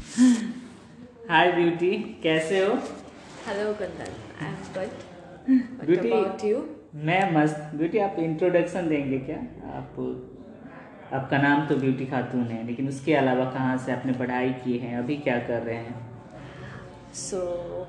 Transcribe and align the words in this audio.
हाय 0.00 1.50
beauty 1.52 2.20
कैसे 2.22 2.64
हो? 2.64 2.74
Hello 3.46 3.72
Kundan. 3.72 4.12
I 4.42 4.48
am 4.48 4.54
good 5.76 5.86
Beauty 5.86 6.10
about 6.10 6.44
you 6.44 6.62
मैं 6.94 7.32
मस्त. 7.32 7.70
ब्यूटी 7.74 7.98
आप 7.98 8.16
इंट्रोडक्शन 8.18 8.88
देंगे 8.88 9.18
क्या? 9.18 9.36
आप 9.78 9.98
आपका 11.12 11.38
नाम 11.38 11.66
तो 11.66 11.76
ब्यूटी 11.76 12.06
खातून 12.06 12.44
है 12.44 12.66
लेकिन 12.66 12.88
उसके 12.88 13.14
अलावा 13.14 13.44
कहाँ 13.44 13.76
से 13.78 13.92
आपने 13.92 14.12
पढ़ाई 14.12 14.50
की 14.50 14.78
है? 14.78 14.96
अभी 14.98 15.16
क्या 15.16 15.38
कर 15.38 15.62
रहे 15.62 15.76
हैं? 15.76 16.09
सो 17.14 17.38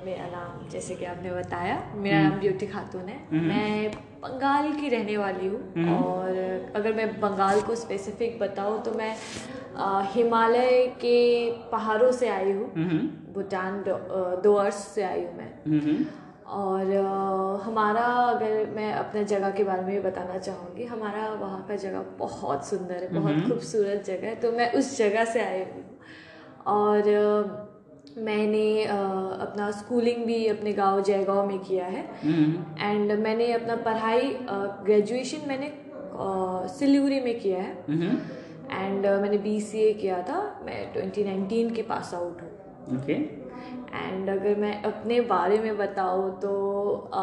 मेरा 0.04 0.26
नाम 0.26 0.68
जैसे 0.68 0.94
कि 0.96 1.04
आपने 1.04 1.30
बताया 1.32 1.76
मेरा 1.96 2.22
नाम 2.22 2.38
ब्यूटी 2.40 2.66
खातून 2.66 3.08
है। 3.08 3.18
मैं 3.32 3.90
बंगाल 4.22 4.72
की 4.72 4.88
रहने 4.88 5.16
वाली 5.16 5.46
हूँ 5.46 5.84
और 5.94 6.72
अगर 6.76 6.92
मैं 6.92 7.08
बंगाल 7.20 7.60
को 7.60 7.74
स्पेसिफिक 7.74 8.38
बताऊँ 8.38 8.82
तो 8.82 8.92
मैं 8.92 9.14
हिमालय 10.14 10.86
के 11.00 11.18
पहाड़ों 11.72 12.10
से 12.12 12.28
आई 12.28 12.52
हूँ। 12.52 12.72
हम्म। 12.74 13.32
भूटान 13.34 13.82
दोअर्स 14.44 14.84
से 14.94 15.02
आई 15.02 15.24
हूँ 15.24 15.36
मैं। 15.36 15.52
हम्म। 15.66 16.04
और 16.52 16.90
अ, 16.92 17.62
हमारा 17.64 18.04
अगर 18.04 18.70
मैं 18.76 18.92
अपने 18.92 19.24
जगह 19.24 19.50
के 19.50 19.64
बारे 19.64 19.82
में 19.82 19.90
भी 19.90 20.00
बताना 20.00 20.38
चाहूँगी 20.38 20.84
हमारा 20.84 21.28
वहाँ 21.34 21.64
का 21.68 21.76
जगह 21.76 22.04
बहुत 22.18 22.66
सुंदर 22.68 23.02
है 23.02 23.08
बहुत 23.20 23.48
खूबसूरत 23.48 24.04
जगह 24.06 24.28
है 24.28 24.34
तो 24.40 24.52
मैं 24.52 24.72
उस 24.72 24.96
जगह 24.98 25.24
से 25.24 25.44
आई 25.44 25.58
हूँ। 25.58 25.84
और 26.66 27.70
मैंने 28.18 28.84
अ, 28.84 28.96
अपना 29.40 29.70
स्कूलिंग 29.70 30.24
भी 30.24 30.46
अपने 30.46 30.72
गाँव 30.72 31.02
जयगांव 31.02 31.46
में 31.46 31.58
किया 31.58 31.86
है। 31.86 32.04
हम्म। 32.24 32.84
एंड 32.86 33.12
मैंने 33.12 33.52
अपना 33.52 33.76
पढ़ाई 33.76 34.36
ग्रेजुएशन 34.84 35.48
मैंने 35.48 35.72
सिलीगुड़ी 36.68 37.20
में 37.20 37.40
किया 37.40 37.58
है। 37.58 37.84
हम्म। 37.88 38.18
एंड 38.76 39.06
मैंने 39.06 39.38
बीसीए 39.38 39.92
किया 39.92 40.22
था। 40.22 40.60
मैं 40.64 40.92
2019 40.94 41.74
के 41.76 41.82
पास 41.82 42.14
आउट 42.14 42.42
हूँ। 42.42 42.50
ओके 42.98 43.12
एंड 43.12 44.28
अगर 44.30 44.56
मैं 44.56 44.82
अपने 44.82 45.20
बारे 45.20 45.58
में 45.58 45.76
बताऊँ 45.78 46.40
तो 46.40 46.52
अ, 47.14 47.22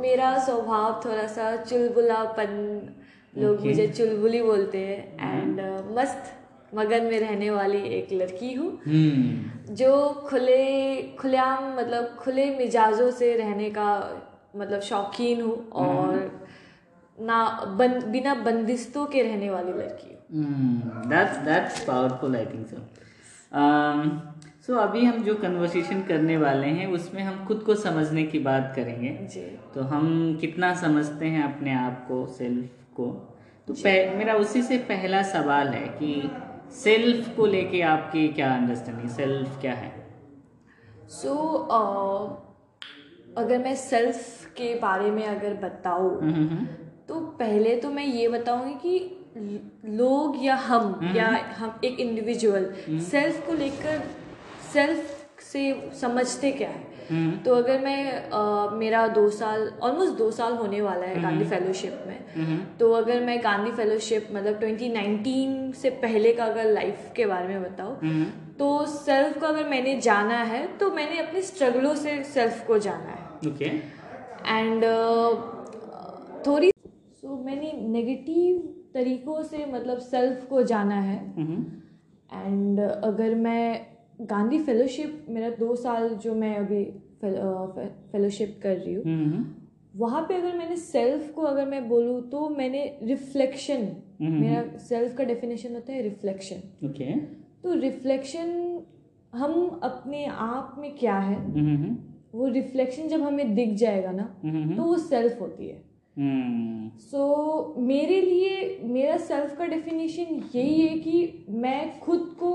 मेरा 0.00 0.38
स्वभाव 0.38 1.00
थोड़ा 1.04 1.26
सा 1.26 1.56
चुलबुलापन 1.56 2.54
लोग 3.38 3.56
Okay. 3.56 3.66
मुझे 3.66 3.86
चुलबुली 3.88 4.42
बोलते 4.42 4.78
हैं। 4.78 5.32
एंड 5.32 5.60
uh, 5.60 5.98
मस्त 5.98 6.32
मगन 6.74 7.04
में 7.04 7.20
रहने 7.20 7.50
वाली 7.50 7.78
एक 7.78 8.12
लड़की 8.12 8.52
हूँ। 8.54 8.80
हम्म। 8.86 9.74
जो 9.74 10.08
खुले 10.28 11.02
खुलेआम 11.02 11.76
मतलब 11.78 12.04
खुले 12.04 12.50
मिजाजों 12.58 13.10
से 13.10 13.36
रहने 13.36 13.70
का 13.70 14.20
मतलब 14.56 14.80
शौकीन 14.80 15.40
हूँ 15.40 15.68
और 15.70 16.46
ना 17.18 17.60
बन, 17.78 18.00
बिना 18.12 18.34
बंदिशों 18.34 19.06
के 19.06 19.22
रहने 19.22 19.50
वाली 19.50 19.72
लड़की 19.72 20.14
हूँ। 20.14 21.02
That's 21.08 21.36
that's 21.36 21.84
powerful 21.84 22.36
I 22.36 22.46
think 22.46 22.66
so 22.66 22.76
so 24.66 24.74
अभी 24.74 25.04
हम 25.04 25.22
जो 25.22 25.34
कन्वर्सेशन 25.34 26.02
करने 26.02 26.36
वाले 26.36 26.66
हैं 26.66 26.86
उसमें 26.86 27.22
हम 27.22 27.44
खुद 27.46 27.58
को 27.58 27.74
समझने 27.74 28.22
की 28.22 28.38
बात 28.38 28.72
करेंगे। 28.76 29.08
जी। 29.08 29.40
तो 29.74 29.82
हम 29.82 30.38
कितना 30.40 30.74
समझते 30.74 31.26
हैं 31.26 31.54
अपने 31.54 31.74
आप 31.74 32.04
को 32.08 32.26
सेल्फ 32.26 32.68
को? 32.94 33.06
तो 33.68 33.74
पह, 33.74 34.16
मेरा 34.18 34.34
उसी 34.34 34.62
से 34.62 34.78
पहला 34.78 35.22
सवाल 35.22 35.68
है 35.68 35.88
कि 35.88 36.30
सेल्फ 36.72 37.36
को 37.36 37.46
लेके 37.46 37.80
आपकी 37.82 38.28
क्या 38.28 38.54
अंडरस्टैंडिंग 38.54 39.08
सेल्फ 39.08 39.60
क्या 39.60 39.72
है? 39.72 40.06
सो 41.08 41.28
so, 41.28 41.64
uh, 41.70 42.46
अगर 43.38 43.58
मैं 43.58 43.74
सेल्फ 43.74 44.46
के 44.46 44.74
बारे 44.74 45.10
में 45.10 45.26
अगर 45.26 45.54
बताऊँ 45.54 46.20
हम्म, 46.20 46.34
हम्म, 46.34 46.66
तो 47.08 47.20
पहले 47.20 47.76
तो 47.76 47.90
मैं 47.90 48.04
ये 48.04 48.28
बताऊँगी 48.28 48.74
कि 48.74 49.20
लोग 49.84 50.44
या 50.44 50.54
हम 50.56 51.12
या 51.16 51.28
हम 51.56 51.80
एक 51.84 52.00
इंडिविजुअल 52.00 52.74
सेल्फ 52.88 53.46
को 53.46 53.52
लेकर 53.52 54.02
सेल्फ 54.72 55.26
से 55.40 55.90
समझते 56.00 56.52
क्या 56.52 56.68
है? 56.68 56.78
हम्म, 56.78 56.95
तो 57.44 57.54
अगर 57.54 57.80
मैं 57.80 58.12
अ, 58.12 58.70
मेरा 58.74 59.06
दो 59.08 59.28
साल 59.30 59.68
ऑलमोस्ट 59.82 60.14
दो 60.18 60.30
साल 60.30 60.52
होने 60.52 60.80
वाला 60.80 61.06
है 61.06 61.22
गांधी 61.22 61.44
फेलोशिप 61.44 62.02
में। 62.06 62.18
हम्म, 62.36 62.56
तो 62.78 62.90
अगर 62.92 63.20
मैं 63.24 63.38
गांधी 63.44 63.70
फेलोशिप 63.72 64.28
मतलब 64.32 64.58
2019 64.60 65.74
से 65.74 65.90
पहले 66.02 66.32
का 66.32 66.44
अगर 66.44 66.70
लाइफ 66.72 67.12
के 67.16 67.26
बारे 67.26 67.48
में 67.48 67.62
बताऊँ 67.62 67.96
हम्म, 68.02 68.24
तो 68.58 68.84
सेल्फ 68.86 69.38
को 69.40 69.46
अगर 69.46 69.68
मैंने 69.68 69.98
जाना 70.00 70.42
है 70.44 70.66
तो 70.78 70.90
मैंने 70.90 71.18
अपने 71.18 71.42
स्ट्रगलों 71.42 71.94
से 71.94 72.22
सेल्फ 72.24 72.66
को 72.66 72.78
जाना 72.78 73.10
है। 73.10 73.50
ओके 73.50 73.64
एंड 74.48 74.84
थोड़ी 76.46 76.70
सो 77.20 77.36
मैंने 77.44 77.72
नेगेटिव 77.88 78.58
तरीकों 78.94 79.42
से 79.42 79.64
मतलब 79.72 79.98
सेल्फ 79.98 80.46
को 80.48 80.62
जाना 80.62 81.00
है। 81.00 81.18
हम्म, 81.36 81.64
एंड 82.32 82.80
अगर 82.80 83.34
मैं 83.34 83.95
गांधी 84.20 84.58
फेलोशिप 84.58 85.26
मेरा 85.28 85.50
दो 85.50 85.74
साल 85.76 86.08
जो 86.08 86.34
मैं 86.34 86.56
अभी 86.56 86.84
फेलोशिप 88.12 88.58
कर 88.62 88.76
रही 88.76 88.94
हूँ 88.94 89.04
वहाँ 89.96 90.22
पे 90.22 90.34
अगर 90.34 90.56
मैंने 90.58 90.76
सेल्फ 90.76 91.30
को 91.34 91.42
अगर 91.42 91.66
मैं 91.66 91.88
बोलूँ 91.88 92.20
तो 92.30 92.48
मैंने 92.48 92.98
रिफ्लेक्शन 93.02 93.88
मेरा 94.20 94.78
सेल्फ 94.78 95.16
का 95.16 95.24
डेफिनेशन 95.24 95.74
होता 95.74 95.92
है 95.92 96.02
रिफ्लेक्शन 96.02 96.86
ओके 96.86 97.12
तो 97.62 97.74
रिफ्लेक्शन 97.74 98.82
हम 99.34 99.80
अपने 99.82 100.24
आप 100.26 100.76
में 100.78 100.96
क्या 100.96 101.18
है? 101.18 101.36
वो 102.34 102.46
रिफ्लेक्शन 102.48 103.08
जब 103.08 103.22
हमें 103.22 103.54
दिख 103.54 103.74
जाएगा 103.74 104.12
ना 104.12 104.22
तो 104.76 104.82
वो 104.82 104.96
सेल्फ 104.98 105.40
होती 105.40 105.68
है। 105.68 105.82
हम्म, 106.18 106.88
सो 106.98 107.74
मेरे 107.78 108.20
लिए 108.20 108.78
मेरा 108.84 109.16
सेल्फ 109.16 109.56
का 109.58 109.66
डेफिनेशन 109.66 110.42
यही 110.54 110.80
है 110.80 110.98
कि 110.98 111.46
मैं 111.48 112.00
खुद 112.00 112.20
को 112.40 112.52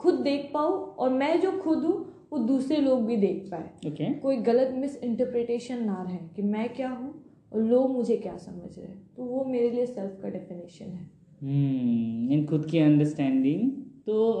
खुद 0.00 0.14
देख 0.22 0.50
पाऊँ 0.54 0.72
और 0.94 1.10
मैं 1.12 1.40
जो 1.40 1.50
खुद 1.60 1.84
हूँ 1.84 1.94
वो 2.32 2.38
दूसरे 2.38 2.76
लोग 2.78 3.04
भी 3.06 3.16
देख 3.18 3.48
पाए। 3.50 3.88
ओके 3.88 4.12
कोई 4.20 4.36
गलत 4.42 4.74
मिस 4.74 4.96
इंटरप्रिटेशन 4.98 5.84
ना 5.84 6.02
रहे 6.02 6.18
कि 6.36 6.42
मैं 6.44 6.68
क्या 6.74 6.88
हूँ 6.90 7.12
और 7.52 7.62
लोग 7.62 7.90
मुझे 7.90 8.16
क्या 8.16 8.36
समझ 8.38 8.78
रहे 8.78 8.86
हैं। 8.86 9.00
तो 9.16 9.24
वो 9.24 9.44
मेरे 9.44 9.70
लिए 9.70 9.86
सेल्फ 9.86 10.18
का 10.22 10.28
डेफिनेशन 10.28 10.84
है। 10.86 11.08
हम्म 11.42 12.32
इन 12.32 12.44
खुद 12.46 12.66
की 12.70 12.78
अंडरस्टैंडिंग 12.78 13.70
तो 14.06 14.34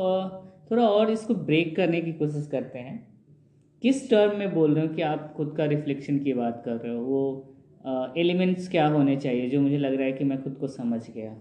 थोड़ा 0.70 0.88
और 0.88 1.10
इसको 1.10 1.34
ब्रेक 1.34 1.74
करने 1.76 2.00
की 2.00 2.12
कोशिश 2.14 2.46
करते 2.46 2.78
हैं। 2.78 2.98
किस 3.82 4.08
टर्म 4.10 4.38
में 4.38 4.54
बोल 4.54 4.74
रहे 4.74 4.86
हो 4.86 4.94
कि 4.94 5.02
आप 5.02 5.32
खुद 5.36 5.54
का 5.56 5.64
रिफ्लेक्शन 5.66 6.18
की 6.18 6.32
बात 6.32 6.62
कर 6.64 6.76
रहे 6.76 6.94
हो? 6.94 7.02
वो 7.02 8.14
एलिमेंट्स 8.16 8.68
क्या 8.68 8.86
होने 8.88 9.16
चाहिए 9.16 9.48
जो 9.50 9.60
मुझे 9.60 9.78
लग 9.78 9.94
रहा 9.94 10.06
है 10.06 10.12
कि 10.12 10.24
मैं 10.24 10.42
खुद 10.42 10.54
को 10.54 10.66
समझ 10.68 11.00
गया? 11.10 11.34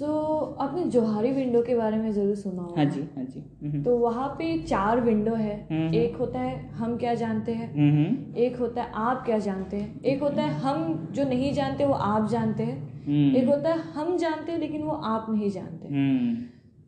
सो 0.00 0.06
so, 0.06 0.62
आपने 0.62 0.84
जोहारी 0.84 1.30
विंडो 1.30 1.62
के 1.62 1.74
बारे 1.74 1.96
में 1.96 2.12
ज़रूर 2.12 2.34
सुना 2.34 2.62
होगा। 2.62 2.82
हाँ 2.82 2.90
जी 2.90 3.00
हाँ 3.00 3.24
जी। 3.24 3.40
हम्म, 3.62 3.82
तो 3.82 3.98
वहाँ 3.98 4.28
पे 4.28 4.58
चार 4.58 5.00
विंडो 5.00 5.34
है। 5.34 5.68
हम्म। 5.70 5.94
एक 5.94 6.16
होता 6.16 6.40
है 6.40 6.68
हम 6.68 6.96
क्या 6.96 7.14
जानते 7.14 7.52
हैं? 7.52 7.72
हम्म, 7.74 8.36
एक 8.36 8.56
होता 8.56 8.82
है 8.82 8.92
आप 8.94 9.22
क्या 9.26 9.38
जानते 9.38 9.76
हैं? 9.76 10.00
एक 10.00 10.22
होता 10.22 10.42
है 10.42 10.50
हम 10.50 11.08
जो 11.12 11.24
नहीं 11.24 11.52
जानते 11.52 11.86
वो 11.86 11.92
आप 11.92 12.28
जानते 12.30 12.62
हैं। 12.62 13.34
एक 13.34 13.48
होता 13.48 13.70
है 13.70 13.78
हम 13.78 14.16
जानते 14.16 14.52
हैं 14.52 14.58
लेकिन 14.58 14.82
वो 14.82 14.92
आप 14.92 15.26
नहीं 15.30 15.50
जानते। 15.50 15.88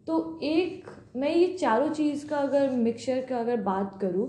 तो 0.07 0.41
एक 0.43 0.85
मैं 1.17 1.35
ये 1.37 1.57
चारों 1.61 1.89
चीज़ 1.89 2.27
का 2.29 2.37
अगर 2.37 2.71
मिक्सचर 2.71 3.21
का 3.21 3.39
अगर 3.39 3.57
बात 3.57 3.99
करूँ 4.01 4.29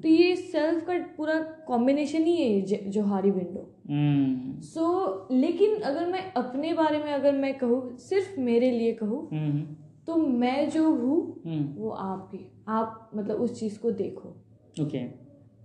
तो 0.00 0.08
ये 0.08 0.36
सेल्फ 0.36 0.86
का 0.86 0.98
पूरा 1.16 1.34
कॉम्बिनेशन 1.66 2.22
ही 2.22 2.36
है 2.36 2.90
जोहारी 2.90 3.30
विंडो 3.30 3.79
हम्म, 3.90 4.60
सो 4.60 5.28
लेकिन 5.32 5.80
अगर 5.80 6.06
मैं 6.06 6.32
अपने 6.32 6.72
बारे 6.74 6.98
में 6.98 7.12
अगर 7.12 7.32
मैं 7.32 7.58
कहूँ 7.58 7.96
सिर्फ़ 7.96 8.40
मेरे 8.40 8.70
लिए 8.70 8.92
कहूँ 8.92 9.28
हम्म, 9.32 9.62
तो 10.06 10.16
मैं 10.16 10.70
जो 10.70 10.90
हूँ 10.90 11.42
हम्म, 11.46 11.74
वो 11.74 11.90
आप 11.90 12.30
ही 12.34 12.46
आप 12.68 13.10
मतलब 13.14 13.36
उस 13.36 13.58
चीज़ 13.60 13.78
को 13.78 13.90
देखो। 13.90 14.28
Okay 14.28 14.82
okay. 14.82 15.04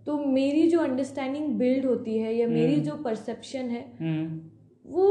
तो 0.05 0.17
मेरी 0.17 0.67
जो 0.69 0.79
अंडरस्टैंडिंग 0.79 1.47
बिल्ड 1.57 1.85
होती 1.85 2.17
है 2.17 2.35
या 2.35 2.47
मेरी 2.47 2.79
जो 2.81 2.95
परसेप्शन 2.95 3.69
है 3.69 3.81
वो 4.85 5.05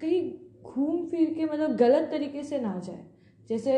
कहीं 0.00 0.22
घूम 0.62 1.06
फिर 1.06 1.34
के 1.34 1.44
मतलब 1.44 1.76
गलत 1.76 2.08
तरीके 2.10 2.42
से 2.42 2.58
ना 2.58 2.78
जाए। 2.84 3.04
जैसे 3.48 3.72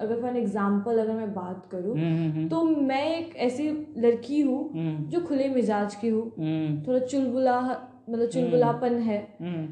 अगर 0.00 0.20
फॉर 0.22 0.36
एग्ज़ाम्पल 0.36 0.98
अगर 0.98 1.12
मैं 1.12 1.32
बात 1.34 1.68
करूँ 1.72 1.96
हम्म, 1.98 2.30
हम्म, 2.30 2.48
तो 2.48 2.62
मैं 2.62 3.04
एक 3.16 3.36
ऐसी 3.36 3.68
लड़की 3.98 4.40
हूँ 4.40 4.70
हम्म, 4.72 5.04
जो 5.04 5.20
खुले 5.20 5.48
मिजाज 5.48 5.94
की 5.94 6.08
हूँ। 6.08 6.22
हम्म, 6.38 6.80
थोड़ा 6.86 6.98
चुलबुला 7.06 7.60
मतलब 7.60 8.28
चुलबुलापन 8.28 8.94
है। 9.00 9.20
हम्म, 9.40 9.66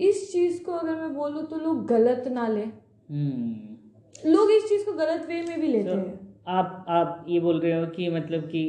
इस 0.00 0.32
चीज़ 0.32 0.62
को 0.64 0.72
अगर 0.72 0.94
मैं 0.94 1.14
बोलूँ 1.14 1.44
तो 1.46 1.56
लोग 1.56 1.86
गलत 1.86 2.28
ना 2.32 2.48
ले। 2.48 2.60
हम्म। 2.60 4.30
लोग 4.30 4.50
इस 4.50 4.68
चीज़ 4.68 4.84
को 4.86 4.92
गलत 4.92 5.26
वे 5.28 5.42
में 5.42 5.60
भी 5.60 5.66
लेते 5.66 5.90
हैं। 5.90 6.18
आप 6.48 6.84
आप 6.88 7.24
ये 7.28 7.40
बोल 7.40 7.60
रहे 7.60 7.72
हो 7.72 7.86
कि 7.86 8.08
मतलब 8.10 8.42
कि 8.42 8.64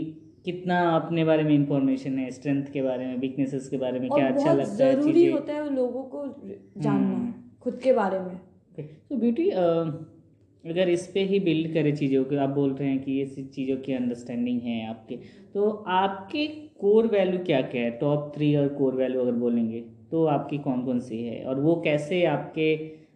कितना 0.45 0.79
अपने 0.95 1.23
बारे 1.25 1.43
में 1.43 1.53
इंफॉर्मेशन 1.55 2.17
है 2.17 2.29
स्ट्रेंथ 2.31 2.65
के 2.73 2.81
बारे 2.81 3.05
में 3.05 3.17
वीकनेसेस 3.17 3.67
के 3.69 3.77
बारे 3.77 3.99
में 3.99 4.09
क्या 4.09 4.27
अच्छा 4.27 4.53
लगता 4.53 4.85
है 4.85 4.95
ज़रूरी 4.95 5.25
होता 5.31 5.53
है 5.53 5.73
लोगों 5.75 6.03
को 6.03 6.25
जानना 6.77 7.33
खुद 7.63 7.79
के 7.83 7.93
बारे 7.93 8.19
में। 8.19 8.35
तो 8.77 9.15
ब्यूटी 9.15 9.49
अगर 10.63 10.89
इस 10.89 11.05
पर 11.07 11.27
ही 11.27 11.39
बिल्ड 11.39 11.73
करें 11.73 11.95
चीज़ों 11.95 12.23
को 12.23 12.37
आप 12.37 12.49
बोल 12.49 12.73
रहे 12.73 12.89
हैं 12.89 12.99
कि 13.03 13.11
ये 13.11 13.25
चीज़ों 13.25 13.77
की 13.77 13.93
अंडरस्टैंडिंग 13.93 14.61
है 14.61 14.87
आपके 14.89 15.15
तो 15.53 15.69
आपके 15.89 16.47
कोर 16.79 17.07
वैल्यू 17.07 17.39
क्या 17.45 17.61
क्या 17.61 17.81
है? 17.81 17.91
टॉप 17.91 18.31
थ्री 18.35 18.55
और 18.55 18.67
कोर 18.73 18.95
वैल्यू 18.95 19.21
अगर 19.21 19.31
बोलेंगे 19.31 19.81
तो 20.11 20.25
आपकी 20.25 20.57
कौन 20.57 20.83
कौन 20.85 20.99
सी 20.99 21.21
है? 21.23 21.43
और 21.45 21.59
वो 21.59 21.75
कैसे 21.85 22.23
आपके 22.25 22.75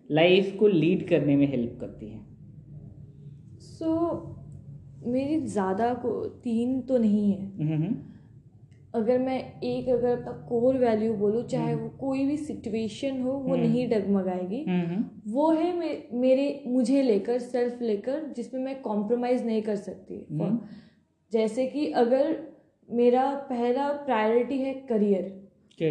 लाइफ 0.10 0.56
को 0.60 0.68
लीड 0.68 1.08
करने 1.08 1.36
में 1.36 1.48
हेल्प 1.48 1.78
करती 1.80 2.06
है? 2.06 2.20
सो 3.60 3.86
so, 3.86 5.08
मेरी 5.08 5.40
ज़्यादा 5.40 5.94
को 5.94 6.12
तीन 6.44 6.80
तो 6.82 6.98
नहीं 6.98 7.32
है। 7.32 7.46
हम्म। 7.68 7.96
अगर 8.96 9.18
मैं 9.20 9.62
एक 9.62 9.90
अगर 9.90 10.12
अपना 10.12 10.32
कोर 10.50 10.78
वैल्यू 10.78 11.14
बोलूँ 11.14 11.44
चाहे 11.44 11.76
वो 11.76 11.90
कोई 11.90 12.26
भी 12.26 12.38
सिचुएशन 12.38 13.22
हो 13.22 13.32
वो 13.32 13.56
नहीं 13.56 13.90
डगमगाएगी। 13.90 14.66
हम्म। 14.68 15.32
वो 15.32 15.52
है 15.52 15.78
मे, 15.80 16.04
मेरे 16.14 16.64
मुझे 16.68 17.02
लेकर 17.02 17.40
सेल्फ 17.40 17.82
लेकर 17.82 18.34
जिसमें 18.36 18.62
मैं 18.62 18.82
कॉम्प्रोमाइज़ 18.82 19.46
नहीं 19.46 19.62
कर 19.62 19.76
सकती। 19.76 20.28
हम्म। 20.32 20.60
जैसे 21.34 21.66
कि 21.66 21.92
अगर 21.92 22.38
मेरा 22.92 23.32
पहला 23.50 23.88
प्रायोरिटी 23.88 24.58
है 24.58 24.74
करियर 24.74 25.44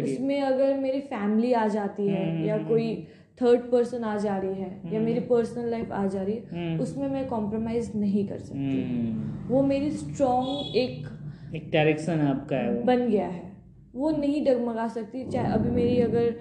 उसमें 0.03 0.41
अगर 0.41 0.77
मेरी 0.79 0.99
फैमिली 0.99 1.53
आ 1.53 1.67
जाती 1.67 2.07
है 2.07 2.35
हम्म, 2.35 2.45
या 2.45 2.55
हम्म, 2.55 2.67
कोई 2.67 3.07
थर्ड 3.41 3.59
पर्सन 3.59 4.03
आ 4.03 4.17
जा 4.17 4.37
रही 4.37 4.61
है 4.61 4.81
या 4.93 4.99
मेरी 4.99 5.19
पर्सनल 5.19 5.69
लाइफ 5.71 5.91
आ 5.91 6.07
जा 6.07 6.21
रही 6.23 6.35
है 6.35 6.69
हम्म। 6.69 6.81
उसमें 6.81 7.09
मैं 7.09 7.27
कॉम्प्रोमाइज़ 7.27 7.97
नहीं 7.97 8.27
कर 8.27 8.37
सकती। 8.37 8.83
हम्म, 8.83 9.53
वो 9.53 9.63
मेरी 9.63 9.91
स्ट्रॉन्ग 9.91 10.75
एक 10.75 11.22
एक 11.53 11.69
डायरेक्शन 11.71 12.21
आपका 12.21 12.57
है 12.57 12.73
वो। 12.73 12.83
बन 12.83 13.07
गया 13.09 13.27
है। 13.27 13.51
वो 13.95 14.09
नहीं 14.11 14.43
डगमगा 14.45 14.87
सकती। 14.87 15.25
चाहे 15.29 15.53
अभी 15.53 15.69
मेरी 15.69 15.99
अगर 16.01 16.31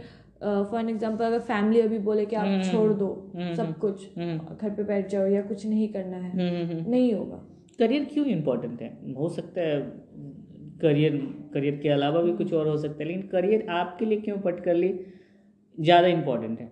फॉर 0.42 0.78
एन 0.80 0.88
एग्ज़ाम्पल 0.88 1.24
अगर 1.24 1.40
फैमिली 1.40 1.80
अभी 1.80 1.98
बोले 2.00 2.24
कि 2.26 2.36
आप 2.36 2.46
हम्म, 2.46 2.62
छोड़ 2.62 2.92
दो 2.92 3.08
हम्म, 3.36 3.54
सब 3.54 3.76
कुछ 3.78 4.08
हम्म। 4.18 4.56
घर 4.56 4.70
पे 4.70 4.82
बैठ 4.84 5.08
जाओ 5.08 5.26
या 5.26 5.42
कुछ 5.42 5.66
नहीं 5.66 5.88
करना 5.88 6.16
है 6.16 6.32
नहीं 6.90 7.12
होगा। 7.14 7.36
करियर 7.78 8.04
क्यों 8.04 8.26
इम्पोर्टेंट 8.26 8.82
है? 8.82 8.88
हो 9.14 9.28
सकता 9.28 9.60
है 9.60 9.80
करियर 10.82 11.16
करियर 11.54 11.76
के 11.82 11.88
अलावा 11.88 12.20
भी 12.22 12.32
कुछ 12.32 12.52
और 12.52 12.68
हो 12.68 12.76
सकता 12.76 13.02
है 13.02 13.08
लेकिन 13.08 13.22
करियर 13.28 13.66
आपके 13.70 14.04
लिए 14.04 14.20
क्यों 14.20 14.38
पर्टिकुलरली 14.38 14.92
ज़्यादा 15.78 16.08
इम्पोर्टेंट 16.08 16.60
है? 16.60 16.70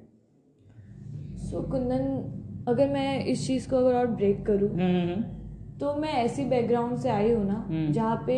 सो 1.41 1.57
so, 1.57 1.71
कुंदन 1.71 2.65
अगर 2.69 2.89
मैं 2.89 3.25
इस 3.27 3.47
चीज़ 3.47 3.69
को 3.71 3.77
अगर 3.77 3.95
और 3.95 4.07
ब्रेक 4.07 4.45
करूँ 4.47 4.69
तो 5.81 5.95
मैं 5.95 6.13
ऐसी 6.15 6.45
बैकग्राउंड 6.45 6.99
से 6.99 7.09
आई 7.09 7.31
हूँ 7.33 7.45
ना 7.47 7.55
हम्म। 7.69 7.93
जहाँ 7.93 8.17
पे 8.27 8.37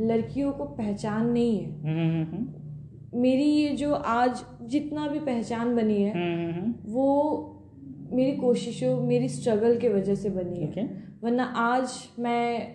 लड़कियों 0.00 0.52
को 0.52 0.64
पहचान 0.64 1.30
नहीं 1.30 1.58
है। 1.58 1.70
हम्म, 1.82 2.24
हम्म, 2.24 3.20
मेरी 3.20 3.44
ये 3.44 3.68
जो 3.76 3.92
आज 3.92 4.42
जितना 4.70 5.06
भी 5.08 5.18
पहचान 5.18 5.74
बनी 5.76 6.02
है 6.02 6.12
वो 6.86 7.06
मेरी 8.12 8.36
कोशिशों 8.36 8.96
मेरी 9.00 9.28
स्ट्रगल 9.28 9.76
के 9.78 9.88
वजह 9.88 10.14
से 10.14 10.30
बनी 10.30 10.60
है। 10.60 10.84
वरना 11.22 11.44
आज 11.56 11.94
मैं 12.18 12.74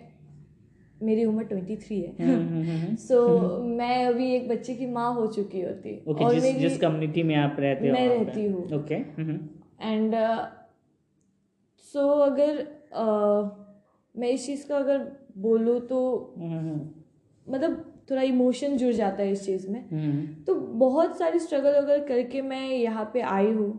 मेरी 1.02 1.24
उम्र 1.24 1.44
ट्वेंटी 1.44 1.76
थ्री 1.76 2.00
है 2.00 2.96
सो 2.96 3.18
मैं 3.62 4.04
अभी 4.06 4.30
एक 4.34 4.48
बच्चे 4.48 4.74
की 4.74 4.86
माँ 4.86 5.12
हो 5.14 5.26
चुकी 5.26 5.60
होती। 5.60 5.96
ओके 6.08 6.24
और 6.24 6.34
जिस 6.34 6.42
मेरी 6.42 6.58
जिस 6.58 6.78
कम्युनिटी 6.80 7.22
में 7.22 7.34
आप 7.36 7.56
रहते 7.60 7.88
हो 7.88 7.92
मैं 7.94 8.08
रहती 8.08 8.46
हूँ। 8.46 8.64
ओके 8.80 8.94
एंड 9.82 10.14
सो 11.86 12.08
अगर 12.20 12.66
uh, 12.96 13.65
मैं 14.18 14.28
इस 14.28 14.46
चीज़ 14.46 14.66
का 14.68 14.76
अगर 14.76 15.12
बोलूँ 15.38 15.80
तो 15.80 16.34
हम्म, 16.38 16.58
हम्म, 16.58 17.54
मतलब 17.54 17.92
थोड़ा 18.10 18.22
इमोशन 18.22 18.76
जुड़ 18.76 18.92
जाता 18.92 19.22
है 19.22 19.32
इस 19.32 19.46
चीज़ 19.46 19.68
में। 19.70 19.88
हम्म, 19.90 20.26
तो 20.44 20.54
बहुत 20.54 21.18
सारी 21.18 21.38
स्ट्रगल 21.38 21.72
अगर 21.72 22.04
करके 22.04 22.42
मैं 22.42 22.68
यहाँ 22.68 23.10
पे 23.14 23.20
आई 23.20 23.46
हूँ। 23.46 23.72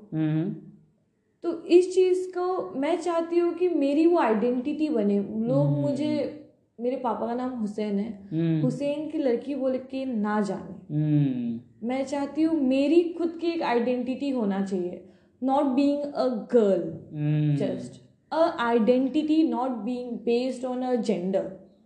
तो 1.43 1.65
इस 1.65 1.95
चीज़ 1.95 2.27
को 2.29 2.71
मैं 2.79 2.97
चाहती 3.01 3.37
हूँ 3.37 3.53
कि 3.53 3.69
मेरी 3.69 4.05
वो 4.05 4.17
आइडेंटिटी 4.17 4.89
बने। 4.89 5.19
लोग 5.47 5.67
मुझे 5.67 6.43
मेरे 6.79 6.95
पापा 6.95 7.27
का 7.27 7.33
नाम 7.33 7.49
हुसैन 7.49 7.99
है। 7.99 8.61
हुसैन 8.61 9.09
की 9.09 9.17
लड़की 9.17 9.55
बोल 9.55 9.77
के 9.77 10.05
ना 10.05 10.41
जाने। 10.41 11.87
मैं 11.87 12.03
चाहती 12.05 12.41
हूँ 12.41 12.59
मेरी 12.61 13.03
खुद 13.17 13.37
की 13.41 13.47
एक 13.47 13.61
आइडेंटिटी 13.61 14.29
होना 14.29 14.65
चाहिए। 14.65 15.03
Not 15.43 15.65
being 15.65 16.01
a 16.01 16.27
girl 16.53 17.57
just 17.59 18.06
a 18.31 18.43
identity 18.59 19.43
not 19.43 19.85
being 19.85 20.17
based 20.25 20.63
on 20.65 20.83
a 20.83 20.97
gender. 21.01 21.43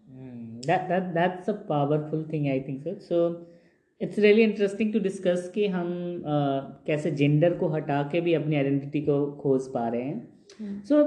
Hmm, 0.10 0.60
that 0.68 0.88
that 0.90 1.14
that's 1.14 1.48
a 1.48 1.54
powerful 1.54 2.24
thing 2.24 2.50
I 2.50 2.60
think 2.60 2.84
so. 2.84 2.96
So 3.10 3.18
it's 4.02 4.18
really 4.18 4.44
interesting 4.44 4.92
to 4.94 5.00
discuss 5.00 5.48
कि 5.56 5.68
हम 5.68 5.90
uh, 6.20 6.86
कैसे 6.88 7.12
gender 7.12 7.58
को 7.58 7.68
हटा 7.70 8.02
के 8.12 8.22
भी 8.22 8.34
अपनी 8.34 8.56
identity 8.56 9.02
को 9.02 9.26
खोज 9.42 9.68
पा 9.74 9.88
रहे 9.88 10.02
हैं। 10.02 10.84
सो 10.84 11.04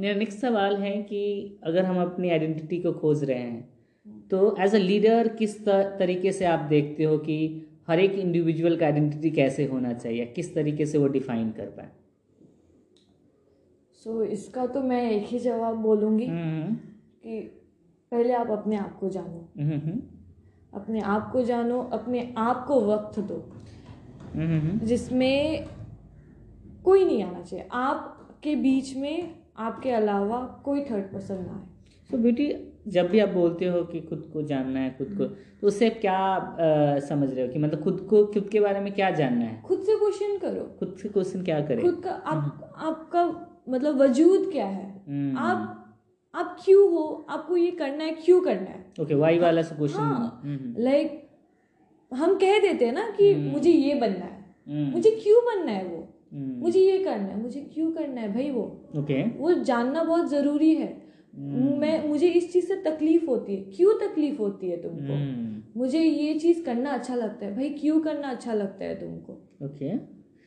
मेरा 0.00 0.14
नेक्स्ट 0.18 0.38
सवाल 0.38 0.76
है 0.76 0.96
कि 1.02 1.58
अगर 1.64 1.84
हम 1.84 2.00
अपनी 2.02 2.30
आइडेंटिटी 2.30 2.78
को 2.78 2.92
खोज 2.92 3.22
रहे 3.24 3.38
हैं 3.38 4.28
तो 4.30 4.56
एज 4.60 4.74
अ 4.74 4.78
लीडर 4.78 5.28
किस 5.38 5.58
तरीके 5.68 6.32
से 6.32 6.44
आप 6.44 6.60
देखते 6.68 7.04
हो 7.04 7.18
कि 7.18 7.36
हर 7.88 8.00
एक 8.00 8.12
इंडिविजुअल 8.18 8.76
का 8.76 8.86
आइडेंटिटी 8.86 9.30
कैसे 9.30 9.64
होना 9.66 9.92
चाहिए? 9.92 10.24
किस 10.26 10.54
तरीके 10.54 10.86
से 10.86 10.98
वो 10.98 11.08
डिफाइन 11.08 11.50
कर 11.50 11.66
पाए? 11.66 11.88
सो 14.04 14.22
इसका 14.24 14.66
तो 14.66 14.82
मैं 14.82 15.10
एक 15.10 15.26
ही 15.26 15.38
जवाब 15.38 15.76
बोलूँगी 15.76 16.26
हम्म, 16.26 16.74
कि 17.22 17.40
पहले 18.12 18.32
आप 18.32 18.50
अपने 18.50 18.76
आप 18.76 18.98
को 18.98 19.08
जानो। 19.08 19.62
हम्म, 19.62 19.72
हम्म, 19.72 20.00
अपने 20.74 21.00
आप 21.00 21.30
को 21.32 21.42
जानो 21.42 21.82
अपने 21.82 22.34
आप 22.38 22.64
को 22.66 22.80
वक्त 22.80 23.18
दो। 23.18 23.52
जिसमें 24.86 25.66
कोई 26.84 27.04
नहीं 27.04 27.22
आना 27.24 27.42
चाहिए। 27.42 27.68
आपके 27.72 28.56
बीच 28.56 28.96
में 28.96 29.34
आपके 29.58 29.90
अलावा 29.90 30.62
कोई 30.64 30.80
थर्ड 30.80 31.04
पर्सन 31.04 31.34
ना 31.34 31.52
आए। 31.52 31.68
तो 32.10 32.18
बेटी 32.18 32.74
जब 32.88 33.08
भी 33.10 33.18
आप 33.20 33.28
बोलते 33.28 33.66
हो 33.66 33.82
कि 33.82 34.00
खुद 34.00 34.30
को 34.32 34.42
जानना 34.42 34.80
है 34.80 34.94
खुद 34.98 35.08
को 35.18 35.24
तो 35.60 35.66
उससे 35.66 35.90
आप 35.90 35.98
क्या 36.00 36.34
अ, 36.36 36.98
समझ 37.00 37.34
रहे 37.34 37.46
हो 37.46 37.52
कि 37.52 37.58
मतलब 37.58 37.82
खुद 37.82 38.06
को 38.10 38.24
खुद 38.26 38.48
के 38.48 38.60
बारे 38.60 38.80
में 38.80 38.92
क्या 38.94 39.10
जानना 39.10 39.44
है? 39.44 39.62
खुद 39.62 39.78
से 39.78 39.96
क्वेश्चन 39.96 40.38
करो। 40.38 40.64
खुद 40.78 40.96
से 41.02 41.08
क्वेश्चन 41.08 41.42
क्या 41.42 41.60
करें? 41.60 41.82
खुद 41.82 42.00
का 42.04 42.10
आप 42.10 42.72
आपका 42.76 43.48
मतलब 43.68 43.96
वजूद 43.96 44.50
क्या 44.52 44.66
है? 44.66 45.04
हम्म। 45.08 45.38
आप 45.38 45.78
आप 46.34 46.56
क्यों 46.64 46.92
हो? 46.92 47.26
आपको 47.30 47.56
ये 47.56 47.70
करना 47.70 48.04
है 48.04 48.10
क्यों 48.10 48.40
करना 48.40 48.70
है? 48.70 48.92
ओके 49.00 49.14
वाई 49.14 49.38
वाला 49.38 49.62
से 49.62 49.74
क्वेश्चन 49.74 49.98
हाँ 49.98 50.42
लाइक 50.78 51.28
हम 52.14 52.34
कह 52.34 52.58
देते 52.58 52.86
हैं 52.86 52.92
ना 52.92 53.10
कि 53.10 53.34
मुझे 53.34 53.70
ये 53.70 53.94
बनना 53.94 54.24
है। 54.24 54.92
मुझे 54.92 55.10
क्यों 55.10 55.44
बनना 55.44 55.72
है 55.72 55.84
वो? 55.84 56.08
मुझे 56.34 56.80
ये 56.80 57.04
करना 57.04 57.26
है 57.26 57.42
मुझे 57.42 57.60
क्यों 57.60 57.92
करना 57.92 58.20
है 58.20 58.32
भाई 58.34 58.50
वो? 58.50 58.62
Okay 58.96 59.24
okay. 59.24 59.40
वो 59.40 59.52
जानना 59.52 60.04
बहुत 60.04 60.28
ज़रूरी 60.28 60.74
है। 60.74 61.02
हम्म। 61.36 61.78
मैं 61.78 62.08
मुझे 62.08 62.28
इस 62.28 62.52
चीज़ 62.52 62.66
से 62.66 62.76
तकलीफ़ 62.76 63.26
होती 63.26 63.56
है। 63.56 63.62
क्यों 63.62 64.08
तकलीफ़ 64.08 64.38
होती 64.38 64.70
है 64.70 64.82
तुमको? 64.82 65.12
हम्म। 65.12 65.80
मुझे 65.80 66.00
ये 66.00 66.38
चीज़ 66.38 66.62
करना 66.64 66.90
अच्छा 66.90 67.14
लगता 67.14 67.46
है। 67.46 67.56
भाई 67.56 67.70
क्यों 67.70 68.00
करना 68.00 68.28
अच्छा 68.28 68.54
लगता 68.54 68.84
है 68.84 69.00
तुमको? 69.00 69.32
ओके 69.64 69.96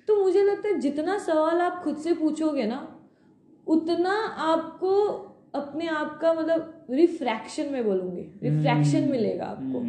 तो 0.07 0.23
मुझे 0.23 0.43
लगता 0.43 0.67
है 0.67 0.79
जितना 0.79 1.17
सवाल 1.17 1.61
आप 1.61 1.83
खुद 1.83 1.97
से 1.97 2.13
पूछोगे 2.13 2.63
ना 2.63 2.94
उतना 3.67 4.13
आपको 4.45 4.95
अपने 5.55 5.87
आप 5.87 6.17
का 6.21 6.33
मतलब 6.33 6.87
रिफ्रैक्शन 6.91 7.71
में 7.73 7.83
बोलूँगी। 7.85 8.21
रिफ्रैक्शन 8.43 9.09
मिलेगा 9.11 9.45
आपको। 9.45 9.83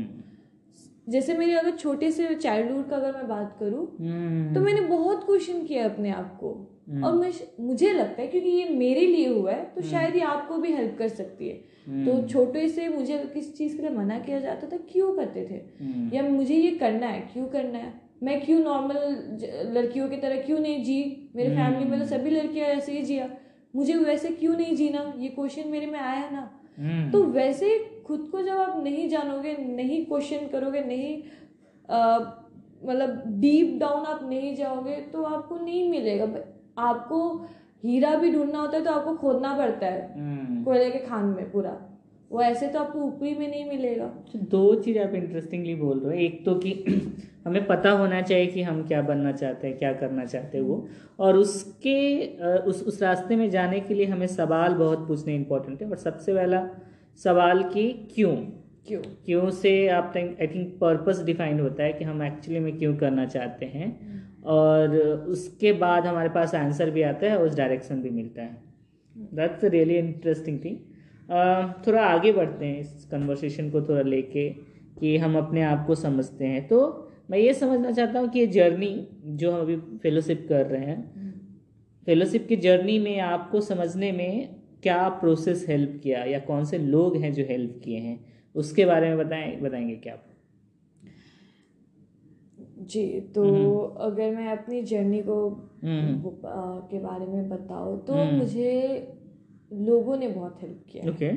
जैसे 1.08 1.34
मेरी 1.34 1.52
अगर 1.52 1.70
छोटे 1.70 2.10
से 2.10 2.34
चाइल्डहुड 2.34 2.88
का 2.90 2.96
अगर 2.96 3.12
मैं 3.12 3.26
बात 3.28 3.56
करूँ 3.60 3.86
हम्म। 3.98 4.54
तो 4.54 4.60
मैंने 4.60 4.80
बहुत 4.80 5.24
क्वेश्चन 5.26 5.64
किया 5.66 5.84
अपने 5.84 6.10
आप 6.10 6.36
को। 6.40 6.48
और 7.04 7.14
मैं 7.14 7.32
मुझे 7.60 7.92
लगता 7.92 8.22
है 8.22 8.26
क्योंकि 8.28 8.48
ये 8.48 8.68
मेरे 8.68 9.06
लिए 9.06 9.28
हुआ 9.28 9.52
है 9.52 9.64
तो 9.74 9.82
शायद 9.82 10.16
ये 10.16 10.22
आपको 10.22 10.56
भी 10.56 10.72
हेल्प 10.72 10.96
कर 10.98 11.08
सकती 11.08 11.48
है। 11.48 12.04
तो 12.04 12.26
छोटे 12.28 12.68
से 12.68 12.88
मुझे 12.88 13.18
किसी 13.34 13.50
चीज़ 13.52 13.76
के 13.76 13.82
लिए 13.82 13.90
मना 13.90 14.18
किया 14.18 14.40
जाता 14.40 14.66
था 14.66 14.76
क्यों 14.92 15.12
करते 15.16 15.46
थे। 15.50 16.16
या 16.16 16.22
मुझे 16.22 16.54
ये 16.54 16.70
करना 16.76 17.06
है 17.06 17.20
क्यों 17.32 17.46
करना 17.46 17.78
है? 17.78 17.92
मैं 18.22 18.40
क्यों 18.44 18.58
नॉर्मल 18.60 18.96
लड़कियों 19.74 20.08
की 20.08 20.16
तरह 20.16 20.40
क्यों 20.42 20.58
नहीं 20.58 20.84
जी? 20.84 21.30
मेरे 21.36 21.54
फैमिली 21.56 21.90
में 21.90 21.98
तो 22.00 22.06
सभी 22.06 22.30
लड़कियाँ 22.30 22.68
ऐसे 22.68 22.92
ही 22.92 23.02
जिया। 23.02 23.28
मुझे 23.76 23.94
वैसे 23.94 24.28
क्यों 24.30 24.56
नहीं 24.56 24.76
जीना? 24.76 25.12
ये 25.18 25.28
क्वेश्चन 25.28 25.68
मेरे 25.68 25.86
में 25.86 25.98
आया 26.00 26.28
ना। 26.30 26.50
हम्म। 26.78 27.10
तो 27.10 27.22
वैसे 27.24 27.68
खुद 28.06 28.28
को 28.32 28.42
जब 28.42 28.56
आप 28.58 28.82
नहीं 28.84 29.08
जानोगे 29.08 29.56
नहीं 29.58 30.04
क्वेश्चन 30.06 30.46
करोगे 30.48 30.80
नहीं 30.80 31.16
मतलब 32.82 33.22
डीप 33.40 33.76
डाउन 33.80 34.04
आप 34.06 34.20
नहीं 34.22 34.54
जाओगे 34.56 34.96
तो 35.12 35.22
आपको 35.24 35.56
नहीं 35.56 35.88
मिलेगा। 35.90 36.26
आपको 36.78 37.18
हीरा 37.84 38.14
भी 38.14 38.30
ढूंढना 38.32 38.60
होता 38.60 38.76
है 38.78 38.84
तो 38.84 38.90
आपको 38.90 39.14
खोदना 39.16 39.56
पड़ता 39.58 39.86
है। 39.86 40.12
हम्म। 40.14 40.62
कोयले 40.64 40.90
के 40.90 40.98
खान 40.98 41.24
में 41.26 41.50
पूरा। 41.52 41.76
वो 42.30 42.42
ऐसे 42.42 42.68
तो 42.68 42.78
आपको 42.78 42.98
ऊपरी 42.98 43.34
में 43.34 43.48
नहीं 43.48 43.64
मिलेगा। 43.64 44.06
तो 44.32 44.38
दो 44.38 44.74
चीज़ 44.74 44.98
आप 44.98 45.14
इंटरेस्टिंगली 45.14 45.74
बोल 45.74 45.98
रहे 46.00 46.16
हो। 46.16 46.22
एक 46.22 46.44
तो 46.46 46.54
कि 46.54 46.72
हमें 47.46 47.66
पता 47.66 47.90
होना 47.90 48.20
चाहिए 48.22 48.46
कि 48.46 48.62
हम 48.62 48.82
क्या 48.86 49.02
बनना 49.02 49.32
चाहते 49.32 49.68
हैं 49.68 49.78
क्या 49.78 49.92
करना 49.92 50.24
चाहते 50.24 50.58
हैं 50.58 50.64
वो। 50.64 50.86
और 51.18 51.36
उसके 51.36 52.26
उस 52.46 52.82
उस 52.82 53.02
रास्ते 53.02 53.36
में 53.36 53.50
जाने 53.50 53.80
के 53.80 53.94
लिए 53.94 54.06
हमें 54.06 54.26
सवाल 54.26 54.74
बहुत 54.74 55.06
पूछने 55.08 55.34
इंपॉर्टेंट 55.34 55.82
है। 55.82 55.88
और 55.90 55.96
सबसे 55.96 56.34
पहला 56.34 56.68
सवाल 57.24 57.62
कि 57.62 57.92
क्यों? 58.14 58.36
क्यों? 58.86 59.00
क्यों 59.24 59.50
से 59.50 59.88
आप 59.88 60.12
आई 60.16 60.46
थिंक 60.46 60.76
पर्पस 60.80 61.22
डिफाइन 61.24 61.60
होता 61.60 61.82
है 61.82 61.92
कि 61.92 62.04
हम 62.04 62.22
एक्चुअली 62.22 62.60
में 62.60 62.76
क्यों 62.78 62.96
करना 62.96 63.26
चाहते 63.26 63.66
हैं। 63.66 63.88
और 64.46 64.96
उसके 65.28 65.72
बाद 65.72 66.06
हमारे 66.06 66.28
पास 66.28 66.54
आंसर 66.54 66.90
भी 66.90 67.02
आता 67.02 67.26
है 67.26 67.38
उस 67.38 67.56
डायरेक्शन 67.56 68.02
भी 68.02 68.10
मिलता 68.10 68.42
है। 68.42 68.56
दैट्स 69.16 69.64
रियली 69.64 69.96
इंटरेस्टिंग 69.96 70.58
थिंग 70.64 70.76
थोड़ा 71.86 72.02
आगे 72.02 72.32
बढ़ते 72.32 72.66
हैं 72.66 72.80
इस 72.80 73.04
कन्वर्सेशन 73.10 73.70
को 73.70 73.80
थोड़ा 73.82 74.02
लेके 74.02 74.48
कि 75.00 75.16
हम 75.16 75.38
अपने 75.38 75.62
आप 75.62 75.86
को 75.86 75.94
समझते 75.94 76.44
हैं 76.44 76.66
तो 76.68 76.78
मैं 77.30 77.38
ये 77.38 77.54
समझना 77.54 77.90
चाहता 77.90 78.20
हूँ 78.20 78.28
कि 78.28 78.38
ये 78.38 78.46
जर्नी 78.46 79.08
जो 79.24 79.52
हम 79.52 79.60
अभी 79.60 79.76
फेलोशिप 79.76 80.46
कर 80.48 80.66
रहे 80.66 80.84
हैं 80.84 81.34
फेलोशिप 82.06 82.46
की 82.48 82.56
जर्नी 82.56 82.98
में 82.98 83.20
आपको 83.20 83.60
समझने 83.60 84.12
में 84.12 84.54
क्या 84.82 85.08
प्रोसेस 85.08 85.66
हेल्प 85.68 86.00
किया 86.02 86.24
या 86.24 86.38
कौन 86.38 86.64
से 86.64 86.78
लोग 86.78 87.16
हैं 87.16 87.32
जो 87.32 87.42
हेल्प 87.42 87.80
किए 87.84 87.98
हैं 87.98 88.24
उसके 88.54 88.84
बारे 88.84 89.08
में 89.08 89.18
बताएँ 89.18 89.60
बताएँगे 89.60 89.94
क्या 89.94 90.14
आप 90.14 90.22
जी 92.80 93.20
तो 93.34 93.44
हम्म। 93.44 94.00
अगर 94.00 94.34
मैं 94.36 94.48
अपनी 94.48 94.82
जर्नी 94.82 95.22
को 95.22 95.48
हम्म। 95.84 96.28
आ, 96.48 96.80
के 96.80 96.98
बारे 96.98 97.26
में 97.26 97.48
बताऊँ 97.48 98.04
तो 98.04 98.12
हम्म। 98.12 98.36
मुझे 98.36 98.72
लोगों 99.70 100.16
ने 100.16 100.28
बहुत 100.28 100.58
हेल्प 100.62 100.84
किया 100.90 101.10
ओके 101.10 101.30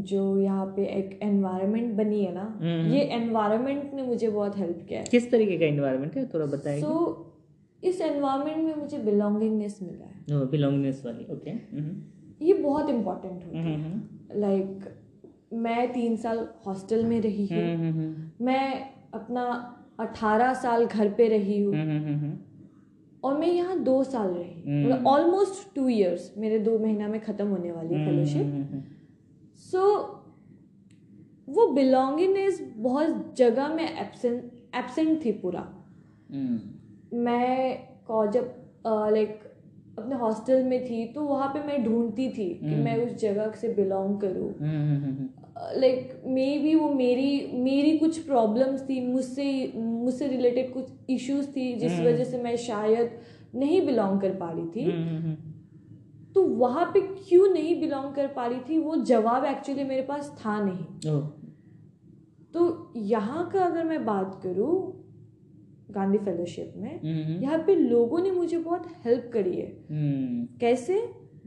जो 0.00 0.38
यहाँ 0.38 0.66
पे 0.66 0.84
एक 0.86 1.18
एनवायरनमेंट 1.22 1.94
बनी 1.94 2.24
है 2.24 2.32
ना 2.34 2.42
हम्म। 2.60 2.92
ये 2.92 3.00
एनवायरनमेंट 3.00 3.94
ने 3.94 4.02
मुझे 4.02 4.28
बहुत 4.28 4.56
हेल्प 4.58 4.84
किया 4.88 5.00
है। 5.00 5.06
किस 5.10 5.30
तरीके 5.30 5.58
का 5.58 5.66
इन्वायरमेंट 5.66 6.16
है 6.16 6.26
थोड़ा 6.26 6.46
बताएँगे 6.46 6.80
सो 6.80 7.28
इस 7.82 8.00
एनवायरनमेंट 8.00 8.64
में 8.64 8.74
मुझे 8.74 8.98
बिलोंगिंगनेस 8.98 9.78
मिला 9.82 10.04
है। 10.04 10.46
बिलोंगिंगनेस 10.50 11.02
वाली 11.06 11.24
ओके 11.32 11.50
हम्म। 11.50 12.46
ये 12.46 12.54
बहुत 12.54 12.90
इम्पोर्टेंट 12.90 13.44
होता 13.44 13.58
है। 13.58 13.74
हम्म 13.74 14.40
लाइक 14.40 14.88
मैं 15.52 15.92
तीन 15.92 16.16
साल 16.16 16.46
हॉस्टल 16.66 17.04
में 17.04 17.20
रही 17.20 17.46
हूँ। 17.46 18.30
मैं 18.40 18.90
अपना 19.14 19.44
अठारह 20.00 20.54
साल 20.54 20.86
घर 20.86 21.08
पे 21.08 21.28
रही 21.28 21.60
हूँ। 21.62 21.74
और 23.22 23.38
मैं 23.38 23.48
यहाँ 23.48 23.78
दो 23.82 24.02
साल 24.04 24.28
रही। 24.28 24.62
हम्म। 24.62 24.84
मतलब 24.84 25.06
ऑलमोस्ट 25.06 25.74
टू 25.74 25.88
ईयर्स 25.88 26.32
मेरे 26.38 26.58
दो 26.58 26.78
महीना 26.78 27.08
में 27.08 27.20
ख़त्म 27.20 27.46
होने 27.48 27.72
वाली 27.72 27.94
है 27.94 28.06
फेलोशिप 28.06 28.82
सो 29.70 29.82
वो 31.48 31.66
बिलोंगिंगनेस 31.74 32.60
बहुत 32.78 33.34
जगह 33.38 33.68
में 33.68 33.84
एबसेंट 33.84 34.50
एबसेंट 34.76 35.24
थी 35.24 35.32
पूरा। 35.40 35.60
हम्म। 36.32 37.18
मैं 37.24 37.88
जब 38.32 38.54
लाइक 38.86 39.40
अपने 39.98 40.16
हॉस्टल 40.16 40.62
में 40.64 40.84
थी 40.84 41.04
तो 41.04 41.24
वहाँ 41.24 41.48
पे 41.48 41.62
मैं 41.66 41.82
ढूंढती 41.84 42.28
थी 42.28 42.48
कि 42.54 42.66
हम्म। 42.66 42.84
मैं 42.84 42.96
उस 43.06 43.12
जगह 43.20 43.50
से 43.52 43.68
बिलोंग 43.68 44.20
करूँ। 44.20 44.52
लाइक 45.80 46.22
मे 46.26 46.46
बी 46.58 46.74
वो 46.74 46.88
मेरी 46.88 47.50
मेरी 47.54 47.96
कुछ 47.98 48.18
प्रॉब्लम्स 48.18 48.82
थी 48.88 49.00
मुझसे 49.06 49.72
मुझसे 49.76 50.28
रिलेटेड 50.28 50.72
कुछ 50.72 50.90
इश्यूज़ 51.10 51.46
थी 51.46 51.72
जिस 51.74 51.92
हम्म। 51.92 52.06
वजह 52.06 52.24
से 52.24 52.42
मैं 52.42 52.56
शायद 52.56 53.18
नहीं 53.54 53.84
बिलोंग 53.86 54.20
कर 54.20 54.34
पा 54.34 54.50
रही 54.50 54.66
थी। 54.66 54.90
हम्म 54.90 55.34
तो 56.34 56.42
वहाँ 56.42 56.84
पे 56.84 57.00
क्यों 57.00 57.48
नहीं 57.48 57.80
बिलोंग 57.80 58.14
कर 58.14 58.26
पा 58.26 58.46
रही 58.46 58.60
थी 58.68 58.78
वो 58.78 58.96
जवाब 59.04 59.44
एक्चुअली 59.44 59.84
मेरे 59.84 60.02
पास 60.02 60.34
था 60.40 60.58
नहीं। 60.64 61.20
तो 62.54 62.92
यहाँ 62.96 63.48
का 63.50 63.64
अगर 63.64 63.84
मैं 63.84 64.04
बात 64.04 64.40
करूँ 64.42 65.01
गांधी 65.94 66.18
फेलोशिप 66.18 66.72
में 66.76 67.00
हम्म। 67.00 67.42
यहाँ 67.42 67.58
पे 67.58 67.74
लोगों 67.74 68.22
ने 68.22 68.30
मुझे 68.30 68.58
बहुत 68.58 68.86
हेल्प 69.06 69.30
करी 69.32 69.56
है। 69.56 69.66
हम्म। 69.90 70.46
कैसे? 70.60 71.02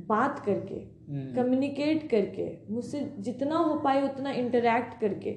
बात 0.08 0.40
करके 0.40 0.75
हम्म। 0.75 1.36
कम्युनिकेट 1.36 2.10
करके 2.10 2.48
मुझसे 2.74 3.00
जितना 3.20 3.58
हो 3.58 3.75
पाए 3.75 4.02
उतना 4.04 4.32
इंटरेक्ट 4.32 5.00
करके। 5.02 5.36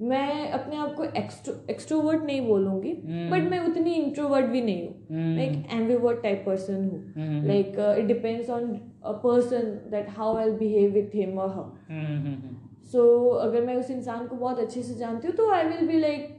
मैं 0.00 0.50
अपने 0.50 0.76
आप 0.76 0.94
को 0.94 1.04
एक्सट्रो 1.04 1.54
एक्सट्रोवर्ट 1.70 2.24
नहीं 2.24 2.46
बोलूँगी 2.46 2.90
हम्म। 2.90 3.30
बट 3.30 3.50
मैं 3.50 3.60
उतनी 3.60 3.92
इंट्रोवर्ट 3.94 4.46
भी 4.46 4.62
नहीं 4.62 4.86
हूँ। 4.86 5.06
मैं 5.10 5.48
एक 5.48 5.72
एम्बिवर्ट 5.72 6.22
टाइप 6.22 6.42
पर्सन 6.46 6.84
हूँ। 6.84 7.12
हम्म। 7.16 7.46
Like 7.46 7.76
it 7.98 8.06
depends 8.06 8.50
on 8.50 8.68
a 9.04 9.12
person 9.24 9.72
that 9.90 10.08
how 10.08 10.36
I 10.36 10.50
behave 10.50 10.92
with 10.92 11.14
him 11.14 11.38
और 11.38 11.50
हर 11.50 11.94
हम्म 11.94 12.56
सो 12.92 13.28
अगर 13.28 13.64
मैं 13.66 13.74
उस 13.76 13.90
इंसान 13.90 14.26
को 14.26 14.36
बहुत 14.36 14.58
अच्छे 14.58 14.82
से 14.82 14.94
जानती 14.94 15.28
हूँ 15.28 15.36
तो 15.36 15.50
I 15.50 15.64
will 15.64 15.86
be 15.88 15.98
like 15.98 16.35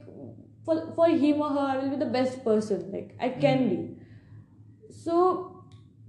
for 0.68 1.10
him 1.10 1.34
और 1.34 1.58
her 1.58 1.76
I 1.76 1.80
will 1.80 1.90
be 1.90 2.04
the 2.04 2.08
best 2.08 2.44
person 2.44 2.90
like 2.92 3.12
I 3.22 3.28
can 3.28 3.68
be 3.68 3.76
so 4.94 5.54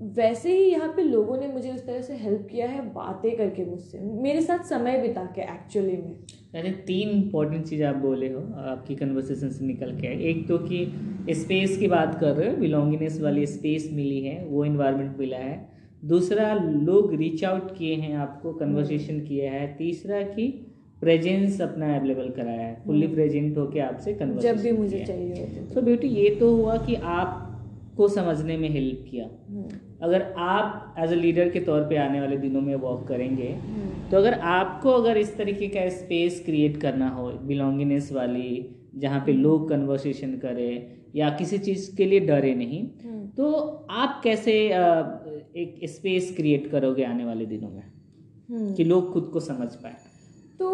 वैसे 0.02 0.58
ही 0.58 0.64
यहाँ 0.72 0.88
पे 0.88 1.04
लोगों 1.04 1.38
ने 1.38 1.48
मुझे 1.48 1.72
उस 1.72 1.86
तरह 1.86 2.02
से 2.02 2.14
हेल्प 2.14 2.48
किया 2.52 2.68
है, 2.68 2.82
बातें 2.94 3.38
करके 3.38 3.66
मुझसे। 3.66 4.00
मेरे 4.00 4.42
साथ 4.42 4.60
समय 4.60 5.02
बिता 5.02 5.24
के 5.26 5.42
एक्चुअली 5.42 5.98
में। 5.98 6.16
यानी 6.56 6.72
तीन 6.72 7.10
इंपॉर्टेंट 7.10 7.66
चीज़ 7.66 7.84
आप 7.84 7.96
बोले 7.96 8.34
हो, 8.34 8.40
आपकी 8.40 8.96
कन्वर्सेशन 8.96 9.50
से 9.50 9.66
निकल 9.66 9.92
के। 9.96 10.30
एक 10.30 10.48
तो 10.48 10.58
कि 10.58 11.34
स्पेस 11.34 11.78
की 11.78 11.88
बात 11.88 12.20
कर 12.20 12.36
रहे 12.36 12.50
हो 12.50 12.58
बिलोंगिनेस 12.58 13.22
वाली 13.22 13.46
स्पेस 13.46 13.90
मिली 13.94 14.22
है, 14.22 14.46
वो 14.46 14.66
इन्वायरमेंट 14.66 15.18
मिला 15.18 15.38
है। 15.38 15.70
दूसरा, 16.06 16.54
लोग 16.54 17.14
रीच 17.14 17.44
आउट 17.44 17.78
किए 17.78 17.96
हैं 17.96 18.16
आपको 18.18 18.54
कन्वर्सेशन 18.54 19.20
किया 19.20 19.52
है। 19.52 19.76
तीसरा 19.78 20.22
कि 20.22 20.69
प्रेजेंस 21.02 21.62
अपना 21.62 21.96
अवेलेबल 21.96 22.30
कराया 22.30 22.62
है। 22.62 22.82
फुल्ली 22.86 23.08
प्रेजेंट 23.08 23.58
होके 23.58 23.80
आपसे 23.80 24.14
कन्वर्स 24.14 24.44
जब 24.44 24.58
भी 24.62 24.72
मुझे 24.72 25.04
चाहिए 25.06 25.66
तो 25.76 25.82
ब्यूटी 25.82 26.08
ये 26.08 26.30
तो 26.36 26.56
हुआ 26.56 26.78
कि 26.78 26.96
आपको 26.96 28.08
समझने 28.08 28.58
में 28.58 28.70
हेल्प 28.70 29.06
किया। 29.12 29.26
हम्म, 29.50 29.80
अगर 30.02 30.22
आप 30.38 30.96
एज 31.00 31.12
अ 31.12 31.16
लीडर 31.16 31.50
के 31.50 31.60
तौर 31.60 31.82
पे 31.82 31.98
आने 31.98 32.22
वाले 32.22 32.38
दिनों 32.38 32.62
में 32.62 32.76
वॉक 32.76 33.08
करेंगे 33.08 33.48
हम्म, 33.48 34.10
तो 34.12 34.18
अगर 34.18 34.34
आपको 34.34 34.92
अगर 34.92 35.18
इस 35.18 35.36
तरीके 35.38 35.68
का 35.68 35.88
स्पेस 35.90 36.42
क्रिएट 36.46 36.78
करना 36.78 37.10
हो 37.10 37.30
बिलोंगिनेस 37.44 38.12
वाली 38.12 38.50
जहाँ 38.96 39.24
पे 39.26 39.34
लोग 39.34 39.70
कन्वर्सेशन 39.70 40.38
करें 40.38 41.00
या 41.16 41.30
किसी 41.30 41.58
चीज़ 41.58 41.96
के 41.96 42.06
लिए 42.06 42.20
डरे 42.20 42.54
नहीं 42.56 42.84
हम्म। 43.04 43.26
तो 43.28 43.52
आप 43.90 44.20
कैसे 44.24 44.54
एक 45.56 45.80
स्पेस 45.90 46.34
क्रिएट 46.36 46.70
करोगे 46.72 47.04
आने 47.04 47.26
वाले 47.26 47.46
दिनों 47.46 47.70
में? 47.70 47.84
हम्म। 48.50 48.74
कि 48.74 48.84
लोग 48.84 49.12
खुद 49.14 49.30
को 49.34 49.40
समझ 49.40 49.68
पाए। 49.76 49.96
तो 50.60 50.70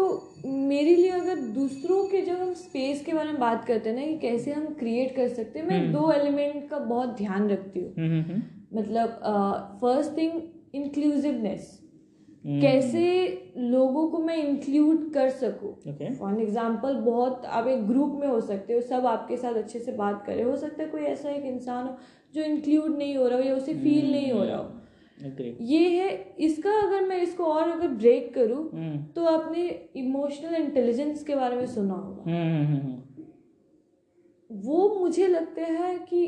मेरे 0.46 0.94
लिए 0.96 1.10
अगर 1.10 1.40
दूसरों 1.54 2.02
के 2.04 2.20
जब 2.22 2.40
हम 2.40 2.52
स्पेस 2.54 3.04
के 3.04 3.12
बारे 3.12 3.28
में 3.28 3.38
बात 3.40 3.64
करते 3.64 3.90
हैं 3.90 3.96
ना 3.96 4.06
कि 4.06 4.18
कैसे 4.18 4.52
हम 4.52 4.64
क्रिएट 4.74 5.14
कर 5.16 5.28
सकते 5.28 5.58
हैं 5.58 5.66
मैं 5.66 5.80
हम्म। 5.80 5.92
दो 5.92 6.10
एलिमेंट 6.12 6.68
का 6.68 6.78
बहुत 6.78 7.16
ध्यान 7.16 7.48
रखती 7.48 7.80
हूँ। 7.80 7.94
हम्म, 7.98 8.20
हम्म, 8.22 8.42
मतलब 8.78 9.20
फ़र्स्ट 9.80 10.16
थिंग 10.16 10.40
इंक्लूसिवनेस। 10.74 11.82
कैसे 12.44 13.02
लोगों 13.58 14.06
को 14.08 14.18
मैं 14.18 14.36
इंक्लूड 14.36 15.12
कर 15.12 15.28
सकूँ? 15.30 15.72
फॉर 16.14 16.40
एग्ज़ाम्पल 16.42 16.94
बहुत 16.94 17.44
आप 17.44 17.66
एक 17.68 17.86
ग्रुप 17.88 18.18
में 18.20 18.26
हो 18.28 18.40
सकते 18.40 18.74
हो 18.74 18.80
सब 18.80 19.06
आपके 19.06 19.36
साथ 19.36 19.54
अच्छे 19.54 19.78
से 19.78 19.92
बात 19.92 20.22
करे 20.26 20.42
हो। 20.42 20.56
सकता 20.56 20.82
है 20.82 20.88
कोई 20.88 21.02
ऐसा 21.02 21.30
एक 21.30 21.44
इंसान 21.44 21.86
हो 21.86 21.96
जो 22.34 22.42
इंक्लूड 22.42 22.96
नहीं 22.98 23.16
हो 23.16 23.28
रहा 23.28 23.38
हो 23.38 23.44
या 23.44 23.54
उसे 23.54 23.74
फील 23.74 24.10
नहीं 24.12 24.32
हो 24.32 24.44
रहा 24.44 24.56
हो। 24.56 24.70
Agree. 25.18 25.52
ये 25.60 25.88
है 25.90 26.08
इसका 26.40 26.70
अगर 26.80 27.06
मैं 27.08 27.20
इसको 27.22 27.44
और 27.44 27.68
अगर 27.70 27.88
ब्रेक 27.88 28.32
करूँ 28.34 28.62
हम्म, 28.72 28.96
तो 29.06 29.24
आपने 29.26 29.68
इमोशनल 29.96 30.54
इंटेलिजेंस 30.54 31.22
के 31.24 31.34
बारे 31.34 31.56
में 31.56 31.66
सुना 31.66 31.94
होगा। 31.94 32.30
हम्म, 32.30 32.94
वो 34.50 34.88
मुझे 34.98 35.26
लगता 35.26 35.62
है 35.62 35.96
कि 36.00 36.24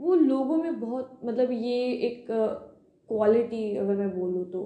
वो 0.00 0.14
लोगों 0.14 0.56
में 0.56 0.78
बहुत 0.80 1.20
मतलब 1.24 1.50
ये 1.52 1.80
एक 2.08 2.26
क्वालिटी 2.30 3.76
अगर 3.76 3.96
मैं 3.96 4.10
बोलूँ 4.18 4.44
तो 4.50 4.60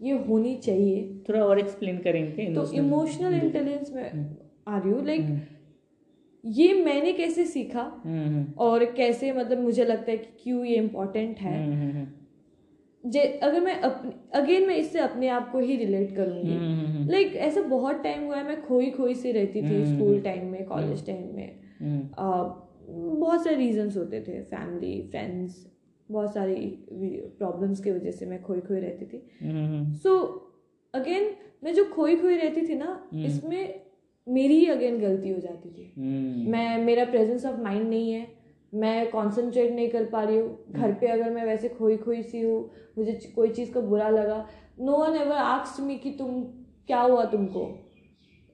ये 0.00 0.12
होनी 0.18 0.54
चाहिए। 0.56 1.02
थोड़ा 1.28 1.44
और 1.44 1.58
एक्सप्लेन 1.58 1.98
करेंगे 1.98 2.46
तो 2.54 2.66
इमोशनल 2.74 3.34
इंटेलिजेंस 3.34 3.92
में 3.92 4.36
आ 4.68 4.78
रही 4.78 4.90
हूँ 4.90 5.04
लाइक 5.06 5.26
ये 6.44 6.72
मैंने 6.74 7.12
कैसे 7.12 7.44
सीखा 7.46 7.82
और 8.58 8.84
कैसे 8.92 9.32
मतलब 9.32 9.58
मुझे 9.58 9.84
लगता 9.84 10.10
है 10.10 10.16
कि 10.16 10.26
क्यों 10.42 10.64
ये 10.64 10.76
इम्पोर्टेंट 10.76 11.38
है। 11.40 11.56
जे 13.06 13.20
अगर 13.20 13.60
मैं 13.60 13.80
अगेन 14.32 14.66
मैं 14.66 14.76
इससे 14.76 14.98
अपने 14.98 15.28
आप 15.28 15.52
को 15.52 15.58
ही 15.58 15.76
रिलेट 15.76 16.16
करूँगी। 16.16 16.52
हम्म, 16.52 16.80
हम्म, 16.80 16.96
हम्म, 16.96 17.10
लाइक 17.10 17.36
ऐसा 17.36 17.62
बहुत 17.62 18.02
टाइम 18.02 18.24
हुआ 18.24 18.36
है 18.36 18.44
मैं 18.44 18.62
खोई 18.62 18.90
खोई 18.90 19.14
से 19.14 19.32
रहती 19.32 19.62
थी 19.62 19.84
स्कूल 19.86 20.20
टाइम 20.20 20.46
में 20.46 20.64
कॉलेज 20.64 21.06
टाइम 21.06 21.34
में। 21.34 21.60
आ, 22.18 22.42
बहुत 22.90 23.44
सारे 23.44 23.56
रीजंस 23.56 23.96
होते 23.96 24.20
थे 24.20 24.42
फैमिली 24.42 25.02
फ्रेंड्स 25.10 25.72
बहुत 26.10 26.34
सारी 26.34 26.84
प्रॉब्लम्स 27.38 27.80
की 27.80 27.90
वजह 27.90 28.10
से 28.10 28.26
मैं 28.26 28.42
खोई 28.42 28.60
खोई 28.60 28.80
रहती 28.80 29.06
थी। 29.06 29.26
सो 29.94 30.18
अगेन 30.94 31.30
मैं 31.64 31.74
जो 31.74 31.84
खोई 31.84 32.16
खोई 32.16 32.36
रहती 32.36 32.68
थी 32.68 32.74
ना। 32.74 33.10
इसमें 33.26 33.80
मेरी 34.28 34.58
ही 34.58 34.66
अगेन 34.66 34.98
गलती 34.98 35.28
हो 35.28 35.38
जाती 35.38 35.68
थी। 35.68 35.92
मैं 36.50 36.84
मेरा 36.84 37.04
प्रेजेंस 37.04 37.46
ऑफ़ 37.46 37.60
माइंड 37.60 37.88
नहीं 37.88 38.12
है। 38.12 38.41
मैं 38.72 39.06
कंसंट्रेट 39.06 39.72
नहीं 39.72 39.88
कर 39.90 40.04
पा 40.04 40.22
रही 40.22 40.38
हूँ। 40.38 40.72
घर 40.72 40.92
पे 40.92 41.06
अगर 41.08 41.30
मैं 41.30 41.44
वैसे 41.44 41.68
खोई 41.68 41.96
खोई 41.96 42.22
सी 42.22 42.40
हूँ 42.40 42.58
मुझे 42.98 43.12
कोई 43.34 43.48
चीज़ 43.50 43.72
का 43.72 43.80
बुरा 43.82 44.08
लगा 44.10 44.44
no 44.80 44.96
one 44.98 45.16
ever 45.16 45.36
asked 45.36 45.84
me 45.86 45.96
कि 45.96 46.10
तुम 46.18 46.40
क्या 46.86 47.00
हुआ 47.00 47.24
तुमको। 47.26 47.66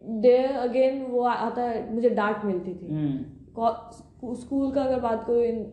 देर 0.04 0.56
अगेन 0.58 1.02
वो 1.02 1.22
आता 1.24 1.62
है 1.62 1.94
मुझे 1.94 2.10
डांट 2.10 2.44
मिलती 2.44 2.74
थी। 2.74 2.86
हम्म, 2.86 4.34
स्कूल 4.34 4.70
का 4.72 4.82
अगर 4.82 5.00
बात 5.00 5.24
करूँ 5.26 5.42
इन 5.44 5.64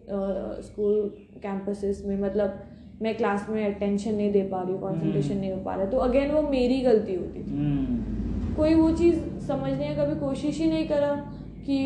स्कूल 0.64 0.96
कैंपसेस 1.44 2.04
में 2.06 2.18
मतलब 2.22 2.64
मैं 3.02 3.16
क्लास 3.18 3.48
में 3.50 3.66
अटेंशन 3.66 4.16
नहीं 4.16 4.32
दे 4.32 4.42
पा 4.44 4.62
रही 4.62 4.74
हूँ 4.74 4.82
कॉन्सेंट्रेशन 4.82 5.38
नहीं 5.38 5.52
हो 5.52 5.60
पा 5.64 5.76
रहा 5.76 5.86
तो 5.86 5.98
अगेन 6.00 6.32
वो 6.32 6.42
मेरी 6.42 6.80
गलती 6.82 7.16
होती 7.16 7.44
थी। 7.44 7.52
हम्म, 7.52 8.56
कोई 8.56 8.74
वो 8.74 8.92
चीज़ 8.92 9.18
समझने 9.48 9.96
का 9.96 10.04
कभी 10.04 10.20
कोशिश 10.20 10.60
ही 10.60 10.70
नहीं 10.70 10.88
करा। 10.88 11.12
कि 11.66 11.78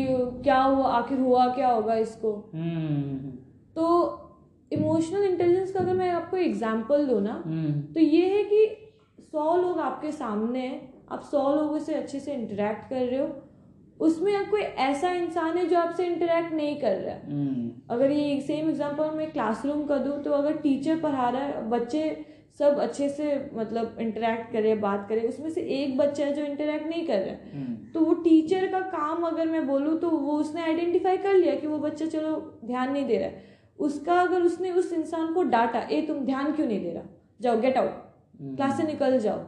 क्या 0.42 0.62
हुआ 0.62 0.86
आखिर 0.92 1.18
हुआ 1.18 1.46
क्या 1.54 1.68
होगा 1.68 1.94
इसको? 1.96 2.32
हम्म, 2.54 3.30
तो 3.76 4.16
इमोशनल 4.70 5.22
इंटेलिजेंस 5.24 5.72
का 5.72 5.80
अगर 5.80 5.94
मैं 5.94 6.10
आपको 6.10 6.36
एग्ज़ाम्पल 6.36 7.06
दूँ 7.06 7.20
ना 7.22 7.42
हम्म, 7.46 7.80
तो 7.94 8.00
ये 8.00 8.26
है 8.28 8.42
कि 8.44 8.66
सौ 9.22 9.56
लोग 9.56 9.78
आपके 9.80 10.12
सामने 10.12 10.60
हैं 10.60 10.88
आप 11.12 11.22
सौ 11.22 11.42
लोगों 11.54 11.78
से 11.78 11.94
अच्छे 11.94 12.20
से 12.20 12.32
इंटरेक्ट 12.34 12.88
कर 12.90 13.04
रहे 13.04 13.18
हो। 13.18 13.28
उसमें 14.00 14.50
कोई 14.50 14.60
ऐसा 14.60 15.10
इंसान 15.12 15.56
है 15.58 15.66
जो 15.68 15.78
आपसे 15.78 16.06
इंटरेक्ट 16.06 16.52
नहीं 16.52 16.76
कर 16.76 16.94
रहा 16.94 17.14
है। 17.14 17.30
हम्म। 17.30 17.94
अगर 17.94 18.10
ये 18.10 18.40
सेम 18.40 18.68
एग्जांपल 18.68 19.10
मैं 19.16 19.30
क्लासरूम 19.32 19.84
का 19.84 19.96
दूँ 19.98 20.22
तो 20.22 20.30
अगर 20.32 20.56
टीचर 20.58 21.00
पढ़ा 21.00 21.28
रहा 21.28 21.42
है 21.42 21.68
बच्चे 21.70 22.04
सब 22.60 22.78
अच्छे 22.78 23.08
से 23.08 23.26
मतलब 23.54 23.96
इंटरेक्ट 24.00 24.52
करे 24.52 24.74
बात 24.76 25.06
करे 25.08 25.20
उसमें 25.28 25.48
से 25.50 25.60
एक 25.74 25.96
बच्चा 25.98 26.24
है 26.24 26.32
जो 26.32 26.44
इंटरेक्ट 26.44 26.86
नहीं 26.86 27.06
कर 27.06 27.18
रहा 27.18 27.28
है। 27.28 27.50
हम्म। 27.54 27.74
तो 27.92 28.00
वो 28.00 28.14
टीचर 28.14 28.66
का 28.66 28.80
काम 28.88 29.22
अगर 29.26 29.48
मैं 29.48 29.66
बोलूँ 29.66 29.98
तो 29.98 30.10
वो 30.10 30.32
उसने 30.32 30.62
आइडेंटिफाई 30.62 31.16
कर 31.18 31.34
लिया 31.34 31.54
कि 31.54 31.66
वो 31.66 31.78
बच्चा 31.78 32.06
चलो 32.06 32.34
ध्यान 32.64 32.92
नहीं 32.92 33.04
दे 33.06 33.18
रहा 33.18 33.28
है। 33.28 33.48
उसका 33.78 34.20
अगर 34.20 34.42
उसने 34.42 34.70
उस 34.72 34.92
इंसान 34.92 35.32
को 35.34 35.42
डांटा 35.44 35.80
ए 35.82 36.00
तुम 36.02 36.18
ध्यान 36.24 36.52
क्यों 36.52 36.66
नहीं 36.66 36.82
दे 36.82 36.92
रहा? 36.92 37.02
जाओ 37.40 37.60
गेट 37.60 37.76
आउट 37.76 38.56
क्लास 38.56 38.76
से 38.76 38.82
निकल 38.82 39.18
जाओ. 39.18 39.40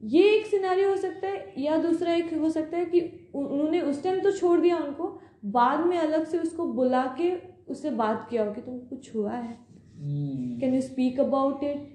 ये 0.00 0.22
एक 0.30 0.46
सिनारी 0.46 0.82
हो 0.82 0.96
सकता 0.96 1.28
है 1.28 1.52
या 1.58 1.76
दूसरा 1.76 2.14
एक 2.14 2.32
हो 2.34 2.50
सकता 2.50 2.76
है 2.76 2.84
कि 2.84 3.00
उन्होंने 3.34 3.80
उस 3.80 4.02
टाइम 4.04 4.20
तो 4.20 4.32
छोड़ 4.32 4.60
दिया 4.60 4.76
उनको 4.76 5.08
बाद 5.52 5.86
में 5.86 5.96
अलग 5.98 6.26
से 6.26 6.38
उसको 6.38 6.66
बुला 6.72 7.04
के 7.20 7.32
उससे 7.72 7.90
बात 7.92 8.26
किया 8.30 8.44
हो 8.44 8.52
कि 8.52 8.60
तुमको 8.60 8.86
कुछ 8.86 9.14
हुआ 9.14 9.32
है? 9.32 9.56
हम्म। 9.96 10.58
Can 10.60 10.74
you 10.74 10.80
speak 10.82 11.20
about 11.20 11.64
it 11.64 11.93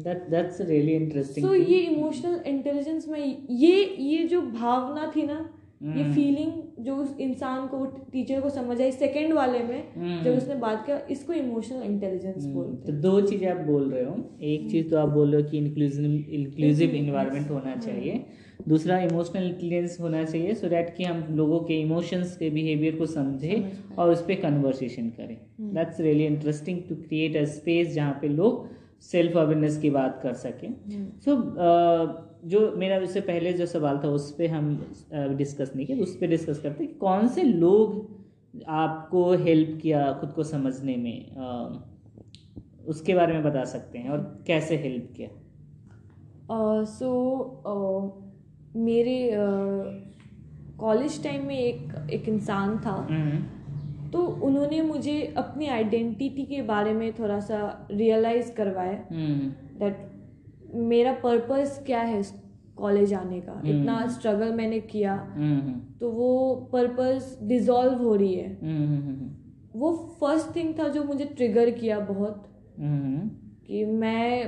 that 0.00 0.30
that's 0.30 0.60
really 0.62 0.96
interesting 0.96 1.46
thing. 1.46 1.64
ये 1.66 1.78
इमोशनल 1.86 2.40
इंटेलिजेंस 2.46 3.08
में 3.08 3.46
ये 3.50 3.84
ये 4.00 4.22
जो 4.28 4.40
भावना 4.42 5.10
थी 5.16 5.22
ना 5.22 5.38
mm. 5.84 5.96
ये। 5.96 6.04
फीलिंग 6.14 6.52
जो 6.84 6.96
उस 6.96 7.16
इंसान 7.20 7.66
को 7.66 7.84
टीचर 8.12 8.40
को 8.40 8.50
समझ 8.50 8.80
आई 8.80 8.92
सेकंड 8.92 9.32
वाले 9.32 9.62
में 9.62 9.82
हम्म। 9.96 10.22
जब 10.24 10.36
उसने 10.36 10.54
बात 10.56 10.84
किया 10.86 11.00
इसको 11.10 11.32
इमोशनल 11.34 11.82
इंटेलिजेंस 11.82 12.44
mm. 12.44 12.52
बोलते 12.54 12.92
तो 12.92 12.98
दो 13.00 13.20
चीज़ें 13.20 13.48
आप 13.48 13.64
बोल 13.66 13.90
रहे 13.90 14.04
हो 14.04 14.16
एक 14.52 14.70
चीज़ 14.70 14.90
तो 14.90 14.98
आप 14.98 15.08
बोल 15.10 15.32
रहे 15.32 15.42
हो 15.42 15.48
कि 15.50 15.58
इंक्लूसिव 15.58 16.04
इंक्लूसिव 16.40 16.94
इन्वायरमेंट 16.96 17.50
होना 17.50 17.76
चाहिए 17.76 18.24
दूसरा 18.68 18.98
इमोशनल 19.00 19.44
इंटेलिजेंस 19.44 19.96
होना 20.00 20.24
चाहिए 20.24 20.54
सो 20.54 20.68
दैट 20.68 20.94
कि 20.96 21.04
हम 21.04 21.24
लोगों 21.36 21.60
के 21.60 21.80
इमोशंस 21.80 22.36
के 22.36 22.50
बिहेवियर 22.50 22.96
को 22.96 23.06
समझें 23.06 23.96
और 23.96 24.10
उस 24.10 24.22
पर 24.22 24.40
कन्वर्सेशन 24.40 25.08
करें 25.10 25.36
that's 25.74 26.00
really 26.00 26.26
interesting 26.26 26.82
to 26.88 26.94
create 26.96 27.36
a 27.36 27.44
space 27.52 27.92
जहाँ 27.94 28.18
पे 28.22 28.28
लोग 28.28 28.68
सेल्फ 29.00 29.36
अवेयरनेस 29.36 29.78
की 29.78 29.90
बात 29.90 30.20
कर 30.22 30.32
सकें। 30.34 30.74
सो 31.20 31.36
जो 32.48 32.60
मेरा 32.76 32.98
उससे 32.98 33.20
पहले 33.20 33.52
जो 33.52 33.66
सवाल 33.66 33.98
था 33.98 34.08
उस 34.08 34.30
पर 34.30 34.46
हम 34.46 34.94
डिस्कस 35.14 35.72
नहीं 35.76 35.86
किया 35.86 35.98
उस 35.98 36.16
पर 36.16 36.26
डिस्कस 36.26 36.60
करते 36.60 36.84
हैं 36.84 36.96
कौन 36.98 37.28
से 37.28 37.42
लोग 37.42 38.64
आपको 38.68 39.30
हेल्प 39.32 39.78
किया 39.82 40.12
खुद 40.12 40.32
को 40.32 40.42
समझने 40.42 40.96
में 40.96 41.16
उसके 42.86 43.14
बारे 43.14 43.32
में 43.32 43.42
बता 43.42 43.64
सकते 43.64 43.98
हैं 43.98 44.10
और 44.10 44.44
कैसे 44.46 44.76
हेल्प 44.76 45.12
किया? 45.16 45.28
सो 46.84 46.84
uh, 46.84 46.90
so, 46.92 47.10
uh, 47.72 48.76
मेरे 48.76 49.30
कॉलेज 50.78 51.18
uh, 51.18 51.24
टाइम 51.24 51.46
में 51.46 51.58
एक 51.58 52.10
एक 52.10 52.28
इंसान 52.28 52.78
था। 52.78 52.94
हम्म, 53.10 53.59
तो 54.12 54.26
उन्होंने 54.26 54.82
मुझे 54.82 55.34
अपनी 55.36 55.66
आइडेंटिटी 55.66 56.44
के 56.44 56.62
बारे 56.62 56.92
में 56.92 57.12
थोड़ा 57.12 57.40
सा 57.40 57.88
रियलाइज़ 57.90 58.52
करवाया 58.52 59.06
हम्म, 59.10 59.48
दैट 59.78 60.08
मेरा 60.74 61.12
पर्पस 61.12 61.82
क्या 61.86 62.00
है 62.00 62.22
कॉलेज 62.76 63.14
आने 63.14 63.40
का? 63.40 63.62
इतना 63.66 64.06
स्ट्रगल 64.08 64.52
मैंने 64.52 64.80
किया। 64.80 65.14
हम्म, 65.14 65.74
तो 66.00 66.10
वो 66.10 66.54
पर्पस 66.72 67.38
डिसॉल्व 67.42 67.94
हो 67.94 68.14
रही 68.14 68.34
है। 68.34 68.58
हम्म, 68.62 68.98
हम्म, 68.98 69.30
वो 69.80 69.92
फ़र्स्ट 70.20 70.56
थिंग 70.56 70.74
था 70.78 70.88
जो 70.88 71.04
मुझे 71.04 71.24
ट्रिगर 71.24 71.70
किया 71.70 71.98
बहुत 72.00 72.48
हम्म, 72.78 73.28
कि 73.66 73.84
मैं 73.84 74.44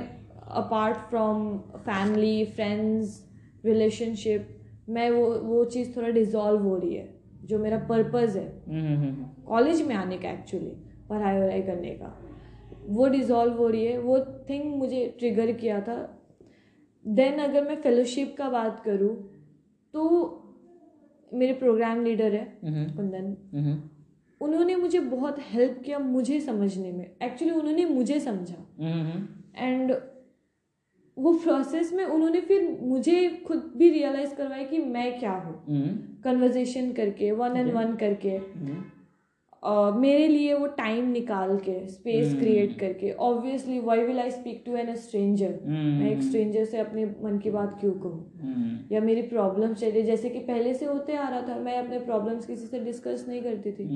apart 0.47 0.97
from 0.97 1.57
family 1.57 2.45
friends 2.45 3.29
relationship 3.65 4.47
मैं 4.89 5.09
वो 5.11 5.25
वो 5.39 5.65
चीज़ 5.65 5.97
थोड़ा 5.97 6.09
डिसॉल्व 6.09 6.61
हो 6.61 6.77
रही 6.77 6.95
है 6.95 7.13
जो 7.45 7.59
मेरा 7.59 7.77
पर्पस 7.77 8.35
है। 8.35 8.63
हम्म, 8.67 8.95
हम्म, 8.97 9.25
कॉलेज 9.53 9.81
में 9.81 9.95
आने 9.95 10.17
का 10.17 10.29
एक्चुअली 10.29 10.71
पढ़ाई 11.09 11.39
वढ़ाई 11.39 11.61
करने 11.61 11.89
का। 11.89 12.19
वो 12.87 13.07
डिसॉल्व 13.07 13.53
हो 13.53 13.67
रही 13.67 13.85
है 13.85 13.97
वो 13.99 14.19
थिंग 14.49 14.63
मुझे 14.75 15.05
ट्रिगर 15.19 15.51
किया 15.51 15.79
था। 15.81 15.95
देन 17.05 17.39
अगर 17.39 17.63
मैं 17.63 17.75
फेलोशिप 17.81 18.35
का 18.37 18.49
बात 18.49 18.81
करूँ 18.85 19.15
तो 19.93 20.01
मेरे 21.31 21.53
प्रोग्राम 21.53 22.03
लीडर 22.03 22.33
है 22.33 22.45
हम्म, 22.63 22.85
कुंदन। 22.95 23.35
हम्म, 23.53 23.81
उन्होंने 24.41 24.75
मुझे 24.75 24.99
बहुत 24.99 25.35
हेल्प 25.51 25.81
किया 25.85 25.99
मुझे 25.99 26.39
समझने 26.39 26.91
में। 26.91 27.05
एक्चुअली 27.23 27.53
उन्होंने 27.53 27.85
मुझे 27.85 28.19
समझा। 28.19 28.55
हम्म, 28.79 29.23
एंड 29.57 29.93
वो 31.17 31.33
प्रोसेस 31.33 31.93
में 31.93 32.03
उन्होंने 32.05 32.41
फिर 32.41 32.69
मुझे 32.81 33.29
खुद 33.47 33.71
भी 33.77 33.89
रियलाइज़ 33.89 34.35
करवाया 34.35 34.63
कि 34.63 34.77
मैं 34.77 35.19
क्या 35.19 35.33
हूँ। 35.33 35.55
हम्म, 35.69 35.95
कन्वर्जेशन 36.23 36.91
करके 36.91 37.31
वन 37.31 37.57
एंड 37.57 37.71
वन 37.73 37.95
करके। 37.95 38.29
हम्म, 38.29 38.83
uh, 39.63 39.95
मेरे 39.95 40.27
लिए 40.27 40.53
वो 40.53 40.67
टाइम 40.67 41.09
निकाल 41.11 41.55
के 41.57 41.77
स्पेस। 41.87 42.33
क्रिएट 42.35 42.77
करके 42.79 43.11
obviously 43.21 43.79
why 43.79 44.03
will 44.03 44.19
I 44.19 44.31
speak 44.31 44.61
to 44.65 44.75
an 44.75 44.89
a 44.89 44.95
stranger 44.95 45.59
मैं 45.65 46.11
एक 46.11 46.21
स्ट्रेंजर 46.21 46.65
से 46.65 46.77
अपने 46.77 47.05
मन 47.23 47.37
की 47.37 47.51
बात 47.51 47.77
क्यों 47.79 47.91
कहूँ? 47.93 48.41
हम्म, 48.41 48.77
या 48.91 49.01
मेरी 49.01 49.21
प्रॉब्लम 49.21 49.73
चलिए 49.73 50.03
जैसे 50.03 50.29
कि 50.29 50.39
पहले 50.39 50.73
से 50.73 50.85
होते 50.85 51.15
आ 51.15 51.27
रहा 51.29 51.41
था 51.49 51.59
मैं 51.59 51.77
अपने 51.77 51.99
प्रॉब्लम्स 51.99 52.45
किसी 52.45 52.67
से 52.67 52.79
डिस्कस 52.79 53.25
नहीं 53.27 53.41
करती 53.41 53.71
थी। 53.71 53.87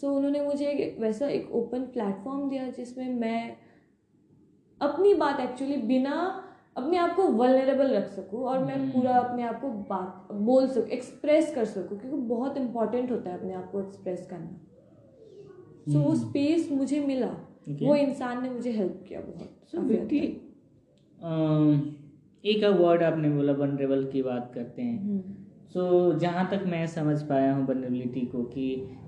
सो 0.00 0.10
उन्होंने 0.10 0.40
मुझे 0.40 0.66
एक 0.66 0.96
वैसा 1.00 1.28
एक 1.28 1.50
ओपन 1.54 1.80
प्लेटफॉर्म 1.92 2.48
दिया 2.50 2.68
जिसमें 2.68 3.08
मैं 3.14 3.56
अपनी 4.80 5.12
बात 5.14 5.40
एक्चुअली 5.40 5.76
बिना 5.76 6.14
अपने 6.76 6.96
आप 6.96 7.14
को 7.16 7.22
वलनरेबल 7.22 7.90
रख 7.94 8.06
सकूँ 8.08 8.44
और 8.44 8.64
मैं 8.64 8.78
पूरा 8.92 9.16
अपने 9.18 9.42
आप 9.42 9.60
को 9.60 9.68
बात 9.68 10.28
बोल 10.32 10.68
सकूँ 10.68 10.88
एक्सप्रेस 10.88 11.54
कर 11.54 11.64
सकूँ 11.64 11.98
क्योंकि 11.98 12.18
बहुत 12.26 12.56
इंपॉर्टेंट 12.56 13.10
होता 13.10 13.30
है 13.30 13.38
अपने 13.38 13.54
आप 13.54 13.70
को 13.72 13.80
एक्सप्रेस 13.80 14.26
करना। 14.30 14.60
सो 15.86 15.98
वो 15.98 16.14
स्पेस 16.14 16.68
मुझे 16.72 17.00
मिला। 17.00 17.30
Okay. 17.70 17.86
वो 17.86 17.94
इंसान 17.94 18.42
ने 18.42 18.50
मुझे 18.50 18.70
हेल्प 18.70 19.04
किया 19.08 19.20
बहुत। 19.20 19.70
सो 19.72 19.80
हद 19.80 19.86
बेटी 19.86 20.18
एक 22.44 22.64
वर्ड 22.64 23.02
आपने 23.02 23.30
बोला 23.30 23.52
वनरेबल 23.52 24.04
की 24.04 24.22
बात 24.22 24.50
करते 24.54 24.82
हैं। 24.82 24.98
हम्म, 25.00 25.20
सो 25.70 26.12
जहाँ 26.18 26.48
तक 26.50 26.64
मैं 26.66 26.86
समझ 26.86 27.20
पाया 27.22 27.52
हूँ 27.54 27.66
वनरेबिलिटी 27.66 28.20
को 28.20 28.42
कि 28.44 28.64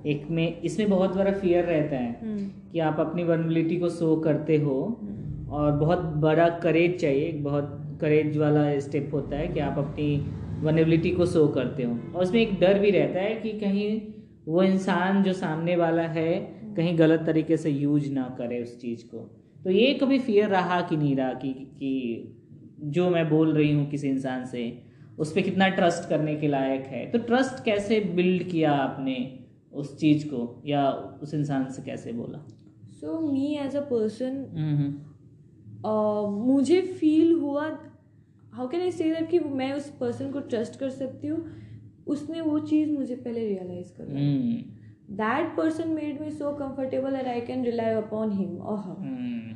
एक 0.07 0.27
में 0.31 0.61
इसमें 0.63 0.89
बहुत 0.91 1.17
बड़ा 1.17 1.33
फियर 1.33 1.65
रहता 1.65 1.97
है 1.97 2.19
हम्म, 2.23 2.49
कि 2.73 2.79
आप 2.79 3.01
अपनी 3.01 3.25
वनरेबिलिटी 3.25 3.77
को 3.77 3.89
शो 3.91 4.17
करते 4.17 4.57
हो 4.57 4.79
हम्म, 5.03 5.49
और 5.49 5.73
बहुत 5.73 5.99
बड़ा 5.99 6.49
करेज 6.59 7.01
चाहिए 7.01 7.27
एक 7.27 7.43
बहुत 7.45 7.99
करेज 8.01 8.37
वाला 8.37 8.79
स्टेप 8.79 9.11
होता 9.15 9.37
है 9.37 9.49
कि 9.49 9.61
आप 9.61 9.79
अपनी 9.79 10.17
वनरेबिलिटी 10.63 11.11
को 11.11 11.27
शो 11.27 11.47
करते 11.49 11.83
हो। 11.83 11.99
और 12.15 12.23
उसमें 12.23 12.41
एक 12.41 12.59
डर 12.61 12.79
भी 12.79 12.91
रहता 12.91 13.21
है 13.21 13.35
कि 13.35 13.53
कहीं 13.61 14.01
वो 14.49 14.63
इंसान 14.63 15.23
जो 15.23 15.33
सामने 15.33 15.77
वाला 15.77 16.03
है 16.03 16.62
कहीं 16.77 16.99
गलत 16.99 17.23
तरीके 17.27 17.57
से 17.57 17.71
यूज़ 17.71 18.11
ना 18.13 18.35
करे 18.39 18.63
उस 18.63 18.81
चीज़ 18.81 19.05
को। 19.07 19.19
तो 19.65 19.71
ये 19.71 19.93
कभी 19.95 20.19
फियर 20.19 20.49
रहा 20.49 20.81
कि 20.81 20.97
नहीं 20.97 21.15
रहा 21.17 21.33
कि 21.35 21.53
कि 21.79 22.39
जो 22.95 23.09
मैं 23.11 23.29
बोल 23.31 23.53
रही 23.53 23.73
हूँ 23.73 23.89
किसी 23.91 24.09
इंसान 24.09 24.45
से 24.45 24.63
उस 25.19 25.33
पर 25.35 25.41
कितना 25.41 25.69
ट्रस्ट 25.69 26.09
करने 26.09 26.35
के 26.37 26.49
लायक 26.49 26.85
है? 26.87 27.07
तो 27.11 27.19
ट्रस्ट 27.19 27.65
कैसे 27.65 28.01
बिल्ड 28.17 28.43
किया 28.51 28.73
आपने 28.73 29.17
उस 29.73 29.97
चीज़ 29.99 30.27
को 30.27 30.63
या 30.67 30.89
उस 31.23 31.35
इंसान 31.35 31.71
से 31.73 31.83
कैसे 31.83 32.13
बोला? 32.13 32.39
So 32.93 33.21
me 33.33 33.55
as 33.57 33.77
a 33.77 33.81
person 33.93 34.35
मुझे 36.47 36.81
फील 36.83 37.33
हुआ 37.33 37.67
how 38.53 38.69
can 38.69 38.81
I 38.81 38.91
say 38.93 39.11
that 39.11 39.29
कि 39.31 39.39
मैं 39.41 39.73
उस 39.73 39.89
पर्सन 40.01 40.31
को 40.33 40.41
ट्रस्ट 40.41 40.79
कर 40.81 40.91
सकती 40.91 41.27
हूँ? 41.27 41.45
उसने 42.07 42.41
वो 42.41 42.59
चीज़ 42.59 42.91
मुझे 42.91 43.15
पहले 43.17 43.47
रियलाइज़ 43.49 43.93
कर। 43.93 44.11
हम्म। 44.11 44.82
That 45.13 45.57
person 45.57 45.89
made 45.89 46.21
me 46.21 46.31
so 46.31 46.53
comfortable 46.53 47.17
that 47.17 47.27
I 47.27 47.41
can 47.41 47.65
rely 47.65 47.95
upon 47.95 48.33
him 48.33 48.57
और 48.59 48.79
her 48.79 48.97
hmm 48.99 49.55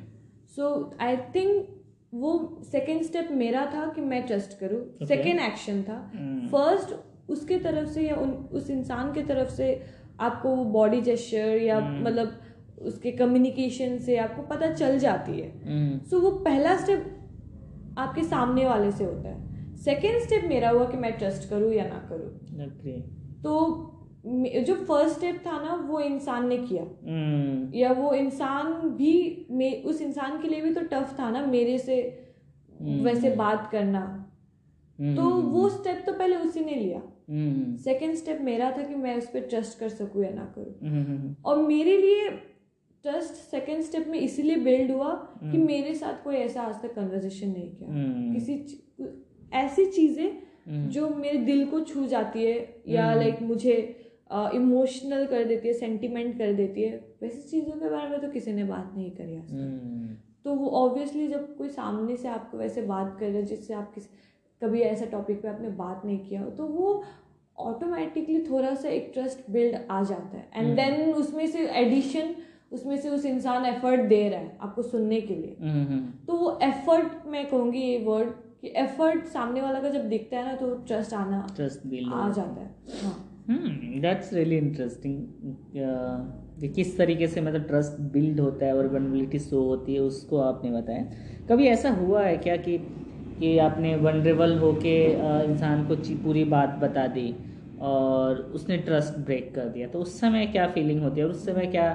so 0.57 0.69
I 1.01 1.17
think 1.17 1.67
वो 2.15 2.63
सेकेंड 2.63 3.03
स्टेप 3.03 3.29
मेरा 3.33 3.65
था 3.67 3.87
कि 3.93 4.01
मैं 4.01 4.23
ट्रस्ट 4.27 4.59
करूँ. 4.59 5.07
सेकेंड 5.07 5.41
एक्शन 5.41 5.83
था। 5.83 5.99
फ़र्स्ट 6.53 6.95
उसके 7.31 7.59
तरफ़ 7.59 7.89
से 7.89 8.03
या 8.03 8.15
उन 8.17 8.31
उस 8.53 8.71
इंसान 8.71 9.13
के 9.13 9.23
तरफ़ 9.23 9.49
से 9.49 9.83
आपको 10.21 10.55
वो 10.57 10.65
बॉडी 10.65 11.01
जेस्चर 11.01 11.57
या 11.63 11.79
हम्म। 11.79 12.05
मतलब 12.05 12.41
उसके 12.83 13.11
कम्युनिकेशन 13.13 13.99
से 13.99 14.17
आपको 14.17 14.43
पता 14.43 14.73
चल 14.73 14.99
जाती 14.99 15.41
है 15.41 15.99
सो 16.11 16.21
वो 16.21 16.31
पहला 16.31 16.77
स्टेप 16.77 17.13
आपके 17.99 18.23
सामने 18.23 18.65
वाले 18.67 18.91
से 18.93 19.05
होता 19.05 19.29
है 19.29 19.75
सेकेंड 19.77 20.21
स्टेप 20.21 20.45
मेरा 20.45 20.71
हुआ 20.71 20.85
कि 20.85 20.97
मैं 20.97 21.13
ट्रस्ट 21.19 21.49
करूँ 21.51 21.73
या 21.73 21.85
ना 21.87 21.99
करूँ. 22.13 22.31
तो 23.43 23.93
जो 24.63 24.75
फ़र्स्ट 24.75 25.17
स्टेप 25.17 25.37
था 25.47 25.63
ना 25.65 25.75
वो 25.75 26.01
इंसान 26.01 26.49
ने 26.49 26.59
किया। 26.59 26.83
हम्म 26.83 27.75
या 27.75 27.93
वो 27.93 28.13
इंसान 28.13 28.73
भी 28.73 29.47
मे 29.51 29.73
उस 29.73 30.01
इंसान 30.03 30.43
के 30.43 30.49
लिए 30.49 30.61
भी 30.61 30.75
तो 30.75 30.81
टफ 30.81 31.17
था 31.21 31.31
ना 31.31 31.47
मेरे 31.47 31.79
से 31.79 32.25
हम्म। 32.81 33.05
वैसे 33.05 33.31
बात 33.31 33.69
करना। 33.73 34.33
हम्म, 35.01 35.17
तो 35.17 35.23
वो 35.23 35.69
स्टेप 35.69 36.03
तो 36.07 36.13
पहले 36.13 36.37
उसी 36.37 36.61
ने 36.61 36.75
लिया। 36.75 37.03
सेकेंड 37.77 38.15
स्टेप 38.15 38.39
मेरा 38.41 38.71
था 38.71 38.83
कि 38.83 38.95
मैं 38.95 39.19
उस 39.19 39.27
पर 39.27 39.41
ट्रस्ट 39.41 39.79
कर 39.79 39.89
सकूँ 39.89 40.25
या 40.25 40.31
ना 40.31 40.53
करूँ। 40.59 40.91
हम्म, 40.91 41.03
हम्म, 41.03 41.37
और 41.45 41.63
मेरे 41.63 41.97
लिए 41.99 42.31
ट्रस्ट 43.03 43.35
सेकेंड 43.35 43.83
स्टेप 43.83 44.09
में 44.09 44.19
इसीलिए 44.19 44.57
बिल्ड 44.57 44.91
हुआ 44.91 45.15
कि 45.45 45.59
मेरे 45.59 45.95
साथ 45.95 46.25
कोई 46.25 46.35
ऐसा 46.35 46.63
आज 46.63 46.83
तक 46.83 46.95
कन्वर्जेशन 46.95 47.49
नहीं 47.49 47.71
किया। 47.71 47.89
किसी 48.35 48.85
ऐसी 49.53 49.87
चीज़ें। 49.87 50.43
जो 50.69 51.09
मेरे 51.09 51.39
दिल 51.39 51.67
को 51.67 51.81
छू 51.81 52.07
जाती 52.07 52.45
है 52.45 52.83
या 52.89 53.15
लाइक 53.15 53.43
मुझे 53.43 54.06
इमोशनल 54.31 55.27
कर 55.27 55.45
देती 55.45 55.69
है 55.69 55.75
सेंटिमेंट 55.75 56.39
कर 56.39 56.53
देती 56.53 56.83
है। 56.83 56.97
वैसी 57.23 57.41
चीज़ों 57.41 57.73
के 57.73 57.91
बारे 57.91 58.09
में 58.09 58.21
तो 58.21 58.29
किसी 58.31 58.53
ने 58.53 58.65
बात 58.65 58.93
नहीं 58.97 59.11
करी 59.11 59.37
आज 59.37 59.53
हम्म, 59.53 60.15
तो 60.45 60.55
वो 60.55 60.69
ऑब्वियसली 60.79 61.27
जब 61.29 61.57
कोई 61.57 61.69
सामने 61.69 62.17
से 62.17 62.29
आपको 62.29 62.59
वैसे 62.59 62.83
बात 62.85 63.17
कर 63.21 63.27
रहा 63.27 63.37
है 63.37 63.45
जिससे 63.45 63.75
आप 63.75 63.93
किसी 63.95 64.09
कभी 64.63 64.81
ऐसा 64.81 65.07
टॉपिक 65.07 65.41
पे 65.43 65.49
आपने 65.49 65.69
बात 65.77 66.03
नहीं 66.05 66.19
किया 66.19 66.43
हो 66.43 66.51
तो 66.51 66.67
वो 66.67 67.03
ऑटोमेटिकली 67.59 68.41
थोड़ा 68.41 68.75
सा 68.75 68.89
एक 68.89 69.11
ट्रस्ट 69.15 69.51
बिल्ड 69.51 69.77
आ 69.91 70.03
जाता 70.03 70.37
है। 70.37 70.49
एंड 70.55 70.75
देन 70.77 71.13
उसमें 71.13 71.47
से 71.47 71.67
एडिशन 71.79 72.35
उसमें 72.73 72.97
से 72.97 73.09
उस 73.09 73.25
इंसान 73.27 73.65
एफर्ट 73.67 74.01
दे 74.09 74.29
रहा 74.29 74.41
है 74.41 74.57
आपको 74.61 74.83
सुनने 74.83 75.21
के 75.21 75.35
लिए। 75.35 75.57
हम्म, 75.61 75.85
हम्म, 75.85 76.11
तो 76.27 76.37
वो 76.37 76.59
एफर्ट 76.63 77.27
मैं 77.27 77.47
कहूँगी 77.49 77.81
ये 77.81 77.99
वर्ड 78.05 78.31
कि 78.61 78.73
एफर्ट 78.77 79.25
सामने 79.29 79.61
वाला 79.63 79.81
का 79.81 79.89
जब 79.91 80.09
दिखता 80.09 80.39
है 80.39 80.45
ना 80.47 80.55
तो 80.57 80.75
ट्रस्ट 80.87 81.15
आना 81.15 81.47
ट्रस्ट 81.57 81.87
बिल्ड 81.87 82.13
आ 82.13 82.29
जाता 82.31 82.61
है। 82.61 83.01
हाँ। 83.03 83.15
दैट्स 83.49 84.33
रियली 84.33 84.57
इंटरेस्टिंग 84.59 85.27
कि 86.61 86.69
किस 86.69 86.97
तरीके 86.99 87.27
से 87.27 87.41
मतलब 87.41 87.63
ट्रस्ट 87.63 88.01
बिल्ड 88.13 88.41
होता 88.41 88.67
है 88.67 88.77
और 88.77 88.87
वनरेबिलिटी 88.87 89.39
शो 89.39 89.63
होती 89.63 89.95
है 89.95 90.01
उसको 90.01 90.39
आपने 90.41 90.71
बताया। 90.73 91.05
कभी 91.49 91.67
ऐसा 91.67 91.91
हुआ 91.91 92.23
है 92.25 92.37
क्या 92.37 92.57
कि 92.57 92.79
कि 93.41 93.57
आपने 93.59 93.95
वनरेबल 93.97 94.57
होके 94.59 94.97
अ, 95.15 95.43
इंसान 95.43 95.87
को 95.87 95.97
पूरी 96.23 96.45
बात 96.45 96.79
बता 96.83 97.07
दी 97.07 97.35
और 97.81 98.37
उसने 98.55 98.77
ट्रस्ट 98.79 99.19
ब्रेक 99.19 99.55
कर 99.55 99.69
दिया? 99.69 99.89
तो 99.89 99.99
उस 99.99 100.19
समय 100.21 100.47
क्या 100.47 100.67
फीलिंग 100.69 101.03
होती 101.03 101.21
है 101.21 101.27
और 101.27 101.33
उस 101.33 101.45
समय 101.47 101.67
क्या 101.67 101.89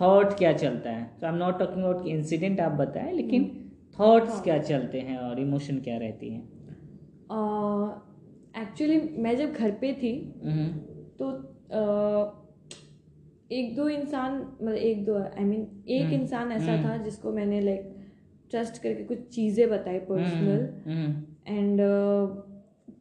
थॉट 0.00 0.32
क्या 0.38 0.52
चलता 0.52 0.90
है? 0.90 1.04
तो 1.20 1.26
I 1.26 1.32
am 1.32 1.38
not 1.38 1.58
talking 1.58 1.84
about 1.84 2.06
incident 2.06 2.60
आप 2.60 2.72
बताएँ 2.72 3.12
लेकिन 3.12 3.50
थॉट्स 3.98 4.40
क्या 4.40 4.58
चलते 4.58 5.00
हैं 5.00 5.18
और 5.18 5.40
इमोशन 5.40 5.78
क्या 5.80 5.96
रहती 5.98 6.32
हैं? 6.34 6.48
एक्चुअली 8.56 9.00
मैं 9.22 9.36
जब 9.36 9.52
घर 9.52 9.70
पे 9.70 9.92
थी 9.92 10.12
हम्म, 10.44 10.68
तो 11.20 11.30
एक 13.52 13.74
दो 13.76 13.88
इंसान 13.88 14.38
मतलब 14.38 14.74
एक 14.74 15.04
दो 15.04 15.18
आई 15.18 15.44
मीन 15.44 15.66
एक 15.88 16.02
हम्म, 16.02 16.14
इंसान 16.14 16.52
ऐसा 16.52 16.72
हम्म। 16.72 16.84
था 16.84 16.96
जिसको 16.96 17.32
मैंने 17.32 17.60
लाइक 17.60 17.92
ट्रस्ट 18.50 18.82
करके 18.82 19.04
कुछ 19.04 19.18
चीज़ें 19.28 19.68
बताई 19.70 19.98
पर्सनल 19.98 20.68
एंड 21.48 21.80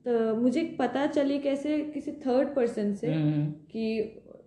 तो 0.06 0.36
मुझे 0.36 0.64
पता 0.80 1.06
चली 1.08 1.40
कैसे 1.40 1.78
किसी 1.94 2.12
थर्ड 2.26 2.56
पर्सन 2.56 2.94
से 2.94 3.14
कि 3.72 3.86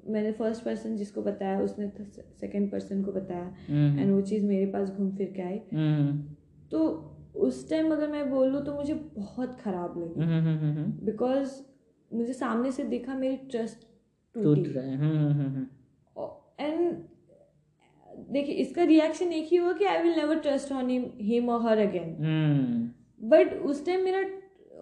मैंने 0.09 0.33
फ़र्स्ट 0.33 0.65
पर्सन 0.65 0.97
जिसको 0.97 1.23
बताया 1.23 1.61
उसने 1.61 1.91
सेकंड 2.41 2.71
पर्सन 2.71 3.03
को 3.03 3.13
बताया. 3.13 3.55
एंड 3.71 4.11
वो 4.13 4.21
चीज़ 4.21 4.45
मेरे 4.47 4.67
पास 4.67 4.91
घूम 4.91 5.11
फिर 5.17 5.33
के 5.37 5.43
आई. 5.43 5.59
तो 6.71 6.85
उस 7.39 7.71
टाइम 7.71 7.93
अगर 7.93 8.09
मैं 8.09 8.31
बोलूँ 8.31 8.65
तो 8.65 8.75
मुझे 8.75 8.95
बहुत 8.95 9.61
ख़राब 9.61 9.99
लगी। 9.99 10.21
हम्म, 10.21 10.33
हम्म, 10.33 10.59
हम्म, 10.59 10.79
हम्म, 10.79 11.07
बिकॉज़ 11.07 11.63
मुझे 12.15 12.33
सामने 12.33 12.73
से 12.73 12.85
देखा 12.85 13.15
मेरी 13.15 13.37
ट्रस्ट 13.37 13.79
टूट। 14.35 14.59
रहा 14.59 14.85
है। 14.85 15.67
एंड 16.61 16.97
देखिए 18.31 18.55
इसका 18.55 18.83
रिएक्शन 18.83 19.33
एक 19.33 19.49
ही 19.49 19.57
हुआ 19.57 19.73
कि 19.73 19.85
I 19.85 20.03
will 20.03 20.17
never 20.17 20.39
trust 20.39 20.73
on 20.73 20.91
him 21.21 21.49
और 21.49 21.63
हर 21.63 21.79
अगेन 21.79 22.17
बट 23.23 23.53
उस 23.53 23.87
टाइम 23.87 24.05
मेरा 24.05 24.19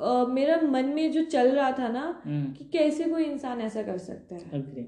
अ, 0.00 0.26
मेरा 0.26 0.60
मन 0.60 0.84
में 0.84 1.12
जो 1.12 1.24
चल 1.24 1.48
रहा 1.48 1.72
था 1.72 1.88
ना 1.88 2.22
कि 2.26 2.64
कैसे 2.64 3.04
कोई 3.04 3.24
इंसान 3.24 3.60
ऐसा 3.60 3.82
कर 3.82 3.98
सकता 3.98 4.34
है। 4.34 4.50
Agree, 4.50 4.84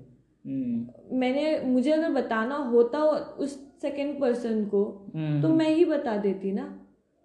हम्म, 0.47 1.19
मैंने 1.19 1.61
मुझे 1.61 1.91
अगर 1.93 2.11
बताना 2.13 2.55
होता 2.55 3.05
उस 3.05 3.81
सेकंड 3.83 4.21
पर्सन 4.21 4.65
को 4.65 5.13
हम्म, 5.15 5.43
तो 5.43 5.49
मैं 5.49 5.71
ही 5.75 5.85
बता 5.85 6.17
देती 6.17 6.53
ना। 6.53 6.78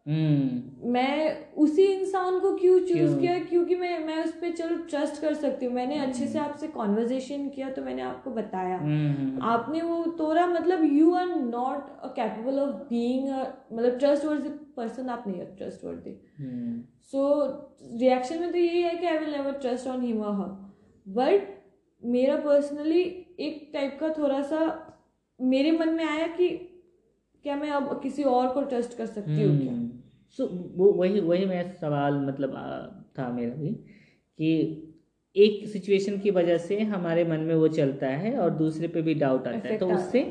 मैं 0.08 1.54
उसी 1.54 1.84
इंसान 1.84 2.40
को 2.40 2.56
क्यों 2.58 2.80
चूज़ 2.80 3.20
किया? 3.20 3.38
क्योंकि 3.40 3.76
मैं 3.76 4.00
मैं 4.00 4.24
उस 4.24 4.32
पर 4.32 4.52
चलो 4.52 4.76
ट्रस्ट 4.86 5.22
कर 5.22 5.34
सकती 5.34 5.66
हूँ। 5.66 5.74
मैंने 5.74 6.00
अच्छे 6.00 6.28
से 6.28 6.40
आपसे 6.40 6.68
कॉन्वर्जेशन 6.68 7.48
किया 7.50 7.70
तो 7.70 7.82
मैंने 7.82 8.02
आपको 8.02 8.32
बताया। 8.32 8.78
हम्म, 8.78 9.42
आपने 9.42 9.82
वो 9.82 10.04
तोड़ा 10.18 10.46
मतलब 10.48 10.84
you 10.94 11.14
are 11.14 11.28
not 11.28 11.88
capable 12.16 12.60
of 12.60 12.76
being 12.90 13.30
मतलब 13.30 13.98
ट्रस्ट 14.00 14.26
वर्दी 14.26 14.50
पर्सन 14.78 15.10
आप 15.10 15.24
नहीं 15.28 15.40
हो 15.40 15.46
ट्रस्ट 15.58 15.86
वर्दी 15.86 16.16
हम्म, 16.40 16.82
सो 17.12 17.44
रिएक्शन 18.00 18.40
में 18.40 18.52
तो 18.52 18.58
यही 18.58 18.82
है 18.82 18.96
कि 18.96 19.06
I 19.06 19.18
will 19.18 19.32
never 19.32 19.52
trust 19.52 19.88
on 19.88 20.02
him 20.02 20.22
और 20.22 20.36
हर 20.36 20.50
बट 21.08 21.48
मेरा 22.04 22.36
पर्सनली 22.36 23.02
एक 23.40 23.70
टाइप 23.74 23.98
का 24.00 24.10
थोड़ा 24.10 24.42
सा 24.42 24.60
मेरे 25.40 25.72
मन 25.72 25.90
में 25.90 26.06
आया 26.06 26.28
कि 26.28 26.50
क्या 27.46 27.56
मैं 27.56 27.70
अब 27.70 28.00
किसी 28.04 28.24
और 28.24 28.48
को 28.54 28.62
ट्रस्ट 28.62 28.98
कर 28.98 29.06
सकती 29.06 29.42
हूँ 29.42 29.60
क्या? 29.62 29.72
हम्म। 29.74 29.83
सो 30.40 30.46
वो 30.76 30.92
वही 30.94 31.20
वही 31.20 31.46
मेरा 31.46 31.64
सवाल 31.72 32.14
मतलब 32.20 32.56
था 33.20 33.30
मेरा 33.30 33.56
भी 33.56 33.70
कि 34.40 34.52
एक 35.36 35.68
सिचुएशन 35.68 36.18
की 36.20 36.32
वजह 36.32 36.58
से 36.58 36.80
हमारे 36.80 37.24
मन 37.24 37.40
में 37.40 37.56
वो 37.56 37.68
चलता 37.68 38.08
है 38.08 38.38
और 38.38 38.50
दूसरे 38.50 38.88
पे 38.88 39.02
भी 39.02 39.14
डाउट 39.14 39.48
आता 39.48 39.68
है। 39.68 39.78
तो 39.78 39.90
उससे 39.90 40.22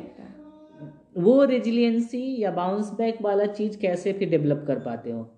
वो 1.16 1.44
रेजिलियंसी 1.44 2.42
या 2.42 2.50
बाउंस 2.50 2.90
बैक 2.98 3.22
वाला 3.22 3.46
चीज़ 3.46 3.78
कैसे 3.78 4.12
फिर 4.12 4.30
डेवलप 4.30 4.64
कर 4.66 4.78
पाते 4.78 5.10
हो? 5.10 5.28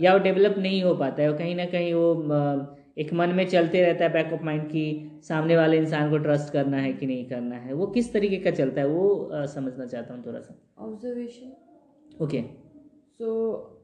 या 0.00 0.12
वो 0.12 0.18
डेवलप 0.18 0.58
नहीं 0.58 0.82
हो 0.82 0.94
पाता 0.94 1.22
है 1.22 1.32
कहीं 1.32 1.54
ना 1.56 1.64
कहीं 1.64 1.94
वो 1.94 2.74
एक 2.98 3.12
मन 3.12 3.28
में 3.28 3.46
चलते 3.48 3.82
रहता 3.82 4.04
है 4.04 4.12
बैक 4.12 4.32
ऑफ़ 4.32 4.42
माइंड 4.42 4.66
की 4.66 4.84
सामने 5.22 5.56
वाले 5.56 5.78
इंसान 5.78 6.10
को 6.10 6.18
ट्रस्ट 6.18 6.52
करना 6.52 6.76
है 6.76 6.92
कि 6.92 7.06
नहीं 7.06 7.24
करना 7.24 7.56
है। 7.56 7.72
वो 7.72 7.86
किस 7.86 8.12
तरीके 8.12 8.36
का 8.36 8.50
चलता 8.50 8.80
है 8.80 8.86
वो 8.86 9.46
समझना 9.46 9.86
चाहता 9.86 10.14
हूँ 10.14 10.26
थोड़ा 10.26 10.40
सा। 10.40 10.54
ऑब्जर्वेशन 10.78 12.24
ओके 12.24 12.42
सो 13.18 13.75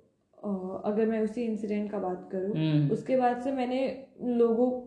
अगर 0.85 1.07
मैं 1.07 1.20
उसी 1.20 1.42
इंसिडेंट 1.42 1.90
का 1.90 1.98
बात 1.98 2.28
करूँ 2.33 2.57
हम्म। 2.57 2.90
उसके 2.90 3.16
बाद 3.16 3.40
से 3.42 3.52
मैंने 3.52 4.07
लोगों 4.22 4.83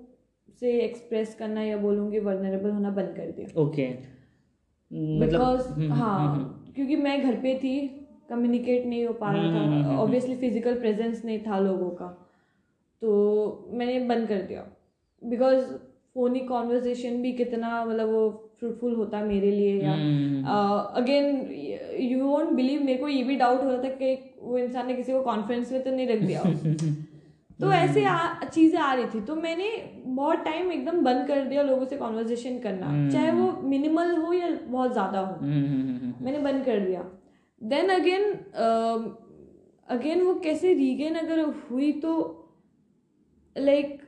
से 0.60 0.80
एक्सप्रेस 0.80 1.36
करना 1.36 1.62
या 1.64 1.78
बोलूँगी 1.78 2.20
वर्नरेबल 2.20 2.70
होना 2.70 2.90
बंद 2.90 3.16
कर 3.16 3.32
दिया। 3.32 3.62
ओके 3.62 3.90
मतलब 3.90 5.30
बिकॉज़ 5.30 5.68
हम्म, 5.68 5.92
हाँ 5.94 6.36
हम्म, 6.36 6.74
क्योंकि 6.76 6.96
मैं 6.96 7.24
घर 7.24 7.36
पे 7.36 7.56
थी 7.56 7.88
कम्युनिकेट 8.30 8.86
नहीं 8.86 9.06
हो 9.06 9.14
पा 9.14 9.30
हम्म, 9.30 9.40
रहा 9.40 9.64
हम्म, 9.64 9.84
था 9.84 9.88
हम्म, 9.88 10.00
ऑब्वियसली 10.00 10.36
फ़िज़िकल 10.36 10.80
प्रेजेंस 10.80 11.26
नहीं 11.26 11.40
था 11.40 11.60
लोगों 11.60 11.90
का। 11.90 12.08
तो 13.02 13.70
मैंने 13.72 14.00
बंद 14.00 14.28
कर 14.28 14.42
दिया। 14.42 14.66
बिकॉज़ 15.24 15.66
फोनी 16.14 16.40
कॉन्वर्जेशन 16.40 17.22
भी 17.22 17.32
कितना 17.34 17.86
मतलब 17.86 18.10
वो 18.10 18.45
फ्रूटफुल 18.66 18.96
होता 18.96 19.22
मेरे 19.22 19.52
लिए 19.52 19.82
या 19.84 19.94
अगेन 20.96 21.52
यू 22.00 22.26
वोंट 22.26 22.50
बिलीव 22.50 22.84
मेरे 22.84 23.00
को 23.00 23.08
ये 23.08 23.24
भी 23.24 23.36
डाउट 23.36 23.64
हो 23.64 23.70
रहा 23.70 23.84
था 23.84 23.90
कि 23.90 24.36
वो 24.42 24.58
इंसान 24.58 24.88
ने 24.88 24.94
किसी 24.94 25.12
को 25.12 25.22
कॉन्फ्रेंस 25.22 25.72
में 25.72 25.84
तो 25.84 25.92
नहीं 25.92 26.08
रख 26.08 26.20
दिया 26.20 26.44
तो 27.62 27.72
ऐसे 27.72 28.02
चीज़ें 28.48 28.80
आ 28.80 28.94
रही 28.94 29.06
थी। 29.06 29.22
तो 29.22 29.36
मैंने 29.36 29.94
बहुत 30.06 30.38
टाइम 30.38 30.72
एकदम 30.72 30.98
बंद 31.02 31.28
कर 31.28 31.44
दिया 31.46 31.62
लोगों 31.62 31.86
से 31.86 31.98
कॉन्वर्जेशन 31.98 32.60
करना। 32.60 32.86
हम्म। 32.86 33.10
चाहे 33.10 33.32
वो 33.32 33.52
मिनिमल 33.62 34.16
हो 34.16 34.34
या 34.34 34.50
बहुत 34.68 34.92
ज़्यादा 34.94 35.20
हो। 35.20 35.36
हम्म, 35.36 35.66
हम्म, 35.66 36.26
मैंने 36.26 36.40
बंद 36.40 36.66
कर 36.66 36.80
दिया। 36.80 37.06
देन 37.64 37.90
अगेन 37.90 38.24
अगेन 39.90 40.22
वो 40.22 40.34
कैसे 40.34 40.74
रीगेन 40.74 41.16
अगर 41.16 41.40
हुई 41.72 41.92
तो 41.92 42.42
लाइक 43.58 43.88
like, 43.88 44.06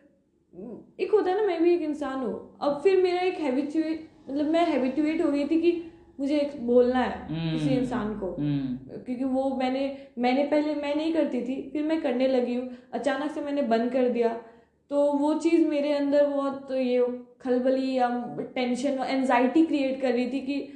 एक 1.00 1.12
होता 1.12 1.32
है 1.32 1.42
ना 1.42 1.48
मैं 1.48 1.64
भी 1.64 1.74
एक 1.74 1.82
इंसान 1.82 2.20
हूँ। 2.20 2.58
अब 2.62 2.80
फिर 2.84 3.04
मेरा 3.04 3.20
एक 3.20 3.40
हैबिचुएट 3.40 4.10
मतलब 4.30 4.46
मैं 4.46 4.66
हैबिचुएट 4.66 5.22
हो 5.22 5.32
गई 5.32 5.46
थी 5.46 5.62
कि 5.62 5.92
मुझे 6.20 6.38
एक 6.38 6.68
बोलना 6.68 7.00
है 7.00 7.28
किसी 7.54 7.70
हम्म। 7.70 7.80
इंसान 7.80 8.20
को। 8.20 8.36
हम्म, 8.40 9.00
क्योंकि 9.02 9.24
वो 9.24 9.56
मैंने 9.56 9.98
मैंने 10.18 10.44
पहले 10.44 10.76
मैं 10.76 10.96
नहीं 10.96 11.14
करती 11.14 11.42
थी 11.42 11.70
फिर 11.74 11.84
मैं 11.84 12.02
करने 12.02 12.28
लगी 12.28 12.56
हूँ। 12.56 12.70
अचानक 12.94 13.32
से 13.32 13.42
मैंने 13.42 13.62
बंद 13.62 13.92
कर 13.92 14.10
दिया। 14.10 14.42
तो 14.90 15.14
वो 15.14 15.34
चीज़ 15.34 15.68
मेरे 15.68 15.92
अंदर 15.92 16.28
बहुत 16.28 16.72
ये 16.72 17.26
खलबली 17.42 17.94
या 17.94 18.38
टेंशन 18.56 19.00
एनजाइटी 19.08 19.66
क्रिएट 19.66 20.02
कर 20.02 20.12
रही 20.12 20.32
थी 20.32 20.40
कि 20.40 20.74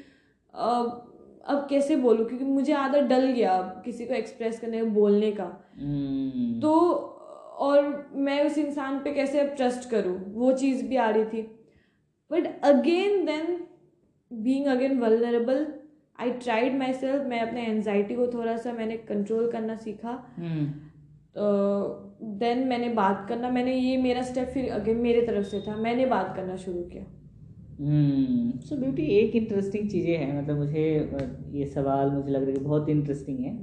अब 0.54 1.08
अब 1.46 1.68
कैसे 1.70 1.96
बोलूँ? 1.96 2.26
क्योंकि 2.26 2.46
मुझे 2.46 2.74
आदत 2.74 3.00
डल 3.00 3.26
गया 3.26 3.52
अब 3.52 3.82
किसी 3.86 4.06
को 4.06 4.14
एक्सप्रेस 4.14 4.60
करने 4.60 4.84
बोलने 4.84 5.32
का। 5.32 5.72
हम्म, 5.82 6.60
तो 6.60 6.80
और 7.58 8.10
मैं 8.14 8.46
उस 8.46 8.58
इंसान 8.58 9.00
पे 9.00 9.14
कैसे 9.14 9.40
अब 9.40 9.48
ट्रस्ट 9.48 9.90
करूँ? 9.90 10.34
वो 10.34 10.52
चीज़ 10.52 10.86
भी 10.86 10.96
आ 10.96 11.10
रही 11.10 11.26
थी। 11.26 11.61
But 12.32 12.48
again 12.64 13.26
then 13.26 13.58
being 14.32 14.66
again 14.66 15.00
vulnerable 15.00 15.66
I 16.20 16.32
tried 16.32 16.78
myself 16.94 17.26
मैं 17.26 17.40
अपने 17.40 17.66
एनजाइटी 17.66 18.16
को 18.16 18.28
थोड़ा 18.28 18.58
सा 18.58 18.74
मैंने 18.74 18.98
कंट्रोल 18.98 19.52
करना 19.52 19.76
सीखा। 19.76 20.12
हम्म, 20.38 20.66
तो 21.36 21.48
देन 22.40 22.68
मैंने 22.68 22.90
बात 22.90 23.26
करना 23.30 23.50
मैंने 23.50 23.76
ये 23.76 23.98
मेरा 23.98 24.22
स्टेप 24.22 24.48
फिर 24.48 24.72
अगेन 24.72 24.98
मेरे 24.98 25.22
तरफ़ 25.22 25.46
से 25.46 25.62
था 25.68 25.76
मैंने 25.76 26.06
बात 26.06 26.34
करना 26.36 26.56
शुरू 26.56 26.82
किया। 26.84 27.04
हम्म। 27.80 28.60
सो 28.60 28.76
ब्यूटी 28.76 29.04
एक 29.04 29.36
इंटरेस्टिंग 29.36 29.90
चीज़ें 29.90 30.18
हैं 30.18 30.42
मतलब 30.42 30.58
मुझे 30.58 30.84
ये 31.52 31.66
सवाल 31.66 32.10
मुझे 32.12 32.32
लग 32.32 32.42
रहा 32.42 32.50
है 32.50 32.54
कि 32.54 32.64
बहुत 32.64 32.90
इंटरेस्टिंग 32.90 33.40
है। 33.40 33.54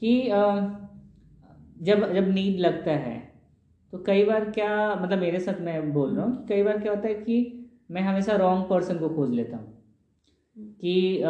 कि 0.00 0.28
अ, 0.28 0.40
जब 1.82 2.12
जब 2.14 2.28
नींद 2.28 2.58
लगता 2.60 2.90
है 2.90 3.16
तो 3.92 3.98
कई 3.98 4.24
बार 4.24 4.50
क्या 4.50 4.94
मतलब 4.94 5.18
मेरे 5.18 5.40
साथ 5.40 5.60
मैं 5.60 5.92
बोल 5.92 6.16
रहा 6.16 6.26
हूँ 6.26 6.36
कि 6.36 6.54
कई 6.54 6.62
बार 6.62 6.78
क्या 6.78 6.92
होता 6.92 7.08
है 7.08 7.14
कि 7.14 7.62
मैं 7.90 8.02
हमेशा 8.02 8.36
रॉन्ग 8.36 8.66
पर्सन 8.70 8.98
को 8.98 9.08
खोज 9.08 9.30
लेता 9.30 9.56
हूँ। 9.56 9.72
कि 10.80 11.18
अ, 11.18 11.28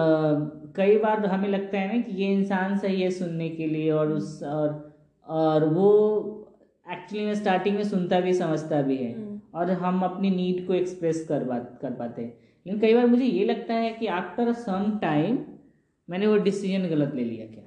कई 0.77 0.99
बार 0.99 1.27
हमें 1.27 1.49
लगता 1.49 1.79
है 1.79 1.97
ना 1.97 2.03
कि 2.03 2.23
ये 2.23 2.33
इंसान 2.33 2.79
सही 2.79 3.03
है 3.03 3.11
सुनने 3.11 3.49
के 3.49 3.66
लिए 3.66 3.90
और 3.90 4.12
उस 4.12 4.42
और 4.42 4.97
और 5.27 5.69
वो 5.69 5.88
एक्चुअली 6.92 7.25
में 7.27 7.35
स्टार्टिंग 7.35 7.77
में 7.77 7.85
सुनता 7.85 8.21
भी 8.21 8.35
समझता 8.35 8.83
भी 8.83 8.97
है 8.97 9.14
हम्म। 9.14 9.40
और 9.55 9.71
हम 9.71 10.03
अपनी 10.03 10.31
नीड 10.31 10.66
को 10.66 10.75
एक्सप्रेस 10.75 11.27
कर 11.29 11.45
बात 11.45 11.79
कर 11.83 11.90
पाते 11.90 12.23
हैं। 12.23 12.38
लेकिन 12.66 12.81
कई 12.81 12.95
बार 12.95 13.07
मुझे 13.07 13.25
ये 13.25 13.45
लगता 13.45 13.75
है 13.75 13.92
कि 13.92 14.07
आफ्टर 14.07 14.53
सम 14.53 14.99
टाइम 15.03 15.38
मैंने 16.11 16.27
वो 16.27 16.37
डिसीज़न 16.37 16.88
गलत 16.88 17.14
ले 17.14 17.25
लिया 17.25 17.47
क्या? 17.47 17.62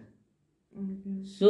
सो 1.24 1.50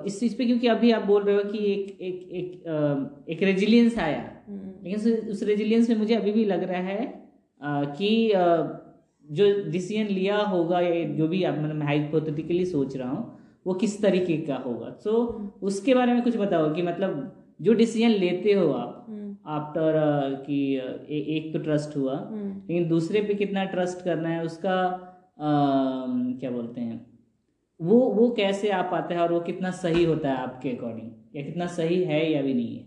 so, 0.00 0.06
इस 0.06 0.20
चीज़ 0.20 0.38
पे 0.38 0.46
क्योंकि 0.46 0.66
अभी 0.66 0.90
आप 0.90 1.02
बोल 1.02 1.22
रहे 1.22 1.36
हो 1.36 1.42
कि 1.44 1.58
एक 1.58 2.00
एक 2.00 2.28
एक 2.32 2.66
अ, 2.66 3.32
एक 3.32 3.42
रेजिलियंस 3.42 3.98
आया। 3.98 4.36
हम्म। 4.48 4.69
लेकिन 4.84 5.28
उस- 5.30 5.42
रेजिलियंस 5.42 5.88
में 5.90 5.96
मुझे 5.96 6.14
अभी 6.14 6.32
भी 6.32 6.44
लग 6.44 6.62
रहा 6.62 6.80
है 6.80 7.04
अ, 7.60 7.84
कि 7.84 8.30
अ, 8.30 8.44
जो 9.26 9.44
डिसीज़न 9.70 10.06
लिया 10.06 10.36
होगा 10.36 10.80
या 10.80 11.04
जो 11.08 11.28
भी 11.28 11.42
आप 11.44 11.58
मतलब 11.58 11.82
हाइपोथेटिकली 11.82 12.64
सोच 12.66 12.96
रहा 12.96 13.10
हूँ 13.10 13.38
वो 13.66 13.74
किस 13.74 14.00
तरीके 14.02 14.36
का 14.36 14.56
होगा। 14.56 14.90
सो 14.90 15.10
so, 15.10 15.62
उसके 15.62 15.94
बारे 15.94 16.12
में 16.14 16.22
कुछ 16.22 16.36
बताओ 16.36 16.74
कि 16.74 16.82
मतलब 16.82 17.36
जो 17.60 17.72
डिसीज़न 17.72 18.10
लेते 18.10 18.52
हो 18.52 18.70
आप 18.72 19.06
हम्म, 19.08 19.36
आफ्टर 19.46 19.92
कि 20.46 20.58
ए, 20.76 21.18
एक 21.36 21.52
तो 21.52 21.58
ट्रस्ट 21.58 21.96
हुआ 21.96 22.16
हम्म, 22.16 22.48
लेकिन 22.68 22.88
दूसरे 22.88 23.20
पे 23.20 23.34
कितना 23.34 23.64
ट्रस्ट 23.64 24.04
करना 24.04 24.28
है 24.28 24.44
उसका 24.44 24.76
अम, 25.38 26.36
क्या 26.40 26.50
बोलते 26.50 26.80
हैं 26.80 27.06
वो 27.80 27.98
वो 28.10 28.28
कैसे 28.30 28.70
आ 28.70 28.82
पाता 28.82 29.14
है 29.14 29.20
और 29.20 29.32
वो 29.32 29.40
कितना 29.40 29.70
सही 29.70 30.04
होता 30.04 30.30
है 30.30 30.36
आपके 30.36 30.70
अकॉर्डिंग 30.70 31.36
या 31.36 31.42
कितना 31.42 31.66
सही 31.66 32.02
है 32.04 32.32
या 32.32 32.42
भी 32.42 32.54
नहीं 32.54 32.76
है? 32.78 32.86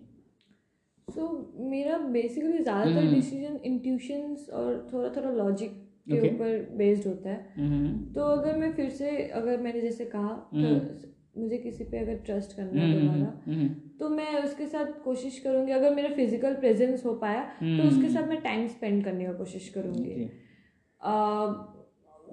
सो 1.07 1.29
मेरा 1.69 1.97
बेसिकली 1.97 2.57
ज़्यादातर 2.57 2.97
हम्म। 2.97 3.13
डिसीज़न 3.13 3.59
इंट्यूशंस 3.65 4.49
और 4.53 4.87
थोड़ा 4.93 5.09
थोड़ा 5.09 5.31
लॉजिक 5.33 5.81
के 6.09 6.15
Okay. 6.15 6.29
ऊपर 6.33 6.75
बेस्ड 6.77 7.07
होता 7.07 7.29
है 7.29 7.53
हम्म, 7.57 8.13
तो 8.13 8.21
अगर 8.21 8.57
मैं 8.57 8.71
फिर 8.73 8.89
से 8.89 9.09
अगर 9.33 9.59
मैंने 9.59 9.81
जैसे 9.81 10.05
कहा 10.05 10.49
हम्म। 10.53 10.79
तो 10.79 11.41
मुझे 11.41 11.57
किसी 11.57 11.83
पे 11.83 11.97
अगर 11.99 12.15
ट्रस्ट 12.25 12.55
करना 12.55 12.81
है 12.81 12.91
हम्म, 12.91 13.07
दोबारा 13.07 13.53
हम्म, 13.53 13.67
तो 13.99 14.09
मैं 14.09 14.43
उसके 14.43 14.65
साथ 14.65 14.91
कोशिश 15.03 15.39
करूँगी 15.39 15.71
अगर 15.71 15.95
मेरा 15.95 16.09
फ़िज़िकल 16.09 16.53
प्रेजेंस 16.55 17.05
हो 17.05 17.13
पाया 17.13 17.43
तो 17.43 17.65
हम्म। 17.65 17.87
उसके 17.87 18.09
साथ 18.09 18.27
मैं 18.27 18.41
टाइम 18.41 18.67
स्पेंड 18.67 19.03
करने 19.03 19.25
का 19.25 19.33
कोशिश 19.33 19.69
करूँगी 19.69 20.09
okay. 20.09 20.27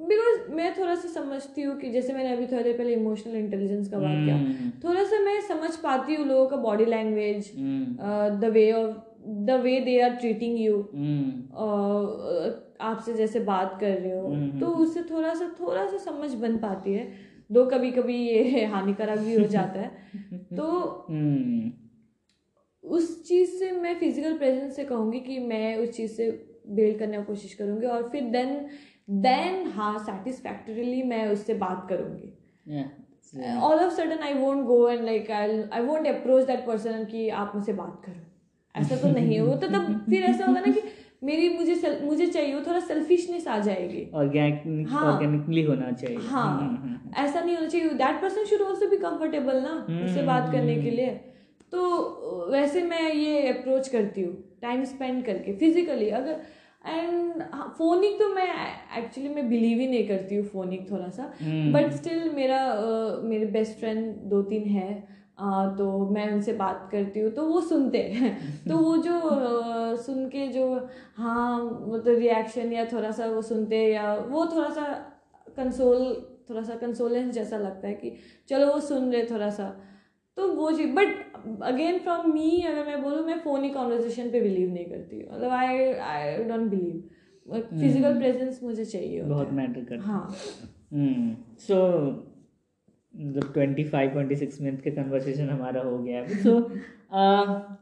बिकॉज़ 0.08 0.50
मैं 0.54 0.72
थोड़ा 0.78 0.94
सा 0.94 1.08
समझती 1.08 1.62
हूँ 1.62 1.76
कि 1.78 1.90
जैसे 1.90 2.12
मैंने 2.12 2.32
अभी 2.32 2.46
थोड़ी 2.46 2.62
देर 2.62 2.76
पहले 2.78 2.92
इमोशनल 2.94 3.36
इंटेलिजेंस 3.36 3.88
का 3.88 3.98
बात 3.98 4.24
किया। 4.24 4.34
हम्म, 4.36 4.70
थोड़ा 4.84 5.04
सा 5.04 5.20
मैं 5.20 5.40
समझ 5.40 5.76
पाती 5.76 6.14
हूँ 6.14 6.26
लोगों 6.26 6.46
का 6.46 6.56
body 6.56 6.84
language 6.84 7.50
hmm, 7.56 8.38
the 8.40 8.44
way 8.44 8.70
of 8.72 8.96
the 9.46 9.60
way 9.62 9.80
they 9.80 10.00
are 10.00 10.10
treating 10.10 10.58
you 10.60 10.76
hmm, 10.94 11.30
आपसे 12.80 13.14
जैसे 13.14 13.40
बात 13.40 13.76
कर 13.80 13.98
रहे 13.98 14.12
हो। 14.12 14.26
हम्म। 14.26 14.60
तो 14.60 14.66
उससे 14.66 15.02
थोड़ा 15.02 15.34
सा 15.34 15.54
थोड़ा 15.60 15.86
सा 15.86 15.98
समझ 15.98 16.34
बन 16.34 16.56
पाती 16.58 16.92
है। 16.92 17.12
दो 17.52 17.64
कभी 17.66 17.90
कभी 17.90 18.16
ये 18.16 18.64
हानिकारक 18.74 19.18
भी 19.18 19.34
हो 19.34 19.46
जाता 19.48 19.80
है। 19.80 19.90
तो 20.56 20.66
हम्म, 21.10 21.70
उस 22.84 23.28
चीज़ 23.28 23.50
से 23.50 23.70
मैं 23.72 23.94
फ़िज़िकल 24.00 24.38
प्रेजेंस 24.38 24.76
से 24.76 24.84
कहूँगी 24.84 25.20
कि 25.20 25.38
मैं 25.38 25.76
उस 25.76 25.90
चीज़ 25.90 26.12
से 26.12 26.30
बिल्ड 26.68 26.98
करने 26.98 27.16
की 27.16 27.24
कोशिश 27.24 27.54
करूँगी 27.54 27.86
और 27.86 28.08
फिर 28.08 28.22
देन 28.22 28.66
देन 29.10 29.66
हाँ 29.66 29.98
सेटिस्फैक्टरीली 29.98 31.02
मैं 31.02 31.28
उससे 31.28 31.54
बात 31.54 31.86
करूँगी। 31.88 32.38
All 33.56 33.78
of 33.78 33.92
sudden 33.92 34.18
I 34.18 34.34
won't 34.34 34.64
go 34.64 34.88
and 34.88 35.04
like 35.04 35.30
I 35.30 35.62
I 35.62 35.80
won't 35.80 36.06
approach 36.06 36.44
that 36.44 36.66
person 36.66 37.04
कि 37.04 37.28
आप 37.28 37.52
मुझसे 37.54 37.72
बात 37.72 38.02
करो। 38.06 38.26
ऐसा 38.80 38.96
तो 38.96 39.08
नहीं 39.08 39.34
है। 39.34 39.42
वो 39.42 39.54
तो 39.54 39.68
तब 39.68 40.06
फिर 40.10 40.22
ऐसा 40.22 40.46
होगा 40.46 40.60
ना 40.60 40.72
कि 40.72 40.80
मेरी 41.24 41.48
मुझे 41.48 41.74
सेल- 41.74 42.04
मुझे 42.04 42.26
चाहिए 42.26 42.54
थोड़ा 42.54 42.80
सेल्फिशनेस 42.80 43.48
आ 43.48 43.58
जाएगी। 43.58 44.10
Organic 44.14 44.88
हाँ। 44.90 45.12
ऑर्गेनिकली 45.12 45.62
होना 45.62 45.92
चाहिए। 45.92 46.16
हम्म, 46.16 46.28
हम्म, 46.28 46.36
हाँ 46.36 47.12
ऐसा 47.16 47.40
नहीं 47.40 47.56
होना 47.56 47.68
चाहिए। 47.68 47.88
दैट 47.88 48.22
पर्सन 48.22 48.44
शुड 48.44 48.60
ऑल्सो 48.60 48.86
भी 48.86 48.96
कंफर्टेबल 48.96 49.56
ना 49.56 49.86
उससे 50.04 50.22
बात 50.22 50.52
करने 50.52 50.74
के 50.74 50.90
लिए। 50.90 51.20
तो 51.72 51.88
वैसे 52.52 52.82
मैं 52.82 53.12
ये 53.12 53.48
अप्रोच 53.48 53.88
करती 53.88 54.22
हूँ। 54.22 54.58
टाइम 54.62 54.84
स्पेंड 54.84 55.24
करके 55.24 55.52
फिजिकली 55.52 56.10
अगर 56.10 56.40
एंड 56.86 57.42
फोनिक 57.78 58.18
तो 58.18 58.28
मैं 58.28 58.48
एक्चुअली 58.98 59.28
मैं 59.28 59.48
बिलीव 59.48 59.78
ही 59.78 59.86
नहीं 59.86 60.08
करती 60.08 60.34
हूँ 60.36 60.44
फोनिक 60.44 60.90
थोड़ा 60.90 61.08
सा। 61.08 61.32
बट 61.72 61.92
स्टिल 61.92 62.30
मेरा 62.30 62.58
मेरे 63.24 63.46
बेस्ट 63.46 63.78
फ्रेंड 63.78 64.14
दो 64.16 64.42
तीन 64.42 64.64
है 64.64 65.20
तो 65.78 66.08
मैं 66.08 66.32
उनसे 66.32 66.52
बात 66.52 66.88
करती 66.92 67.20
हूँ 67.20 67.30
तो 67.30 67.44
वो 67.44 67.60
सुनते 67.60 67.98
हैं 67.98 68.32
तो 68.68 68.76
वो 68.76 68.96
जो 68.96 69.20
सुन 69.96 70.28
के 70.28 70.46
जो 70.48 70.88
हाँ 71.16 71.60
मतलब 71.64 72.18
रिएक्शन 72.18 72.72
या 72.72 72.84
थोड़ा 72.84 73.10
सा 73.10 73.26
वो 73.26 73.42
सुनते 73.42 73.76
हैं 73.76 73.90
या 73.90 74.14
वो 74.14 74.46
थोड़ा 74.46 74.70
सा 74.70 74.84
कंसोल 75.56 76.14
थोड़ा 76.50 76.62
सा 76.62 76.74
कंसोलेंस 76.74 77.34
जैसा 77.34 77.58
लगता 77.58 77.88
है 77.88 77.94
कि 77.94 78.12
चलो 78.48 78.72
वो 78.72 78.80
सुन 78.80 79.12
रहे 79.12 79.24
थोड़ा 79.24 79.50
सा 79.50 79.80
तो 80.40 80.46
वो 80.54 80.70
चीज़ 80.72 80.90
बट 80.94 81.62
अगेन 81.62 81.98
फ्रॉम 81.98 82.32
मी 82.32 82.50
अगर 82.66 82.86
मैं 82.86 83.02
बोलूँ 83.02 83.24
मैं 83.26 83.38
फ़ोन 83.40 83.64
ही 83.64 83.70
कॉन्वर्जेशन 83.70 84.30
पे 84.30 84.40
बिलीव 84.40 84.72
नहीं 84.72 84.84
करती 84.84 85.18
मतलब 85.32 85.50
I 85.52 85.92
I 86.08 86.44
don't 86.44 86.70
believe 86.70 87.56
physical 87.70 88.18
presence 88.18 88.62
मुझे 88.62 88.84
चाहिए 88.84 89.20
होता 89.20 89.34
बहुत। 89.34 89.52
मैटर 89.52 89.84
करता 89.84 90.04
हाँ। 90.04 90.28
सो 91.58 91.76
मतलब 93.14 93.52
twenty 93.52 93.84
five 93.84 94.10
twenty 94.10 94.36
six 94.36 94.60
minute 94.60 94.82
का 94.84 94.90
कन्वर्सेशन 95.02 95.48
हमारा 95.48 95.82
हो 95.82 95.98
गया 95.98 96.20
है 96.20 96.42
सो 96.42 96.58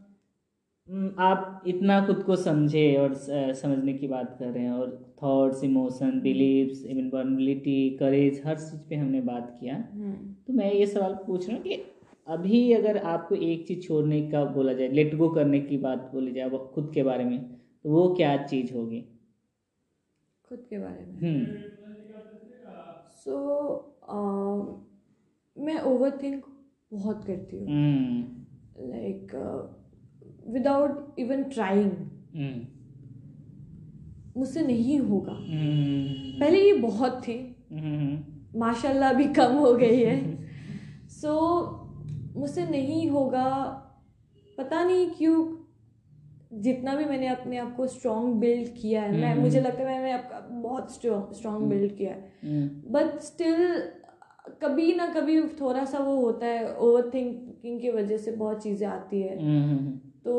आप 1.21 1.63
इतना 1.67 2.01
खुद 2.07 2.23
को 2.23 2.37
समझे 2.37 2.85
और 2.97 3.15
समझने 3.55 3.93
की 3.95 4.09
बात 4.09 4.37
कर 4.39 4.47
रहे 4.47 4.63
हैं 4.63 4.73
और 4.73 4.93
thoughts 5.23 5.65
emotion 5.65 6.21
beliefs 6.21 6.85
even 6.87 7.11
vulnerability 7.15 7.79
courage 8.01 8.43
हर 8.47 8.59
चीज़ 8.59 8.81
पे 8.89 8.97
हमने 8.97 9.21
बात 9.21 9.57
किया। 9.61 9.75
हम्म 9.75 10.15
तो 10.47 10.53
मैं 10.53 10.73
ये 10.73 10.87
सवाल 10.87 11.15
पूछ 11.27 11.49
रहा 11.49 11.57
हूँ 11.57 11.63
कि 11.65 11.77
अभी 12.29 12.73
अगर 12.73 12.99
आपको 12.99 13.35
एक 13.35 13.67
चीज़ 13.69 13.81
छोड़ने 13.81 14.31
का 14.31 14.45
बोला 14.45 14.73
जाए 14.73 14.89
लेट 14.89 15.15
गो 15.15 15.29
करने 15.29 15.61
की 15.61 15.77
बात 15.77 16.11
बोली 16.15 16.33
जाए 16.33 16.49
वो 16.49 16.59
खुद 16.59 16.91
के 16.95 17.03
बारे 17.03 17.25
में 17.25 17.45
तो 17.83 17.91
वो 17.91 18.15
क्या 18.15 18.37
चीज़ 18.47 18.75
होगी? 18.75 19.01
खुद 20.49 20.67
के 20.71 20.79
बारे 20.79 21.07
में? 21.07 21.19
हम्म। 21.21 21.47
सो 23.11 23.35
मैं 25.59 25.81
ओवर 25.81 26.19
थिंक 26.23 26.45
बहुत 26.93 27.25
करती 27.25 27.57
हूँ। 27.57 27.67
लाइक 28.81 29.35
विदाउट 30.49 31.15
इवन 31.19 31.45
ट्राइंग 31.45 31.93
मुझसे 34.37 34.63
नहीं 34.63 34.99
होगा। 35.01 35.33
हम्म। 35.33 36.41
पहले 36.41 36.61
ये 36.61 36.73
बहुत 36.73 37.23
थी। 37.29 37.57
हम्म। 37.73 38.61
माशाल्लाह 38.61 39.11
अभी 39.11 39.25
कम 39.25 39.53
हो 39.53 39.75
गई 39.75 40.01
है। 40.01 40.19
सो 41.09 41.31
मुझसे 42.39 42.65
नहीं 42.67 43.09
होगा। 43.11 43.45
पता 44.59 44.83
नहीं 44.85 45.11
क्यों 45.11 45.47
जितना 46.53 46.95
भी 46.95 47.05
मैंने 47.05 47.27
अपने 47.29 47.57
आप 47.59 47.77
को 47.77 47.87
स्ट्रॉन्ग 47.87 48.35
बिल्ड 48.35 48.69
किया 48.83 49.03
है 49.03 49.13
मैं 49.13 49.31
हम्म। 49.33 49.43
मुझे 49.43 49.61
लगता 49.61 49.79
है 49.79 49.87
मैंने 49.87 50.13
आपका 50.13 50.39
बहुत 50.41 50.93
स्ट्रॉन्ग 50.93 51.69
बिल्ड 51.69 51.97
किया 51.97 52.13
है। 52.13 52.33
हम्म। 52.45 52.93
बट 52.93 53.19
स्टिल 53.21 53.83
कभी 54.63 54.93
ना 54.95 55.07
कभी 55.07 55.43
थोड़ा 55.61 55.85
सा 55.85 55.99
वो 55.99 56.15
होता 56.17 56.47
है 56.47 56.75
ओवर 56.77 57.11
थिंकिंग 57.15 57.81
की 57.81 57.91
वजह 57.91 58.17
से 58.17 58.33
बहुत 58.33 58.63
चीज़ें 58.63 58.87
आती 58.89 59.21
है। 59.23 59.37
हम्म 59.43 59.87
तो 60.25 60.35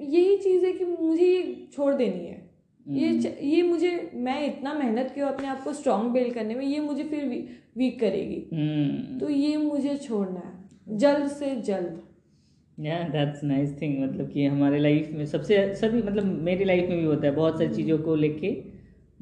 यही 0.00 0.36
चीज़ 0.36 0.64
है 0.66 0.72
कि 0.72 0.84
मुझे 0.84 1.26
ये 1.26 1.68
छोड़ 1.72 1.94
देनी 1.94 2.26
है। 2.26 2.41
ये 2.88 3.38
ये 3.42 3.62
मुझे 3.62 4.10
मैं 4.14 4.46
इतना 4.46 4.74
मेहनत 4.74 5.12
की 5.14 5.20
अपने 5.20 5.46
आप 5.48 5.64
को 5.64 5.72
स्ट्रांग 5.72 6.10
बिल्ड 6.10 6.34
करने 6.34 6.54
में 6.54 6.66
ये 6.66 6.80
मुझे 6.80 7.04
फिर 7.04 7.24
वी, 7.24 7.48
वीक 7.76 8.00
करेगी 8.00 8.56
हम्म 8.56 9.18
तो 9.18 9.30
ये 9.30 9.56
मुझे 9.56 9.96
छोड़ना 9.96 10.40
है 10.40 10.98
जल्द 10.98 11.26
से 11.26 11.56
जल्द 11.56 12.02
या 12.80 13.08
दैट्स 13.08 13.44
नाइस 13.44 13.82
थिंग 13.82 14.04
मतलब 14.04 14.30
कि 14.30 14.44
हमारे 14.44 14.78
लाइफ 14.78 15.10
में 15.12 15.26
सबसे 15.26 15.74
सभी 15.74 16.02
मतलब 16.02 16.24
मेरी 16.24 16.64
लाइफ 16.64 16.88
में 16.88 16.98
भी 16.98 17.04
होता 17.04 17.26
है 17.26 17.34
बहुत 17.34 17.58
सारी 17.58 17.74
चीज़ों 17.74 17.98
को 17.98 18.14
लेके 18.14 18.64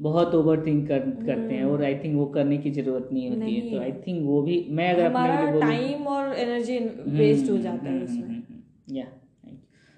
बहुत 0.01 0.35
ओवर 0.35 0.65
थिंक 0.65 0.87
कर, 0.87 0.99
करते 0.99 1.53
हैं 1.53 1.63
और 1.63 1.83
आई 1.83 1.95
थिंक 1.95 2.15
वो 2.15 2.25
करने 2.25 2.57
की 2.57 2.71
ज़रूरत 2.71 3.09
नहीं 3.13 3.29
होती 3.29 3.41
नहीं। 3.41 3.61
है 3.61 3.71
तो 3.71 3.79
आई 3.79 3.91
थिंक 3.91 4.25
वो 4.25 4.41
भी 4.41 4.67
मैं 4.69 4.93
अगर 4.93 5.05
हमारा 5.05 5.59
टाइम 5.59 6.07
और 6.07 6.33
एनर्जी 6.33 6.79
वेस्ट 7.07 7.51
हो 7.51 7.57
जाता 7.57 7.89
है 7.89 8.03
उसमें 8.03 8.43
या 8.91 9.05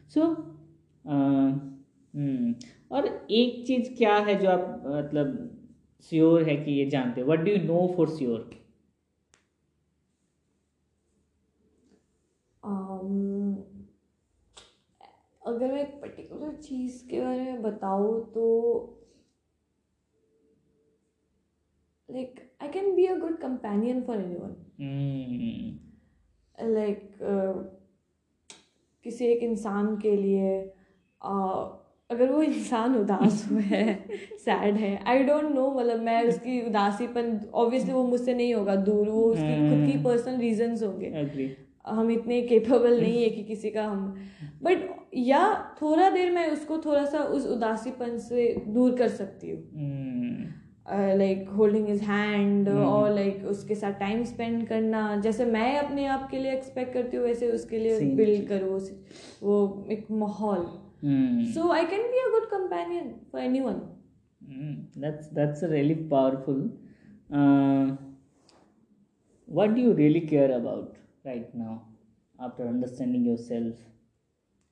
सो 0.09 0.53
और 2.93 3.07
एक 3.31 3.65
चीज़ 3.67 3.93
क्या 3.97 4.15
है 4.17 4.35
जो 4.39 4.49
आप 4.49 4.83
मतलब 4.87 5.37
श्योर 6.09 6.43
है 6.43 6.55
कि 6.55 6.71
ये 6.71 6.85
जानते 6.89 7.21
हो? 7.21 7.27
What 7.27 7.39
do 7.39 7.51
you 7.51 7.63
know 7.63 7.87
for 7.97 8.09
sure 8.09 8.49
अगर 15.41 15.71
मैं 15.71 15.81
एक 15.81 16.01
पर्टिकुलर 16.01 16.55
चीज़ 16.55 17.07
के 17.09 17.21
बारे 17.21 17.43
में 17.43 17.61
बताऊँ 17.61 18.13
तो 18.33 18.45
like 22.09 22.39
I 22.61 22.69
can 22.69 22.95
be 22.95 23.05
a 23.05 23.15
good 23.15 23.37
companion 23.37 24.01
for 24.03 24.21
anyone 24.35 24.55
like 26.73 27.17
किसी 29.05 29.25
एक 29.25 29.43
इंसान 29.43 29.97
के 29.97 30.15
लिए 30.17 30.51
uh, 31.21 31.82
अगर 32.13 32.31
वो 32.31 32.41
इंसान 32.43 32.95
उदास 32.95 33.45
हुआ 33.51 33.61
है 33.73 33.83
सैड 34.39 34.75
है 34.77 34.95
आई 35.07 35.23
डोंट 35.23 35.51
नो 35.55 35.69
मतलब 35.71 36.01
मैं 36.03 36.21
उसकी 36.27 36.61
उदासीपन 36.67 37.39
ऑब्वियसली 37.53 37.93
वो 37.93 38.03
मुझसे 38.07 38.33
नहीं 38.33 38.53
होगा 38.53 38.75
दूर 38.87 39.09
वो 39.09 39.23
उसकी 39.23 39.69
खुद 39.69 39.85
की 39.91 39.97
पर्सनल 40.03 40.39
रीजंस 40.39 40.83
होंगे। 40.83 41.11
हम 41.87 42.11
इतने 42.11 42.41
केपेबल 42.41 42.99
नहीं 43.01 43.23
है 43.23 43.29
कि 43.29 43.43
किसी 43.43 43.69
का 43.69 43.83
हम 43.83 44.03
बट 44.63 44.83
या 45.15 45.43
थोड़ा 45.81 46.09
देर 46.09 46.31
मैं 46.31 46.49
उसको 46.51 46.77
थोड़ा 46.77 47.03
सा 47.05 47.19
उस 47.37 47.47
उदासीपन 47.47 48.17
से 48.19 48.45
दूर 48.67 48.95
कर 48.97 49.07
सकती 49.09 49.49
हूँ। 49.51 49.61
लाइक 51.17 51.49
होल्डिंग 51.57 51.89
इज़ 51.89 52.03
हैंड 52.03 52.69
और 52.69 53.13
लाइक 53.15 53.43
उसके 53.49 53.75
साथ 53.75 53.99
टाइम 53.99 54.23
स्पेंड 54.23 54.65
करना 54.67 55.01
जैसे 55.21 55.45
मैं 55.45 55.75
अपने 55.77 56.05
आप 56.05 56.27
के 56.31 56.39
लिए 56.39 56.51
एक्सपेक्ट 56.51 56.93
करती 56.93 57.17
हूँ 57.17 57.25
वैसे 57.25 57.51
उसके 57.51 57.79
लिए. 57.79 57.99
बिल्ड 58.15 58.47
करो 58.47 58.79
वो 59.43 59.85
एक 59.91 60.07
माहौल। 60.11 60.65
Hmm, 61.04 61.44
so 61.54 61.70
I 61.72 61.84
can 61.86 62.02
be 62.12 62.18
a 62.26 62.30
good 62.32 62.48
companion 62.50 63.14
for 63.32 63.40
anyone 63.60 63.80
Mm, 64.48 64.74
that's 65.02 65.26
that's 65.36 65.62
a 65.66 65.68
really 65.70 65.94
powerful. 66.10 66.60
Uh, 67.38 67.88
what 69.48 69.74
do 69.74 69.82
you 69.86 69.90
really 69.98 70.20
care 70.30 70.52
about 70.56 70.94
right 71.28 71.50
now 71.62 71.74
after 72.38 72.68
understanding 72.68 73.24
yourself? 73.30 73.82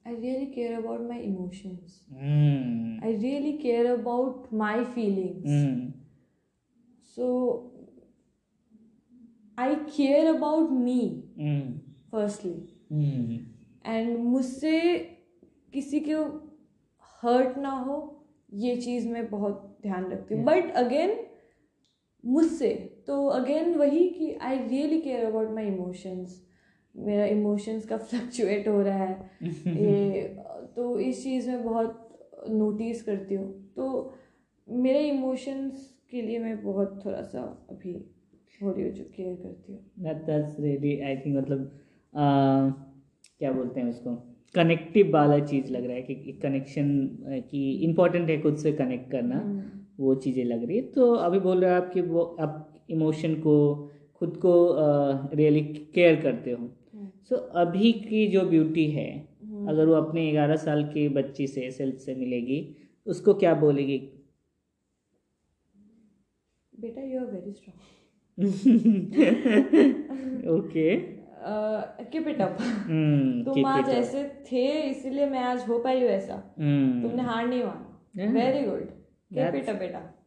I 0.07 0.15
really 0.23 0.47
care 0.55 0.79
about 0.79 1.03
my 1.09 1.19
emotions. 1.19 1.99
Mm. 2.29 3.03
I 3.03 3.13
really 3.27 3.53
care 3.65 3.93
about 3.95 4.53
my 4.63 4.73
feelings. 4.97 5.51
Mm. 5.51 5.93
So 7.17 7.29
I 9.59 9.69
care 9.99 10.25
about 10.37 10.73
me 10.87 10.99
Mm. 11.51 11.69
firstly. 12.11 12.57
Mm. 13.03 13.37
And 13.87 14.17
मुझसे 14.19 14.73
किसी 15.74 16.00
को 16.00 16.24
hurt 17.24 17.58
ना 17.58 17.70
हो 17.70 18.26
ये 18.54 18.76
चीज़ 18.76 19.10
मैं 19.10 19.30
बहुत 19.30 19.78
ध्यान 19.82 20.12
रखती 20.12 20.36
हूँ। 20.36 20.44
बट 20.44 20.72
अगेन 20.72 21.26
मुझसे 22.26 23.04
तो 23.08 23.28
अगेन 23.28 23.76
वही 23.76 24.10
कि 24.10 24.34
I 24.34 24.58
really 24.58 25.02
care 25.02 25.26
about 25.26 25.50
my 25.50 25.68
emotions 25.68 26.48
मेरा 26.98 27.26
इमोशंस 27.26 27.86
का 27.86 27.98
फ्लक्चुएट 27.98 28.68
हो 28.68 28.82
रहा 28.82 28.98
है। 28.98 29.32
ये 29.68 30.22
तो 30.76 31.00
इस 31.00 31.24
चीज़ 31.24 31.50
में 31.50 31.64
बहुत 31.64 32.20
नोटिस 32.50 33.04
करती 33.04 33.36
हूँ। 33.36 33.74
तो 33.76 34.14
मेरे 34.70 35.10
इमोशंस 35.10 35.98
के 36.12 36.22
लिए 36.22 36.40
मैं 36.40 36.64
बहुत 36.64 37.06
थोड़ा 37.06 37.22
सा 37.22 37.68
अभी 37.70 37.94
हो 38.64 38.72
रही 38.72 38.84
हूँ 38.84 38.92
जो 38.92 39.04
केयर 39.04 39.36
करती 39.36 39.74
हूँ। 39.74 39.92
That 40.04 40.16
that's 40.16 40.60
really 40.60 40.94
I 41.04 41.16
think 41.24 41.38
मतलब 41.38 41.72
uh, 42.14 42.74
क्या 43.40 43.52
बोलते 43.52 43.82
हैं 43.82 43.90
उसको? 43.90 44.31
कनेक्टिव 44.56 45.12
वाला 45.14 45.40
चीज़ 45.46 45.72
लग 45.72 45.86
रहा 45.86 45.96
है 45.96 46.02
कि 46.02 46.40
कनेक्शन 46.42 46.88
की 47.50 47.72
इम्पोर्टेंट 47.84 48.30
है 48.30 48.42
खुद 48.42 48.58
से 48.58 48.72
कनेक्ट 48.74 49.12
करना 49.12 49.40
वो 50.00 50.16
चीज़ें 50.16 50.44
लग 50.46 50.64
रही 50.64 50.78
है। 50.78 50.84
तो 50.84 51.12
अभी 51.14 51.40
बोल 51.40 51.64
रहे 51.64 51.72
हो 51.72 51.76
आप 51.76 51.92
कि 51.94 52.02
वो 52.02 52.24
आप 52.40 52.84
इमोशन 52.90 53.36
को 53.36 53.56
खुद 54.16 54.38
को 54.38 54.54
रियली 55.36 55.62
केयर 55.96 56.22
करते 56.22 56.52
हो। 56.52 56.70
सो 57.30 57.36
so, 57.36 57.42
अभी 57.56 57.92
की 57.94 58.28
जो 58.28 58.42
ब्यूटी 58.50 58.90
है 58.92 59.10
अगर 59.70 59.86
वो 59.86 59.94
अपने 59.94 60.32
ग्यारह 60.32 60.56
साल 60.56 60.84
के 60.84 61.08
बच्ची 61.10 61.48
से 61.48 61.70
सेल्फ 61.72 61.98
से 61.98 62.16
मिलेगी 62.16 62.60
उसको 63.08 63.34
क्या 63.34 63.54
बोलेगी? 63.56 63.98
बेटा 66.74 67.02
you 67.02 67.20
are 67.20 67.26
very 67.26 67.52
strong 67.52 67.80
okay 70.50 71.21
keep 72.12 72.28
it 72.28 72.42
up 72.42 72.58
तुम 73.46 73.66
आज 73.66 73.90
ऐसे 73.90 74.44
थे 74.52 74.82
इसलिए 74.82 75.30
मैं 75.30 75.40
आज 75.40 75.68
हो 75.68 75.80
पाई 75.80 76.02
हूँ 76.02 76.10
ऐसा। 76.10 76.36
तुमने 77.04 77.24
हार 77.24 77.48
नहीं 77.48 77.64
माना। 77.64 78.34
Very 78.34 78.66
good 78.66 78.82
keep 79.34 79.56
it 79.56 79.70
up 79.70 79.76
बेटा। 79.76 80.18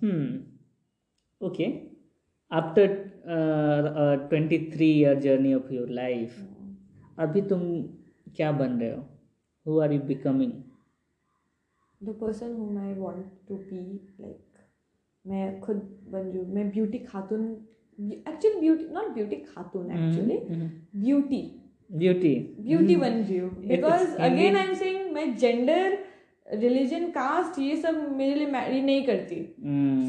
hmm. 0.00 0.36
Okay. 1.42 1.68
After 2.52 2.84
uh, 3.28 4.02
a 4.02 4.28
23 4.28 4.86
year 4.86 5.14
journey 5.20 5.52
of 5.52 5.70
your 5.72 5.88
life, 5.88 6.36
अभी 7.18 7.42
तुम 7.42 7.82
क्या 8.36 8.52
बन 8.52 8.72
रहे 8.72 8.90
हो? 8.90 9.02
Who 9.66 9.80
are 9.80 9.92
you 9.92 10.00
becoming 10.00 10.52
the 12.02 12.08
person 12.08 12.52
whom 12.52 12.78
I 12.78 12.94
want 12.94 13.26
to 13.48 13.56
be 13.56 14.06
like 14.20 14.44
मैं 15.26 15.60
खुद 15.60 15.76
बन 16.08 16.32
हूँ। 16.38 16.54
मैं 16.54 16.70
Beauty 16.70 16.98
Khatoon 16.98 17.66
actually 17.98 18.60
Beauty 18.60 18.84
not 18.94 19.14
Beauty 19.14 19.36
Khatoon 19.36 19.90
actually 19.90 20.38
Beauty 21.00 21.42
Beauty 21.92 22.34
Beauty 22.60 22.96
बन 22.96 23.12
रही 23.12 23.38
हूँ 23.38 23.50
because 23.66 24.16
again 24.16 24.56
I 24.56 24.68
am 24.68 24.74
saying 24.74 25.12
मैं 25.12 25.34
जेंडर 25.36 25.98
रिलीजन 26.52 27.06
कास्ट 27.10 27.58
ये 27.58 27.76
सब 27.76 28.16
मेरे 28.16 28.34
लिए 28.34 28.46
मैरी 28.46 28.80
नहीं 28.82 29.02
करती. 29.04 29.42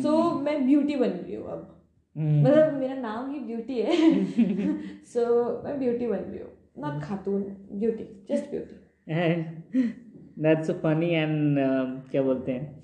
सो 0.02 0.10
mm. 0.10 0.34
so, 0.34 0.44
मैं 0.44 0.66
ब्यूटी 0.66 0.96
बन 0.96 1.10
रही 1.10 1.36
हूँ 1.36 1.48
अब 1.48 1.74
मतलब 2.18 2.74
मेरा 2.74 2.96
नाम 2.96 3.32
ही 3.32 3.40
ब्यूटी 3.40 3.80
है. 3.82 3.96
सो 5.06 5.20
so, 5.24 5.66
मैं 5.66 5.80
ब्यूटी 5.80 6.08
बन 6.08 6.18
रही 6.18 6.40
हूँ 6.40 6.52
not 6.80 7.04
Khatoon 7.04 7.42
Beauty 7.72 8.26
just 8.30 8.50
Beauty 8.52 9.84
that's 10.40 10.72
funny 10.72 11.10
and 11.10 11.58
क्या 12.12 12.22
बोलते 12.22 12.52
हैं? 12.52 12.84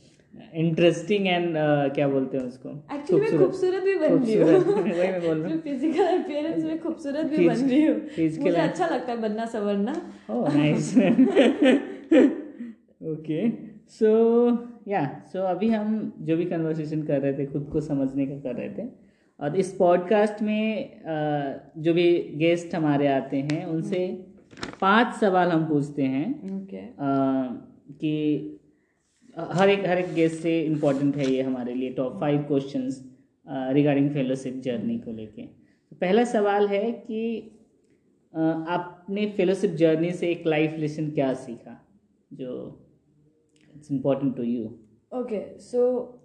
इंटरेस्टिंग 0.53 1.27
एंड 1.27 1.47
uh, 1.47 1.95
क्या 1.95 2.07
बोलते 2.07 2.37
हैं 2.37 2.43
उसको? 2.43 2.69
एक्चुअली 2.69 3.31
मैं 3.31 3.39
खूबसूरत। 3.39 3.83
भी 3.83 3.95
बन 3.95 4.05
रही 4.05 4.33
हूँ। 4.33 4.45
वही 4.73 4.93
मैं 4.93 5.21
बोल 5.21 5.37
रहा 5.37 5.53
हूँ। 5.53 5.61
फ़िज़िकल 5.61 6.05
अपीयरेंस 6.05 6.63
में 6.63 6.81
खूबसूरत 6.81 7.25
भी 7.25 7.47
बन 7.47 7.55
रही 7.55 7.83
हूँ। 7.83 7.95
मुझे 8.43 8.49
अच्छा 8.49 8.87
लगता 8.87 9.11
है 9.11 9.21
बनना 9.21 9.45
सवरना। 9.45 10.11
Oh, 10.31 10.49
nice. 10.49 10.97
okay. 13.03 13.51
So, 14.01 14.09
yeah. 14.87 15.07
So, 15.31 15.35
अभी 15.35 15.69
हम 15.69 16.13
जो 16.19 16.37
भी 16.37 16.45
कन्वर्सेशन 16.45 17.03
कर 17.03 17.21
रहे 17.21 17.33
थे 17.33 17.45
खुद 17.45 17.69
को 17.73 17.81
समझने 17.81 18.25
का 18.25 18.35
कर 18.35 18.55
रहे 18.55 18.69
थे। 18.69 18.83
और 19.39 19.55
इस 19.55 19.73
पॉडकास्ट 19.73 20.41
में 20.41 21.01
अ, 21.01 21.71
जो 21.77 21.93
भी 21.93 22.31
गेस्ट 22.35 22.75
हमारे 22.75 23.07
आते 23.07 23.37
हैं 23.37 23.65
उनसे 23.65 24.25
पाँच 24.81 25.15
सवाल 25.15 25.49
हम 25.49 25.65
पूछते 25.65 26.03
हैं। 26.03 26.61
ओके 26.63 26.77
अ, 26.77 26.93
कि 27.91 28.59
हर 29.37 29.69
एक 29.69 29.85
हर 29.87 29.97
एक 29.97 30.13
गेस्ट 30.13 30.41
से 30.41 30.59
इम्पोर्टेंट 30.61 31.15
है 31.17 31.31
ये 31.31 31.41
हमारे 31.41 31.73
लिए 31.73 31.89
top 31.93 32.19
five 32.21 32.41
question 32.47 32.89
regarding 33.73 34.09
fellowship 34.13 34.61
journey 34.65 34.97
को 34.99 35.11
लेके। 35.11 35.41
तो 35.41 35.95
पहला 36.01 36.23
सवाल 36.25 36.67
है 36.67 36.91
कि 36.91 37.21
अ, 38.33 38.39
आपने 38.39 39.25
फेलोशिप 39.37 39.71
जर्नी 39.79 40.11
से 40.11 40.29
एक 40.31 40.47
लाइफ 40.47 40.75
लेसन 40.79 41.09
क्या 41.11 41.33
सीखा 41.41 41.79
जो 42.33 42.53
it's 43.75 43.91
important 43.91 44.35
to 44.37 44.43
you 44.43 44.63
okay 45.19 45.41
so 45.61 45.81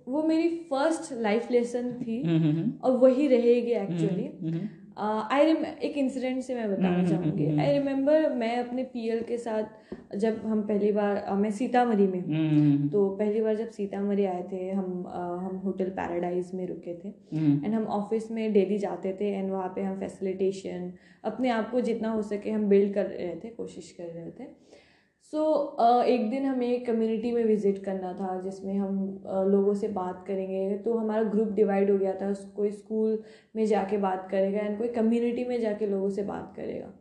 वो 0.09 0.23
मेरी 0.23 0.49
फ़र्स्ट 0.71 1.13
लाइफ 1.23 1.51
लेसन 1.51 1.93
थी 2.01 2.21
हम्म 2.23 2.71
और 2.85 2.97
वही 2.99 3.27
रहेगी 3.29 3.73
एक्चुअली 3.81 4.29
आई 4.99 5.45
रिम 5.45 5.65
एक 5.65 5.97
इंसिडेंट 5.99 6.43
से 6.43 6.55
मैं 6.55 6.71
बताना 6.71 7.05
चाहूँगी। 7.05 7.47
आई 7.59 7.73
रिमेम्बर 7.73 8.29
मैं 8.35 8.57
अपने 8.59 8.83
पीएल 8.85 9.23
के 9.23 9.37
साथ 9.39 10.17
जब 10.17 10.41
हम 10.47 10.63
पहली 10.63 10.91
बार 10.93 11.25
मैं 11.37 11.51
सीतामढ़ी 11.51 12.07
में 12.07 12.21
हूँ। 12.21 12.35
हम्म, 12.37 12.89
तो 12.89 13.09
पहली 13.11 13.41
बार 13.41 13.57
जब 13.57 13.71
सीतामढ़ी 13.71 14.25
आए 14.25 14.43
थे 14.53 14.71
हम 14.71 15.07
हम 15.41 15.61
होटल 15.65 15.91
पैराडाइज 15.91 16.51
में 16.55 16.67
रुके 16.67 16.95
थे। 16.95 17.09
एंड 17.09 17.75
हम 17.75 17.85
ऑफ़िस 17.97 18.31
में 18.31 18.53
डेली 18.53 18.79
जाते 18.79 19.17
थे 19.21 19.33
एंड 19.35 19.51
वहाँ 19.51 19.73
पे 19.77 19.83
हम 19.83 19.99
फैसिलिटेशन 20.01 20.93
अपने 21.25 21.49
आप 21.51 21.71
को 21.71 21.81
जितना 21.81 22.11
हो 22.11 22.23
सके 22.23 22.51
हम 22.51 22.69
बिल्ड 22.69 22.95
कर 22.95 23.07
रहे 23.07 23.35
थे 23.45 23.49
कोशिश 23.49 23.95
कर 24.01 24.13
रहे 24.15 24.31
थे। 24.31 24.45
सो 25.33 25.39
so, 25.39 25.87
uh, 25.87 26.05
एक 26.05 26.31
दिन 26.31 26.45
हमें 26.45 26.67
एक 26.67 26.87
कम्युनिटी 26.87 27.33
में 27.33 27.45
विज़िट 27.45 27.85
करना 27.85 28.13
था 28.13 28.41
जिसमें 28.41 28.75
हम 28.75 29.23
अ, 29.27 29.43
लोगों 29.45 29.75
से 29.75 29.89
बात 29.89 30.25
करेंगे। 30.27 30.79
तो 30.79 30.95
हमारा 30.95 31.23
ग्रुप 31.23 31.49
डिवाइड 31.49 31.91
हो 31.91 31.99
गया 31.99 32.15
था 32.15 32.33
कोई 32.57 32.71
स्कूल 32.71 33.23
में 33.57 33.67
जाके 33.67 33.97
बात 33.97 34.29
करेगा 34.31 34.61
एंड 34.61 34.79
कोई 34.79 34.89
कम्युनिटी 34.89 35.45
में 35.45 35.61
जाके 35.61 35.87
लोगों 35.87 36.11
से 36.11 36.23
बात 36.23 36.53
करेगा। 36.57 36.93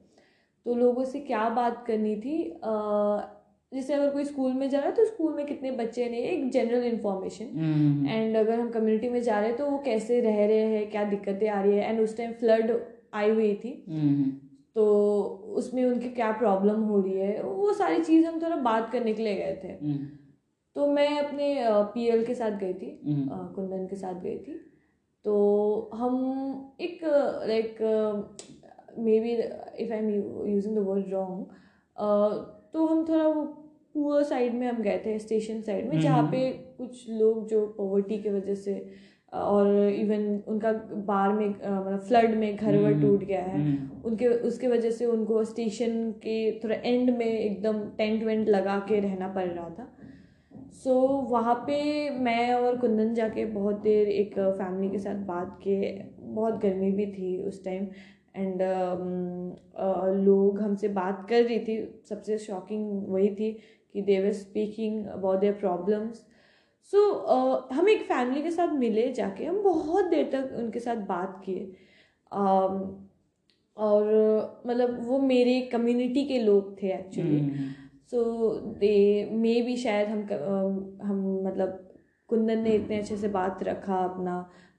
तो 0.66 0.76
लोगों 0.76 1.06
से 1.06 1.20
क्या 1.20 1.48
बात 1.50 1.84
करनी 1.88 2.16
थी? 2.16 2.44
अ, 2.64 3.34
जैसे 3.74 3.94
अगर 3.94 4.10
कोई 4.10 4.24
स्कूल 4.26 4.54
में 4.54 4.70
जा 4.70 4.80
रहा 4.80 4.90
है 4.90 4.96
तो 4.96 5.06
स्कूल 5.06 5.34
में 5.34 5.46
कितने 5.46 5.72
बच्चे 5.72 6.10
ने 6.10 6.18
एक 6.18 6.50
जनरल 6.52 6.84
इन्फॉर्मेशन 6.84 8.06
एंड 8.10 8.36
अगर 8.38 8.60
हम 8.60 8.70
कम्युनिटी 8.70 9.10
में 9.10 9.22
जा 9.24 9.40
रहे 9.40 9.50
हैं 9.50 9.58
तो 9.58 9.70
वो 9.70 9.78
कैसे 9.78 10.20
रह 10.22 10.46
रहे 10.46 10.66
हैं 10.68 10.90
क्या 10.92 11.04
दिक्कतें 11.04 11.48
आ 11.50 11.62
रही 11.62 11.78
है? 11.78 11.90
एंड 11.90 12.02
उस 12.02 12.18
टाइम 12.18 12.32
फ्लड 12.34 12.72
आई 13.14 13.30
हुई 13.30 13.54
थी। 13.56 13.72
तो 14.78 14.84
उसमें 15.58 15.84
उनकी 15.86 16.10
क्या 16.10 16.32
प्रॉब्लम 16.32 16.82
हो 16.84 17.00
रही 17.02 17.18
है? 17.18 17.42
वो 17.44 17.74
सारी 17.74 18.00
चीज़ 18.04 18.26
हम 18.26 18.42
थोड़ा 18.42 18.56
बात 18.56 18.92
करने 18.92 19.14
के 19.14 19.24
लिए 19.24 19.36
गए 19.36 19.56
थे। 19.64 19.74
तो 20.76 20.88
मैं 20.88 21.08
अपने 21.20 21.56
पीएल 21.94 22.26
के 22.26 22.34
साथ 22.36 22.60
गई 22.60 22.74
थी। 22.74 22.90
हम्म। 23.06 23.38
कुंदन 23.56 23.88
के 23.88 23.96
साथ 23.96 24.22
गई 24.22 24.38
थी। 24.38 24.60
तो 25.26 25.90
हम 25.94 26.76
एक 26.82 27.00
like 27.48 27.82
maybe 29.20 29.32
if 29.84 29.92
I 29.94 29.98
am 30.00 30.10
using 30.50 30.76
the 30.76 30.80
word 30.80 31.10
wrong 31.14 31.46
तो 32.74 32.86
हम 32.86 33.06
थोड़ा 33.10 33.28
वो 33.28 33.44
पुअर 33.94 34.24
साइड 34.24 34.54
में 34.54 34.68
हम 34.68 34.82
गए 34.82 35.02
थे 35.06 35.18
स्टेशन 35.20 35.62
साइड 35.62 35.90
में 35.90 36.00
जहाँ 36.00 36.24
पे 36.32 36.50
कुछ 36.78 37.10
लोग 37.10 37.48
जो 37.48 37.66
पॉवर्टी 37.78 38.18
की 38.18 38.30
वजह 38.30 38.56
से 38.56 38.74
और 39.34 39.68
इवन 39.90 40.44
उनका 40.48 40.72
बाढ़ 41.08 41.32
में 41.32 41.48
मतलब 41.50 42.00
फ्लड 42.08 42.36
में 42.36 42.56
घर 42.56 42.78
वर 42.78 42.94
टूट 43.02 43.24
गया 43.24 43.42
है। 43.42 43.62
उनके 44.06 44.28
उसके 44.28 44.68
वजह 44.68 44.92
से 44.92 45.06
उनको 45.06 45.44
स्टेशन 45.44 46.12
के 46.12 46.38
थोड़ा 46.60 46.76
एंड 46.76 47.10
में 47.18 47.26
एकदम 47.26 47.80
टेंट 47.98 48.24
वेंट 48.24 48.50
लगा 48.50 48.78
के 48.80 49.00
रहना 49.00 49.28
पड़ 49.28 49.48
रहा 49.48 49.70
था। 49.70 49.88
सो 50.74 50.94
so, 50.94 51.32
वहाँ 51.32 51.56
पे 51.68 52.10
मैं 52.10 52.54
और 52.54 52.78
कुंदन 52.78 53.14
जाके 53.14 53.46
बहुत 53.46 53.82
देर 53.82 54.08
एक 54.08 54.34
फैमिली 54.40 54.90
के 54.90 55.00
साथ 55.00 55.16
बात 55.26 55.60
किए। 55.64 55.92
बहुत 56.20 56.62
गर्मी 56.62 56.92
भी 56.92 57.06
थी 57.06 57.38
उस 57.42 57.64
टाइम 57.66 57.88
एंड 58.36 58.62
uh, 58.62 58.96
uh, 59.84 60.26
लोग 60.26 60.62
हमसे 60.62 60.88
बात 60.88 61.26
कर 61.30 61.44
रही 61.44 61.60
थी। 61.60 61.78
सबसे 62.10 62.38
शॉकिंग 62.38 63.08
वही 63.08 63.30
थी 63.36 63.52
कि 63.94 64.02
they 64.02 64.20
were 64.24 64.32
speaking 64.32 65.06
about 65.06 65.40
their 65.40 65.54
problems 65.54 66.26
so 66.94 66.98
so, 66.98 67.16
uh, 67.28 67.74
हम 67.74 67.90
एक 67.90 68.02
फैमिली 68.02 68.42
के 68.42 68.52
साथ 68.52 68.74
मिले 68.76 69.12
जाके 69.14 69.46
हम 69.46 69.62
बहुत 69.64 70.06
देर 70.06 70.30
तक 70.34 70.56
उनके 70.58 70.80
साथ 70.80 70.96
बात 71.08 71.42
किए। 71.46 71.72
Um, 72.32 72.80
और 73.78 74.64
मतलब 74.68 74.98
वो 75.08 75.20
मेरे 75.20 75.60
कम्युनिटी 75.62 76.24
के 76.26 76.40
लोग 76.40 76.72
थे 76.82 76.88
एक्चुअली 76.88 77.40
सो 78.12 78.24
दे 78.80 79.30
मे 79.32 79.62
भी 79.62 79.76
शायद 79.78 80.08
हम 80.08 80.22
हम 81.04 81.20
मतलब 81.46 81.84
कुंदन 82.30 82.60
ने 82.60 82.74
इतने 82.76 82.98
अच्छे 83.00 83.18
से 83.18 83.28
बात 83.28 83.64
रखा 83.64 83.98
अपना 84.04 84.38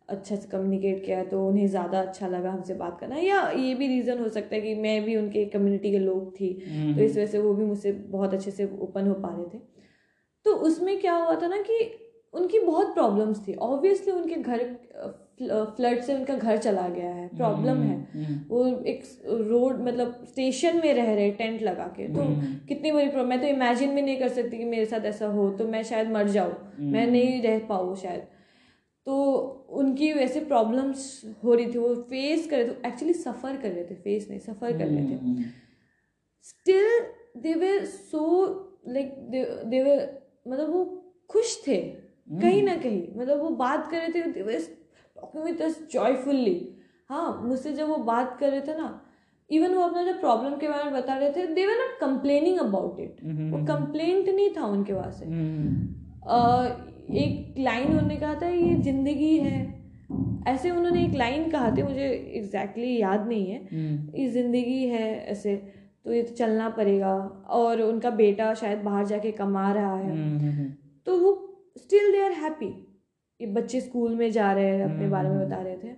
अच्छे 0.09 0.37
से 0.37 0.49
कम्युनिकेट 0.49 1.05
किया 1.05 1.23
तो 1.25 1.47
उन्हें 1.49 1.67
ज़्यादा 1.69 2.01
अच्छा 2.01 2.29
लगा 2.29 2.51
हमसे 2.51 2.75
बात 2.75 2.99
करना। 3.01 3.17
या 3.17 3.41
ये 3.51 3.75
भी 3.75 3.87
रीज़न 3.89 4.19
हो 4.19 4.29
सकता 4.29 4.55
है 4.57 4.61
कि 4.61 4.75
मैं 4.75 5.03
भी 5.05 5.17
उनके 5.17 5.45
कम्युनिटी 5.45 5.91
के 5.91 5.99
लोग 5.99 6.31
थी। 6.35 6.53
तो 6.95 7.03
इस 7.03 7.13
वजह 7.13 7.27
से 7.27 7.39
वो 7.39 7.55
भी 7.55 7.65
मुझसे 7.65 7.93
बहुत 7.93 8.35
अच्छे 8.35 8.51
से 8.51 8.71
ओपन 8.81 9.09
हो 9.09 9.15
पा 9.15 9.35
रहे 9.37 9.59
थे। 9.59 9.63
तो 10.49 10.55
उसमें 10.55 11.01
क्या 11.01 11.15
हुआ 11.15 11.35
था 11.43 11.47
ना 11.49 11.57
कि 11.57 11.95
उनकी 12.33 12.59
बहुत 12.59 12.95
प्रॉब्लम्स 12.95 13.41
थी। 13.49 13.55
ऑब्वियसली 13.55 14.13
उनके 14.13 14.35
घर 14.35 14.77
फ्लड 15.77 16.01
से 16.01 16.15
उनका 16.15 16.35
घर 16.35 16.57
चला 16.57 16.89
गया 16.89 17.11
है। 17.11 17.29
प्रॉब्लम 17.29 17.83
है। 17.83 17.97
हम्म, 17.97 18.25
हम्म। 18.25 18.39
वो 18.49 18.85
एक 18.85 19.03
रोड 19.25 19.81
मतलब 19.81 20.25
स्टेशन 20.29 20.77
में 20.77 20.95
रह 20.95 21.15
रहे 21.15 21.31
टेंट 21.31 21.63
लगा 21.63 21.85
के। 21.85 22.09
तो 22.15 22.21
हम्म। 22.21 22.67
कितनी 22.69 22.93
बड़ी 22.93 23.09
प्रॉब्लम 23.09 23.29
मैं 23.29 23.41
तो 23.41 23.47
इमेजिन 23.47 23.95
भी 23.95 24.03
नहीं 24.03 24.17
कर 24.17 24.29
सकती 24.29 24.59
कि 24.59 24.65
मेरे 24.65 24.87
साथ 24.87 25.01
ऐसा 25.01 25.27
हो 25.27 25.51
तो 25.51 25.67
मैं 25.69 25.83
शायद 25.83 26.11
मर 26.11 26.29
जाऊँ। 26.29 26.55
मैं 26.79 27.07
नहीं 27.07 27.43
रह 27.43 27.59
पाऊँ 27.59 27.97
शायद। 27.97 28.21
तो 29.07 29.33
उनकी 29.71 30.13
वैसे 30.13 30.41
प्रॉब्लम्स 30.41 31.23
हो 31.45 31.55
रही 31.55 31.67
थी। 31.67 31.79
वो 31.79 31.95
फेस 31.95 32.47
कर 32.51 32.57
रहे 32.57 32.69
थे। 32.69 32.89
एक्चुअली 32.89 33.15
सफ़र 33.15 33.57
कर 33.57 33.71
रहे 33.71 33.85
थे। 33.85 33.95
फेस 33.95 34.27
नहीं 34.31 34.41
सफ़र 34.41 34.79
कर 34.79 34.87
रहे 34.87 35.05
थे। 35.05 35.43
Still 36.43 36.89
they 37.43 37.55
way 37.55 37.87
so 37.87 38.21
like 38.89 39.15
they 39.31 39.83
वे 39.83 40.19
मतलब 40.47 40.73
वो 40.73 40.85
खुश 41.31 41.57
थे 41.67 41.77
कहीं 42.33 42.63
ना 42.63 42.75
कहीं। 42.77 43.03
मतलब 43.17 43.41
वो 43.43 43.49
बात 43.57 43.91
कर 43.91 43.99
रहे 43.99 44.09
थे 44.09 44.23
टॉकिंग 45.17 45.45
विद 45.45 45.63
अस 45.63 45.79
जॉयफुल्ली 45.93 46.59
हाँ 47.11 47.41
मुझसे 47.43 47.73
जब 47.73 47.89
वो 47.89 47.97
बात 48.05 48.37
कर 48.41 48.51
रहे 48.51 48.61
थे 48.61 48.77
ना 48.77 48.89
इवन 49.51 49.75
वो 49.75 49.83
अपना 49.83 50.03
जो 50.05 50.13
प्रॉब्लम 50.21 50.57
के 50.57 50.69
बारे 50.69 50.85
में 50.85 50.93
बता 50.93 51.17
रहे 51.17 51.31
थे 51.33 51.47
they 51.55 51.67
were 51.67 51.77
not 51.77 51.99
complaining 52.01 52.59
about 52.59 53.01
it 53.01 53.21
वो 53.53 53.65
कंप्लेंट 53.67 54.29
नहीं 54.29 54.51
था 54.57 54.67
उनके 54.67 54.95
पास 54.95 55.19
से। 55.19 55.27
एक 57.19 57.55
लाइन 57.59 57.89
उन्होंने 57.89 58.17
कहा 58.17 58.35
था 58.43 58.49
ये 58.49 58.75
ज़िंदगी 58.83 59.37
है। 59.39 59.61
ऐसे 60.49 60.71
उन्होंने 60.71 61.05
एक 61.05 61.15
लाइन 61.15 61.51
कहा 61.51 61.71
थे 61.77 61.83
मुझे 61.83 62.05
एग्जैक्टली 62.05 62.85
exactly 62.85 63.01
याद 63.01 63.27
नहीं 63.29 63.51
है। 63.51 63.59
ये 64.19 64.29
ज़िंदगी 64.31 64.85
है 64.89 65.07
ऐसे। 65.27 65.55
तो 66.05 66.13
ये 66.13 66.23
तो 66.23 66.35
चलना 66.35 66.69
पड़ेगा। 66.71 67.15
और 67.51 67.83
उनका 67.83 68.11
बेटा 68.13 68.53
शायद 68.55 68.79
बाहर 68.79 69.07
जाके 69.07 69.33
कमा 69.33 69.73
रहा 69.73 69.97
है। 69.97 70.69
तो 71.07 71.19
वो 71.19 71.33
स्टिल 71.79 72.13
दे 72.13 72.21
आर 72.21 72.33
हैप्पी 72.35 72.67
ये 73.41 73.47
बच्चे 73.47 73.81
स्कूल 73.81 74.15
में 74.15 74.31
जा 74.33 74.53
रहे 74.53 74.69
हैं 74.69 74.85
अपने 74.85 75.09
बारे 75.09 75.29
में 75.29 75.39
बता 75.41 75.63
रहे 75.63 75.77
थे। 75.77 75.97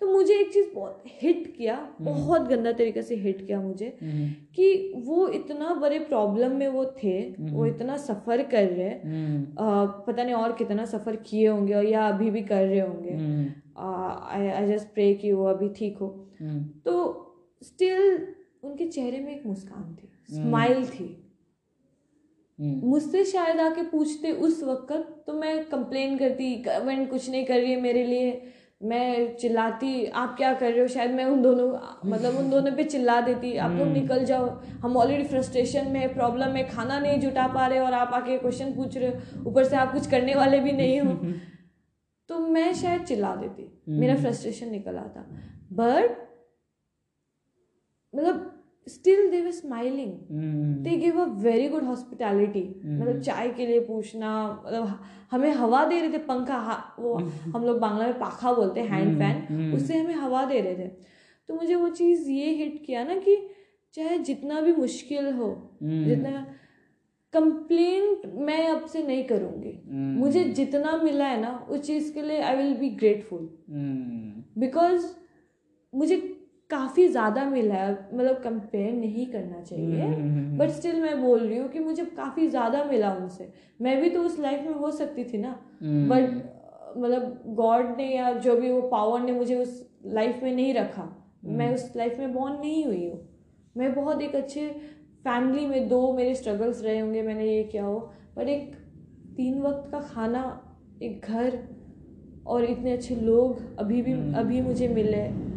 तो 0.00 0.06
मुझे 0.06 0.34
एक 0.34 0.52
चीज़ 0.52 0.66
बहुत 0.74 1.02
हिट 1.22 1.46
किया 1.56 1.74
बहुत 2.00 2.42
गंदा 2.48 2.70
तरीके 2.72 3.02
से 3.02 3.14
हिट 3.14 3.46
किया 3.46 3.60
मुझे 3.60 3.88
कि 4.54 4.92
वो 5.06 5.26
इतना 5.28 5.74
बड़े 5.74 5.98
प्रॉब्लम 5.98 6.54
में 6.56 6.66
वो 6.68 6.84
थे 7.02 7.18
वो 7.50 7.66
इतना 7.66 7.96
सफ़र 7.96 8.42
कर 8.42 8.68
रहे 8.68 8.94
पता 10.06 10.22
नहीं 10.22 10.34
और 10.34 10.52
कितना 10.52 10.84
सफ़र 10.84 11.16
किए 11.26 11.46
होंगे 11.48 11.74
और 11.74 11.84
या 11.84 12.06
अभी 12.08 12.30
भी 12.30 12.42
कर 12.42 12.66
रहे 12.66 12.80
होंगे। 12.80 13.12
आई 13.78 14.66
जस्ट 14.68 14.94
प्रे 14.94 15.12
कि 15.14 15.32
वो 15.32 15.44
अभी 15.44 15.68
ठीक 15.68 15.98
हो। 15.98 16.08
तो 16.84 16.94
स्टिल 17.62 18.26
उनके 18.62 18.86
चेहरे 18.86 19.18
में 19.18 19.32
एक 19.32 19.46
मुस्कान 19.46 19.94
थी 19.94 20.08
स्माइल 20.34 20.86
थी। 20.86 21.16
मुझसे 22.58 23.24
शायद 23.24 23.60
आके 23.60 23.82
पूछते 23.82 24.32
उस 24.32 24.62
वक्त 24.62 24.92
तो 25.26 25.32
मैं 25.32 25.64
कंप्लेन 25.64 26.18
करती 26.18 26.54
गवर्नमेंट 26.56 27.10
कुछ 27.10 27.30
नहीं 27.30 27.44
कर 27.46 27.54
रही 27.54 27.70
है 27.70 27.80
मेरे 27.80 28.06
लिए 28.06 28.52
मैं 28.82 29.36
चिल्लाती 29.36 30.04
आप 30.06 30.36
क्या 30.36 30.52
कर 30.54 30.72
रहे 30.72 30.80
हो? 30.80 30.86
शायद 30.88 31.10
मैं 31.10 31.24
उन 31.24 31.42
दोनों 31.42 31.68
मतलब 32.10 32.36
उन 32.36 32.50
दोनों 32.50 32.72
पे 32.76 32.84
चिल्ला 32.84 33.20
देती 33.20 33.56
आप 33.56 33.70
लोग 33.70 33.88
निकल 33.88 34.24
जाओ 34.24 34.48
हम 34.82 34.96
ऑलरेडी 34.96 35.24
फ्रस्ट्रेशन 35.24 35.90
में 35.90 36.14
प्रॉब्लम 36.14 36.50
में 36.50 36.68
खाना 36.68 36.98
नहीं 36.98 37.20
जुटा 37.20 37.46
पा 37.46 37.66
रहे 37.66 37.78
और 37.78 37.92
आप 37.92 38.14
आके 38.14 38.38
क्वेश्चन 38.38 38.72
पूछ 38.72 38.96
रहे 38.96 39.10
हो 39.10 39.50
ऊपर 39.50 39.64
से 39.64 39.76
आप 39.76 39.92
कुछ 39.92 40.10
करने 40.10 40.34
वाले 40.34 40.60
भी 40.60 40.72
नहीं 40.72 41.00
हो। 41.00 41.14
तो 42.28 42.38
मैं 42.38 42.72
शायद 42.74 43.02
चिल्ला 43.02 43.34
देती 43.36 43.82
मेरा 43.88 44.16
फ्रस्ट्रेशन 44.16 44.70
निकल 44.70 44.96
आता। 44.96 45.28
बट 45.72 46.29
मतलब 48.14 48.46
still 48.86 49.30
they 49.30 49.40
were 49.40 49.50
smiling 49.50 50.12
they 50.84 50.96
give 50.96 51.20
a 51.20 51.24
very 51.42 51.68
good 51.68 51.82
hospitality 51.82 52.62
मतलब 52.84 53.20
चाय 53.20 53.50
के 53.50 53.66
लिए 53.66 53.80
पूछना 53.80 54.30
मतलब 54.66 54.98
हमें 55.30 55.50
हवा 55.52 55.84
दे 55.84 56.00
रहे 56.00 56.12
थे 56.12 56.18
पंखा 56.18 56.96
वो 56.98 57.14
हम 57.54 57.64
लोग 57.64 57.78
बांग्ला 57.78 58.06
में 58.06 58.18
पाखा 58.18 58.52
बोलते 58.52 58.80
हैं 58.80 58.88
हैंड 58.88 59.18
फ़ैन 59.18 59.72
उससे 59.74 59.98
हमें 59.98 60.14
हवा 60.14 60.44
दे 60.44 60.60
रहे 60.60 60.74
थे। 60.76 60.88
तो 61.48 61.54
मुझे 61.54 61.74
वो 61.74 61.88
चीज़ 61.90 62.30
ये 62.30 62.50
हिट 62.54 62.82
किया 62.86 63.04
ना 63.04 63.14
कि 63.16 63.36
चाहे 63.94 64.18
जितना 64.18 64.60
भी 64.60 64.72
मुश्किल 64.72 65.32
हो 65.34 65.52
जितना 65.82 66.46
कंप्लेंट 67.34 68.26
मैं 68.38 68.66
अब 68.68 68.86
से 68.86 69.02
नहीं 69.02 69.24
करूँगी। 69.24 69.72
मुझे 70.18 70.44
जितना 70.44 70.96
मिला 70.96 71.26
है 71.26 71.40
ना 71.40 71.66
उस 71.70 71.80
चीज़ 71.80 72.12
के 72.14 72.22
लिए 72.22 72.40
I 72.40 72.56
will 72.56 72.74
be 72.74 72.90
grateful 72.90 73.48
because 74.58 75.06
मुझे 75.92 76.16
काफ़ी 76.70 77.06
ज़्यादा 77.08 77.44
मिला 77.44 77.74
है। 77.74 77.92
मतलब 78.14 78.40
कंपेयर 78.44 78.92
नहीं 78.92 79.26
करना 79.26 79.60
चाहिए। 79.60 80.06
बट 80.58 80.70
स्टिल 80.70 81.00
मैं 81.02 81.20
बोल 81.22 81.40
रही 81.40 81.58
हूँ 81.58 81.68
कि 81.68 81.78
मुझे 81.78 82.04
काफ़ी 82.04 82.46
ज़्यादा 82.48 82.84
मिला 82.84 83.12
उनसे। 83.14 83.52
मैं 83.80 84.00
भी 84.02 84.10
तो 84.10 84.22
उस 84.22 84.38
लाइफ 84.38 84.66
में 84.66 84.74
हो 84.74 84.90
सकती 84.90 85.24
थी 85.24 85.38
ना। 85.38 85.50
बट 85.82 86.30
मतलब 86.96 87.42
गॉड 87.46 87.96
ने 87.96 88.06
या 88.16 88.32
जो 88.32 88.56
भी 88.56 88.70
वो 88.70 88.80
पावर 88.82 89.20
ने 89.20 89.32
मुझे 89.32 89.56
उस 89.56 89.90
लाइफ 90.06 90.42
में 90.42 90.52
नहीं 90.52 90.74
रखा। 90.74 91.08
मैं 91.44 91.74
उस 91.74 91.92
लाइफ 91.96 92.18
में 92.18 92.32
बॉर्न 92.34 92.60
नहीं 92.60 92.84
हुई 92.86 93.06
हूँ। 93.08 93.20
मैं 93.76 93.94
बहुत 93.94 94.22
एक 94.22 94.34
अच्छे 94.34 94.68
फैमिली 95.24 95.66
में 95.66 95.88
दो 95.88 96.12
मेरे 96.12 96.34
स्ट्रगल्स 96.34 96.82
रहे 96.82 96.98
होंगे 96.98 97.22
मैंने 97.22 97.46
ये 97.46 97.62
किया 97.64 97.84
हो। 97.84 97.98
पर 98.36 98.48
एक 98.48 98.74
तीन 99.36 99.60
वक्त 99.62 99.90
का 99.92 100.00
खाना 100.00 100.42
एक 101.02 101.26
घर 101.26 101.58
और 102.46 102.64
इतने 102.64 102.92
अच्छे 102.92 103.14
लोग 103.16 103.78
अभी 103.78 104.02
भी 104.02 104.12
अभी 104.38 104.60
मुझे 104.60 104.88
मिले। 104.88 105.49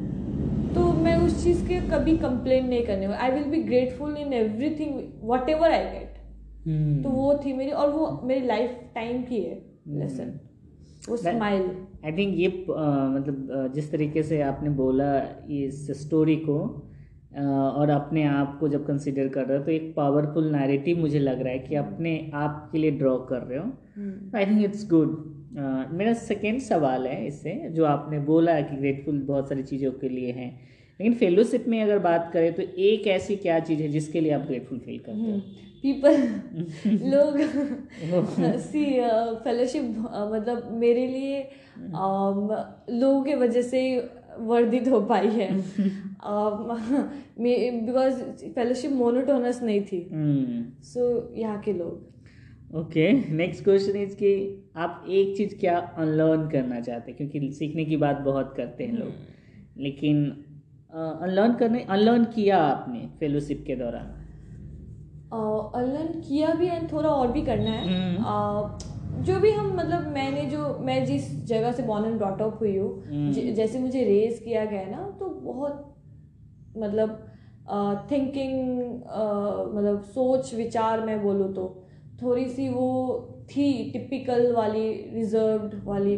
मैं 1.04 1.16
उस 1.18 1.43
चीज़ 1.43 1.68
के 1.68 1.80
कभी 1.89 2.18
कंप्लेन 2.18 2.68
नहीं 2.68 2.86
करने 2.86 3.08
वाली। 3.08 3.22
I 3.22 3.32
will 3.32 3.49
be 3.51 3.62
grateful 3.64 4.16
in 4.18 4.34
everything 4.76 4.99
whatever 5.49 5.72
I 5.72 5.84
get 5.86 7.04
तो 7.04 7.10
वो 7.10 7.34
थी 7.45 7.54
मेरी 7.54 7.72
और 7.74 7.89
वो 7.91 8.22
मेरी 8.26 8.45
लाइफ 8.47 8.80
टाइम 8.95 9.22
की 9.24 9.41
है। 9.41 9.62
Lesson 9.89 10.24
hmm. 10.24 11.10
वो 11.10 11.18
स्माइल 11.18 11.70
आई 12.06 12.12
थिंक 12.12 12.38
ये 12.38 12.47
मतलब 12.68 13.72
जिस 13.76 13.91
तरीके 13.91 14.24
से 14.24 14.41
आपने 14.41 14.70
बोला 14.70 15.12
इस 15.51 15.88
स्टोरी 16.01 16.36
को 16.36 16.58
और 17.38 17.89
अपने 17.89 18.24
आप 18.24 18.58
को 18.60 18.68
जब 18.68 18.86
कंसिडर 18.88 19.28
कर 19.28 19.45
रहे 19.45 19.58
हो 19.58 19.64
तो 19.64 19.72
एक 19.72 19.93
पावरफुल 19.95 20.51
नैरेटिव 20.51 20.99
मुझे 20.99 21.20
लग 21.20 21.41
रहा 21.41 21.54
है 21.54 21.60
कि 21.60 21.76
अपने 21.76 22.32
आप 22.34 22.70
के 22.72 22.78
लिए 22.78 22.91
ड्रॉ 22.91 23.18
कर 23.30 23.41
रहे 23.41 23.60
हो। 23.60 23.66
आई 24.38 24.45
थिंक 24.45 24.64
इट्स 24.64 24.89
गुड 24.89 25.10
मेरा 25.93 26.14
सेकेंड 26.22 26.60
सवाल 26.62 27.08
है 27.08 27.26
इससे 27.28 27.54
जो 27.70 27.86
आपने 27.86 28.20
बोला 28.28 28.60
कि 28.62 28.76
ग्रेटफुल 28.76 29.20
बहुत 29.24 29.49
सारी 29.49 29.64
चीज़ों 29.64 29.91
के 29.91 30.10
लिए 30.10 30.32
हैं। 30.32 30.51
लेकिन 31.04 31.18
फेलोशिप 31.18 31.66
में 31.68 31.84
अगर 31.84 31.99
बात 31.99 32.30
करें 32.34 32.54
तो 32.54 32.62
एक 32.62 33.08
ऐसी 33.08 33.36
क्या 33.36 33.60
चीज़ 33.60 33.82
है 33.82 33.88
जिसके 33.88 34.22
लिए 34.22 34.32
आप 34.32 34.41
ग्रेटफुल 34.41 34.80
फील 34.80 34.99
करते 34.99 35.32
हो? 35.32 35.41
पीपल 35.84 36.18
लोग 37.16 37.38
सी 38.58 38.86
फेलोशिप 39.43 39.84
मतलब 40.34 40.70
मेरे 40.72 41.08
लिए 41.08 41.49
लोगों 42.99 43.24
के 43.24 43.36
वजह 43.36 43.62
से 43.62 44.10
वर्धित 44.39 44.88
हो 44.88 45.01
पाई 45.01 45.28
है। 45.28 45.62
बिकॉज़ 47.86 48.24
फेलोशिप 48.51 48.91
मोनोटोनस 48.91 49.64
नहीं 49.64 49.82
थी। 49.82 50.10
सो 50.84 51.32
so, 51.32 51.39
यहाँ 51.39 51.60
के 51.60 51.74
लोग। 51.74 52.14
ओके 52.76 53.34
नेक्स्ट 53.34 53.64
क्वेश्चन 53.64 53.95
इज़ 53.95 54.16
कि 54.16 54.64
आप 54.76 55.06
एक 55.10 55.38
चीज़ 55.38 55.56
क्या 55.56 55.78
अनलर्न 55.78 56.49
करना 56.49 56.82
चाहते 56.82 57.12
हैं? 57.12 57.18
क्योंकि 57.18 57.51
सीखने 57.51 57.86
की 57.86 57.97
बात 57.97 58.20
बहुत 58.20 58.54
करते 58.58 58.84
हैं 58.84 58.97
लोग। 58.97 59.10
hmm. 59.10 59.78
लेकिन 59.78 60.45
अनलर्न 60.94 61.54
करने 61.54 61.80
अनलर्न 61.80 62.26
किया 62.26 62.58
आपने 62.58 63.10
फेलोशिप 63.20 63.64
के 63.68 63.76
दौरान? 63.76 64.12
अनलर्न 65.76 66.08
uh, 66.08 66.28
किया 66.28 66.54
भी 66.54 66.68
है 66.68 66.88
थोड़ा 66.88 67.10
और 67.10 67.32
भी 67.32 67.41
करना 67.41 67.72
है। 67.72 68.18
uh, 68.18 68.84
जो 69.26 69.39
भी 69.39 69.52
हम 69.52 69.74
मतलब 69.78 70.08
मैंने 70.08 70.41
जो 70.41 70.78
मैं 70.82 71.06
जिस 71.06 71.46
जगह 71.46 71.72
से 71.72 71.84
बॉर्न 71.84 72.06
एंड 72.06 72.18
ब्रॉट 72.18 72.41
अप 72.41 72.58
हुई 72.60 72.78
हूँ 72.78 73.04
हम्म। 73.06 73.54
जैसे 73.54 73.80
मुझे 73.80 74.04
रेज 74.04 74.39
किया 74.39 74.66
गया 74.66 74.86
ना 74.86 75.18
तो 75.20 75.26
बहुत 75.26 75.96
मतलब 76.78 77.10
थिंकिंग 78.12 78.80
uh, 78.91 79.76
मतलब 79.76 80.02
सोच 80.02 80.54
विचार 80.54 81.02
मैं 81.02 81.24
बोलूँ 81.24 81.54
तो 81.54 81.86
थोड़ी 82.22 82.46
सी 82.46 82.70
वो 82.70 82.89
थी 83.50 83.91
टिपिकल 83.91 84.54
वाली 84.54 85.12
रिजर्व्ड 85.14 85.84
वाली। 85.86 86.18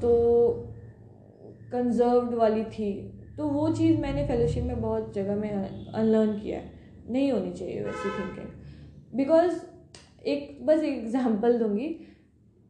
तो 0.00 0.12
कंजर्व्ड 1.72 2.34
वाली 2.34 2.64
थी। 2.64 3.16
तो 3.40 3.46
वो 3.48 3.68
चीज़ 3.74 4.00
मैंने 4.00 4.26
फेलोशिप 4.28 4.64
में 4.64 4.80
बहुत 4.80 5.12
जगह 5.14 5.36
में 5.36 5.50
अनलर्न 5.50 6.32
किया 6.38 6.58
है। 6.58 6.72
नहीं 7.10 7.30
होनी 7.32 7.52
चाहिए 7.52 7.82
वैसी 7.82 8.08
थिंकिंग 8.10 9.16
बिकॉज़ 9.16 9.60
एक 10.24 10.58
बस 10.66 10.82
एग्ज़ाम्पल 10.84 11.58
दूँगी। 11.58 11.86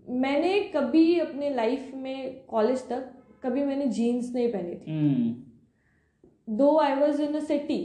मैंने 0.07 0.59
कभी 0.77 1.19
अपने 1.21 1.49
लाइफ 1.55 1.91
में 1.95 2.45
कॉलेज 2.47 2.83
तक 2.89 3.11
कभी 3.43 3.65
मैंने 3.65 3.87
जीन्स 3.89 4.33
नहीं 4.35 4.53
पहनी 4.53 4.75
थी। 4.75 4.85
दो 6.57 6.77
I 6.79 6.95
was 6.95 7.23
in 7.23 7.35
a 7.35 7.41
city 7.45 7.81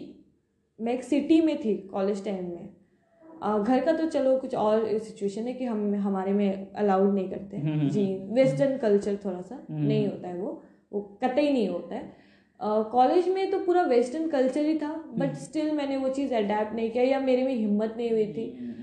मैं 0.79 0.93
एक 0.93 1.03
सिटी 1.03 1.39
में 1.41 1.57
थी 1.59 1.75
कॉलेज 1.88 2.23
टाइम 2.25 2.45
में। 2.45 3.63
घर 3.63 3.83
का 3.86 3.93
तो 3.93 4.05
चलो 4.07 4.38
कुछ 4.38 4.55
और 4.55 4.88
सिचुएशन 4.99 5.47
है 5.47 5.53
कि 5.53 5.65
हम 5.65 5.95
हमारे 5.95 6.33
में 6.33 6.71
अलाउड 6.73 7.13
नहीं 7.13 7.29
करते 7.29 7.89
जीन 7.89 8.33
वेस्टर्न 8.36 8.77
कल्चर 8.77 9.17
थोड़ा 9.25 9.41
सा 9.41 9.59
नहीं 9.71 10.07
होता 10.07 10.27
है 10.27 10.38
वो। 10.38 10.61
वो 10.93 11.01
कतई 11.23 11.51
नहीं 11.51 11.67
होता 11.69 11.95
है। 11.95 12.23
कॉलेज 12.60 13.28
uh, 13.28 13.34
में 13.34 13.51
तो 13.51 13.60
पूरा 13.60 13.82
वेस्टर्न 13.82 14.28
कल्चर 14.28 14.66
ही 14.66 14.78
था 14.78 15.06
बट 15.18 15.34
स्टिल 15.34 15.72
मैंने 15.72 15.97
वो 15.97 16.10
चीज़ 16.10 16.34
अडेप्ट 16.34 16.74
नहीं 16.76 16.91
किया 16.91 17.03
या 17.03 17.20
मेरे 17.20 17.43
में 17.43 17.53
हिम्मत 17.56 17.93
नहीं 17.97 18.12
हुई 18.12 18.26
थी। 18.28 18.76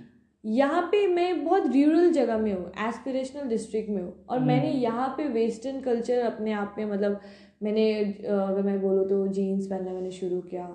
यहाँ 0.44 0.82
पे 0.82 1.06
मैं 1.06 1.44
बहुत 1.44 1.66
रूरल 1.66 2.12
जगह 2.12 2.38
में 2.38 2.52
हूँ 2.52 2.72
एस्पिरेशनल 2.88 3.48
डिस्ट्रिक्ट 3.48 3.90
में 3.90 4.02
हूँ 4.02 4.26
और 4.30 4.38
मैंने 4.38 4.70
यहाँ 4.70 5.08
पे 5.08 5.28
वेस्टर्न 5.28 5.80
कल्चर 5.80 6.18
अपने 6.18 6.52
आप 6.52 6.74
में 6.78 6.84
मतलब 6.84 7.20
मैंने 7.62 8.04
अगर 8.28 8.62
मैं 8.62 8.80
बोलूँ 8.82 9.08
तो 9.08 9.26
जीन्स 9.26 9.66
पहनना 9.66 9.92
मैंने 9.92 10.10
शुरू 10.10 10.40
किया 10.40 10.66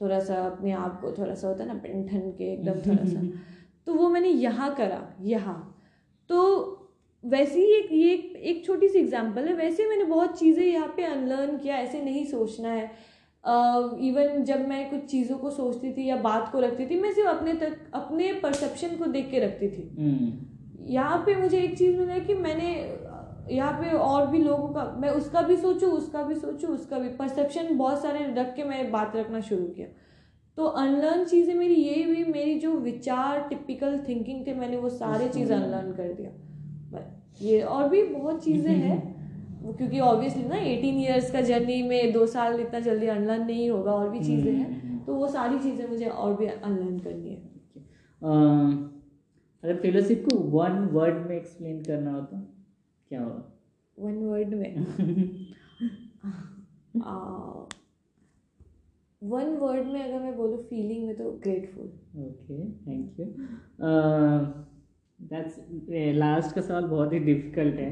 थोड़ा 0.00 0.20
सा 0.20 0.34
अपने 0.34 0.72
आप 0.72 1.00
को 1.00 1.12
थोड़ा 1.12 1.34
सा 1.34 1.48
होता 1.48 1.62
है 1.64 1.68
ना 1.68 1.74
पेंठन 1.74 2.30
के 2.30 2.52
एकदम 2.52 2.80
थोड़ा 2.80 3.04
सा। 3.04 3.20
तो 3.86 3.94
वो 3.94 4.08
मैंने 4.08 4.28
यहाँ 4.28 4.74
करा 4.74 5.16
यहाँ। 5.20 5.82
तो 6.28 6.83
वैसे 7.24 7.60
ही 7.60 7.74
एक 7.74 7.88
ये 7.92 8.14
एक 8.44 8.64
छोटी 8.66 8.88
सी 8.88 8.98
एग्जांपल 8.98 9.48
है। 9.48 9.54
वैसे 9.54 9.88
मैंने 9.88 10.04
बहुत 10.04 10.38
चीज़ें 10.38 10.64
यहाँ 10.64 10.92
पे 10.96 11.04
अनलर्न 11.04 11.56
किया 11.58 11.76
ऐसे 11.78 12.00
नहीं 12.02 12.24
सोचना 12.26 12.68
है। 12.68 12.90
इवन 13.44 14.38
uh, 14.38 14.44
जब 14.44 14.66
मैं 14.68 14.88
कुछ 14.90 15.04
चीज़ों 15.04 15.36
को 15.38 15.50
सोचती 15.50 15.92
थी 15.92 16.08
या 16.08 16.16
बात 16.16 16.50
को 16.52 16.60
रखती 16.60 16.86
थी 16.86 17.00
मैं 17.00 17.12
सिर्फ़ 17.12 17.28
अपने 17.28 17.52
तक 17.54 17.76
अपने 17.94 18.32
परसेप्शन 18.42 18.96
को 18.96 19.06
देख 19.06 19.30
के 19.30 19.38
रखती 19.38 19.68
थी। 19.68 19.88
हम्म। 19.98 20.86
यहाँ 20.92 21.18
पे 21.26 21.34
मुझे 21.34 21.58
एक 21.58 21.76
चीज़ 21.78 21.96
मिला 21.96 22.18
कि 22.18 22.34
मैंने 22.36 22.70
यहाँ 23.50 23.72
पे 23.80 23.90
और 23.90 24.26
भी 24.26 24.38
लोगों 24.38 24.68
का 24.68 24.84
मैं 25.00 25.10
उसका 25.10 25.42
भी 25.42 25.56
सोचूं 25.56 25.90
उसका 25.92 26.22
भी 26.22 26.34
सोचूं 26.34 26.70
उसका 26.70 26.98
भी 26.98 27.08
परसेप्शन 27.16 27.76
बहुत 27.76 28.02
सारे 28.02 28.24
रख 28.34 28.54
के 28.56 28.64
मैं 28.64 28.90
बात 28.90 29.16
रखना 29.16 29.40
शुरू 29.42 29.66
किया। 29.66 29.86
तो 30.58 30.64
अनलर्न 30.64 31.24
चीज़ें 31.24 31.54
मेरी 31.54 31.74
यही 31.74 32.02
हुई 32.02 32.24
मेरी 32.24 32.58
जो 32.60 32.72
विचार 32.80 33.46
टिपिकल 33.48 33.98
थिंकिंग 34.08 34.46
थे 34.46 34.54
मैंने 34.54 34.76
वो 34.76 34.88
सारे 34.88 35.28
चीज़ 35.28 35.52
अनलर्न 35.52 35.92
कर 35.92 36.12
दिया। 36.12 36.30
ये 37.42 37.60
और 37.62 37.88
भी 37.88 38.02
बहुत 38.02 38.44
चीज़ें 38.44 38.74
हैं। 38.74 39.14
क्योंकि 39.76 40.00
ऑब्वियसली 40.00 40.44
ना 40.44 40.56
एटीन 40.56 40.94
ईयर्स 40.94 41.30
का 41.30 41.40
जर्नी 41.40 41.82
में 41.82 42.12
दो 42.12 42.26
साल 42.26 42.60
इतना 42.60 42.80
जल्दी 42.80 43.06
अनलर्न 43.06 43.46
नहीं 43.46 43.70
होगा 43.70 43.92
और 43.92 44.10
भी 44.10 44.20
चीज़ें 44.20 44.52
हैं। 44.52 44.66
हम्म, 44.66 44.80
हम्म, 44.80 44.88
हम्म। 44.88 45.04
तो 45.04 45.14
वो 45.14 45.28
सारी 45.28 45.58
चीज़ें 45.58 45.88
मुझे 45.88 46.06
और 46.06 46.36
भी 46.36 46.46
अनलर्न 46.46 46.98
करनी 46.98 47.30
है। 47.30 47.54
अगर 49.62 49.76
फेलोशिप 49.76 50.24
को 50.24 50.38
वन 50.38 50.72
वर्ड 50.72 51.14
में 51.14 51.36
एक्सप्लेन 51.36 51.82
करना 51.84 52.12
हो 52.12 52.20
तो 52.20 52.36
क्या 53.08 53.22
होगा? 53.22 53.52
वन 53.98 54.14
वर्ड 54.14 54.48
में? 54.48 54.76
वन 59.22 59.56
वर्ड 59.56 59.86
में 59.86 60.02
अगर 60.04 60.20
मैं 60.20 60.36
बोलूँ 60.36 60.58
फीलिंग 60.58 61.06
में 61.06 61.16
तो 61.16 61.30
grateful 61.30 61.86
okay 62.22 62.70
thank 62.70 63.20
you 63.20 63.26
that's 65.24 65.58
last 66.16 66.54
का 66.54 66.60
सवाल 66.60 66.84
बहुत 66.84 67.12
ही 67.12 67.18
डिफ़िकल्ट 67.18 67.74
है। 67.74 67.90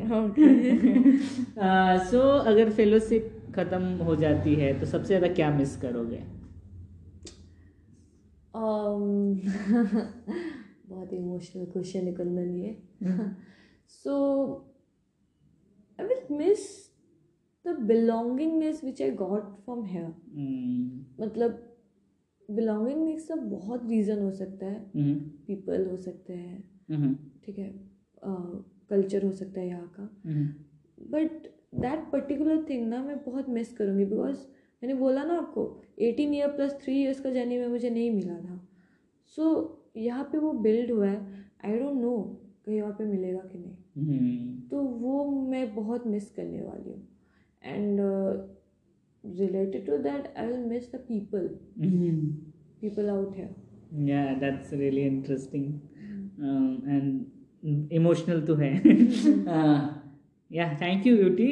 सो 2.10 2.38
uh, 2.40 2.46
अगर 2.46 2.70
फेलोशिप 2.70 3.38
ख़त्म 3.54 3.82
हो 4.04 4.16
जाती 4.16 4.54
है 4.54 4.80
तो 4.80 4.86
सबसे 4.86 5.06
ज़्यादा 5.06 5.28
क्या 5.28 5.50
मिस 5.50 5.76
करोगे? 5.76 6.22
Um, 8.54 9.36
बहुत 10.88 11.12
इमोशनल 11.12 11.64
क्वेश्चन 11.64 12.04
निकलना 12.04 12.44
नहीं 12.44 12.64
है। 12.64 13.36
So 13.88 14.14
I 16.00 16.06
will 16.06 16.36
miss 16.36 16.92
the 17.66 17.68
belongingness 17.68 18.84
which 18.84 19.02
I 19.02 19.10
got 19.10 19.42
from 19.64 19.84
here 19.84 20.08
मतलब 21.20 21.68
बिलोंगिंगनेस 22.50 23.28
का 23.28 23.34
बहुत 23.34 23.88
रीज़न 23.88 24.22
हो 24.22 24.30
सकता 24.30 24.66
है। 24.66 24.90
People 24.96 25.72
mm-hmm. 25.72 25.90
हो 25.90 25.96
सकते 25.96 26.32
हैं. 26.32 26.71
ठीक 26.90 27.58
है? 27.58 27.72
कल्चर 28.90 29.24
हो 29.24 29.30
सकता 29.32 29.60
है 29.60 29.66
यहाँ 29.68 29.92
का। 29.98 30.04
बट 31.10 31.46
दैट 31.74 32.10
पर्टिकुलर 32.12 32.64
थिंग 32.68 32.86
ना 32.88 33.02
मैं 33.04 33.16
बहुत 33.24 33.48
मिस 33.48 33.72
करूँगी 33.76 34.04
बिकॉज़ 34.04 34.38
मैंने 34.82 34.94
बोला 34.94 35.24
ना 35.24 35.34
आपको 35.38 35.64
eighteen 36.00 36.34
year 36.34 36.48
plus 36.48 36.72
three 36.82 36.94
years 37.02 37.20
का 37.20 37.30
जर्नी 37.30 37.58
में 37.58 37.66
मुझे 37.68 37.90
नहीं 37.90 38.10
मिला 38.10 38.34
था। 38.34 38.60
सो 39.36 39.42
so, 39.42 40.00
यहाँ 40.00 40.24
पे 40.32 40.38
वो 40.38 40.52
बिल्ड 40.52 40.90
हुआ 40.90 41.06
है। 41.06 41.20
आई 41.64 41.78
डोंट 41.78 42.00
नो 42.00 42.16
कहीं 42.66 42.80
वहाँ 42.80 42.94
पे 42.98 43.04
मिलेगा 43.04 43.40
कि 43.52 43.58
नहीं। 43.58 43.76
Mm-hmm. 43.98 44.70
तो 44.70 44.82
वो 44.82 45.24
मैं 45.50 45.74
बहुत 45.74 46.06
मिस 46.06 46.30
करने 46.30 46.62
वाली 46.62 46.90
हूँ। 46.90 47.08
And 47.62 48.00
related 49.24 49.86
to 49.86 49.96
that 49.98 50.32
I 50.36 50.46
will 50.46 50.64
miss 50.66 50.92
the 50.92 51.04
people 51.08 51.48
people 52.80 53.08
out 53.08 53.36
है 53.36 53.54
yeah 53.94 54.28
that's 54.40 54.72
really 54.72 55.02
interesting. 55.06 55.64
And 56.40 57.90
emotional 57.92 58.40
तो 58.40 58.54
है. 58.54 58.72
या 60.50 60.78
थैंक 60.82 61.06
यू 61.06 61.16
ब्यूटी 61.16 61.48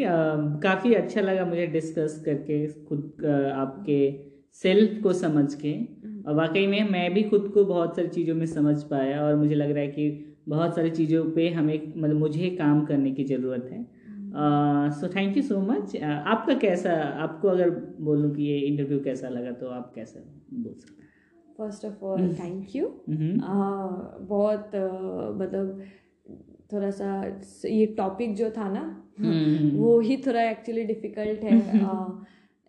काफ़ी 0.62 0.94
अच्छा 0.94 1.20
लगा 1.20 1.44
मुझे 1.44 1.66
डिस्कस 1.66 2.22
करके 2.24 2.66
खुद 2.66 3.12
uh, 3.20 3.52
आपके 3.52 4.00
सेल्फ 4.52 5.02
को 5.02 5.12
समझ 5.12 5.54
के. 5.54 5.72
Mm-hmm. 5.72 6.26
और 6.26 6.34
वाकई 6.34 6.66
में 6.66 6.90
मैं 6.90 7.12
भी 7.14 7.22
खुद 7.22 7.50
को 7.54 7.64
बहुत 7.64 7.96
सारी 7.96 8.08
चीज़ों 8.08 8.34
में 8.34 8.46
समझ 8.46 8.82
पाया 8.82 9.22
और 9.22 9.36
मुझे 9.36 9.54
लग 9.54 9.70
रहा 9.70 9.80
है 9.80 9.88
कि 9.88 10.36
बहुत 10.48 10.74
सारी 10.76 10.90
चीज़ों 10.90 11.24
पे 11.30 11.48
हमें 11.50 11.92
मतलब 11.96 12.16
मुझे 12.16 12.50
काम 12.50 12.84
करने 12.84 13.10
की 13.10 13.24
ज़रूरत 13.24 13.68
है. 13.72 14.00
So 14.90 15.08
thank 15.08 15.36
you 15.36 15.42
so 15.42 15.60
much 15.60 15.96
आपका 16.02 16.54
कैसा 16.54 16.92
आपको 17.22 17.48
अगर 17.48 17.70
बोलूँ 18.00 18.34
कि 18.34 18.42
ये 18.42 18.58
इंटरव्यू 18.58 19.00
कैसा 19.00 19.28
लगा 19.28 19.52
तो 19.52 19.66
आप 19.66 19.92
कैसा 19.94 20.20
बोल 20.52 20.74
सकते 20.74 21.02
first 21.60 21.84
of 21.84 22.04
all 22.04 22.34
thank 22.34 22.76
you 22.76 22.88
बहुत 24.26 24.60
uh, 24.60 25.40
मतलब 25.40 25.82
थोड़ा 26.72 26.90
सा 26.90 27.40
ये 27.68 27.86
टॉपिक 27.86 28.34
जो 28.34 28.50
था 28.50 28.68
ना 28.68 29.12
mm-hmm. 29.20 29.78
वो 29.78 30.00
ही 30.00 30.16
थोड़ा 30.16 30.42
एक्चुअली 30.42 30.84
डिफ़िकल्ट 30.84 31.40
है 31.40 31.56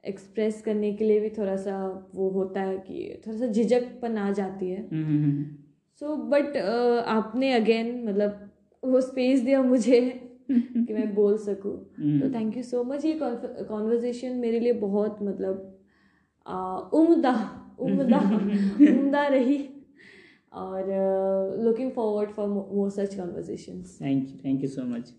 एक्सप्रेस 0.05 0.59
uh, 0.59 0.65
करने 0.65 0.93
के 0.93 1.05
लिए 1.05 1.19
भी 1.19 1.29
थोड़ा 1.29 1.55
सा 1.55 2.07
वो 2.15 2.29
होता 2.29 2.61
है 2.61 2.77
कि 2.77 3.21
थोड़ा 3.27 3.37
सा 3.37 3.47
झिझकपन 3.47 4.17
आ 4.17 4.31
जाती 4.31 4.69
है। 4.69 4.83
So 4.83 4.95
mm-hmm. 4.95 6.23
so, 6.23 6.31
but 6.31 6.55
uh, 6.55 7.07
आपने 7.07 7.53
अगेन 7.53 8.03
मतलब 8.07 8.49
वो 8.85 9.01
स्पेस 9.01 9.39
दिया 9.39 9.61
मुझे 9.61 10.01
कि 10.51 10.93
मैं 10.93 11.13
बोल 11.15 11.37
सकूँ। 11.37 11.95
mm-hmm. 11.95 12.21
तो 12.21 12.39
थैंक 12.39 12.57
यू 12.57 12.63
सो 12.63 12.83
मच 12.83 13.05
ये 13.05 13.19
कॉन्वर्जेशन 13.21 14.35
मेरे 14.35 14.59
लिए 14.59 14.73
बहुत 14.73 15.17
मतलब 15.21 15.77
उम्दा 16.93 17.60
उम्दा 17.81 18.19
उम्दा 18.91 19.25
रही 19.27 19.57
और 20.53 20.87
looking 21.63 21.91
forward 21.91 22.29
for 22.29 22.47
more 22.47 22.89
such 22.89 23.15
conversation 23.15 23.83
thank 24.01 24.29
you 24.29 24.37
thank 24.45 24.63
you 24.63 24.69
so 24.69 24.83
much 24.85 25.13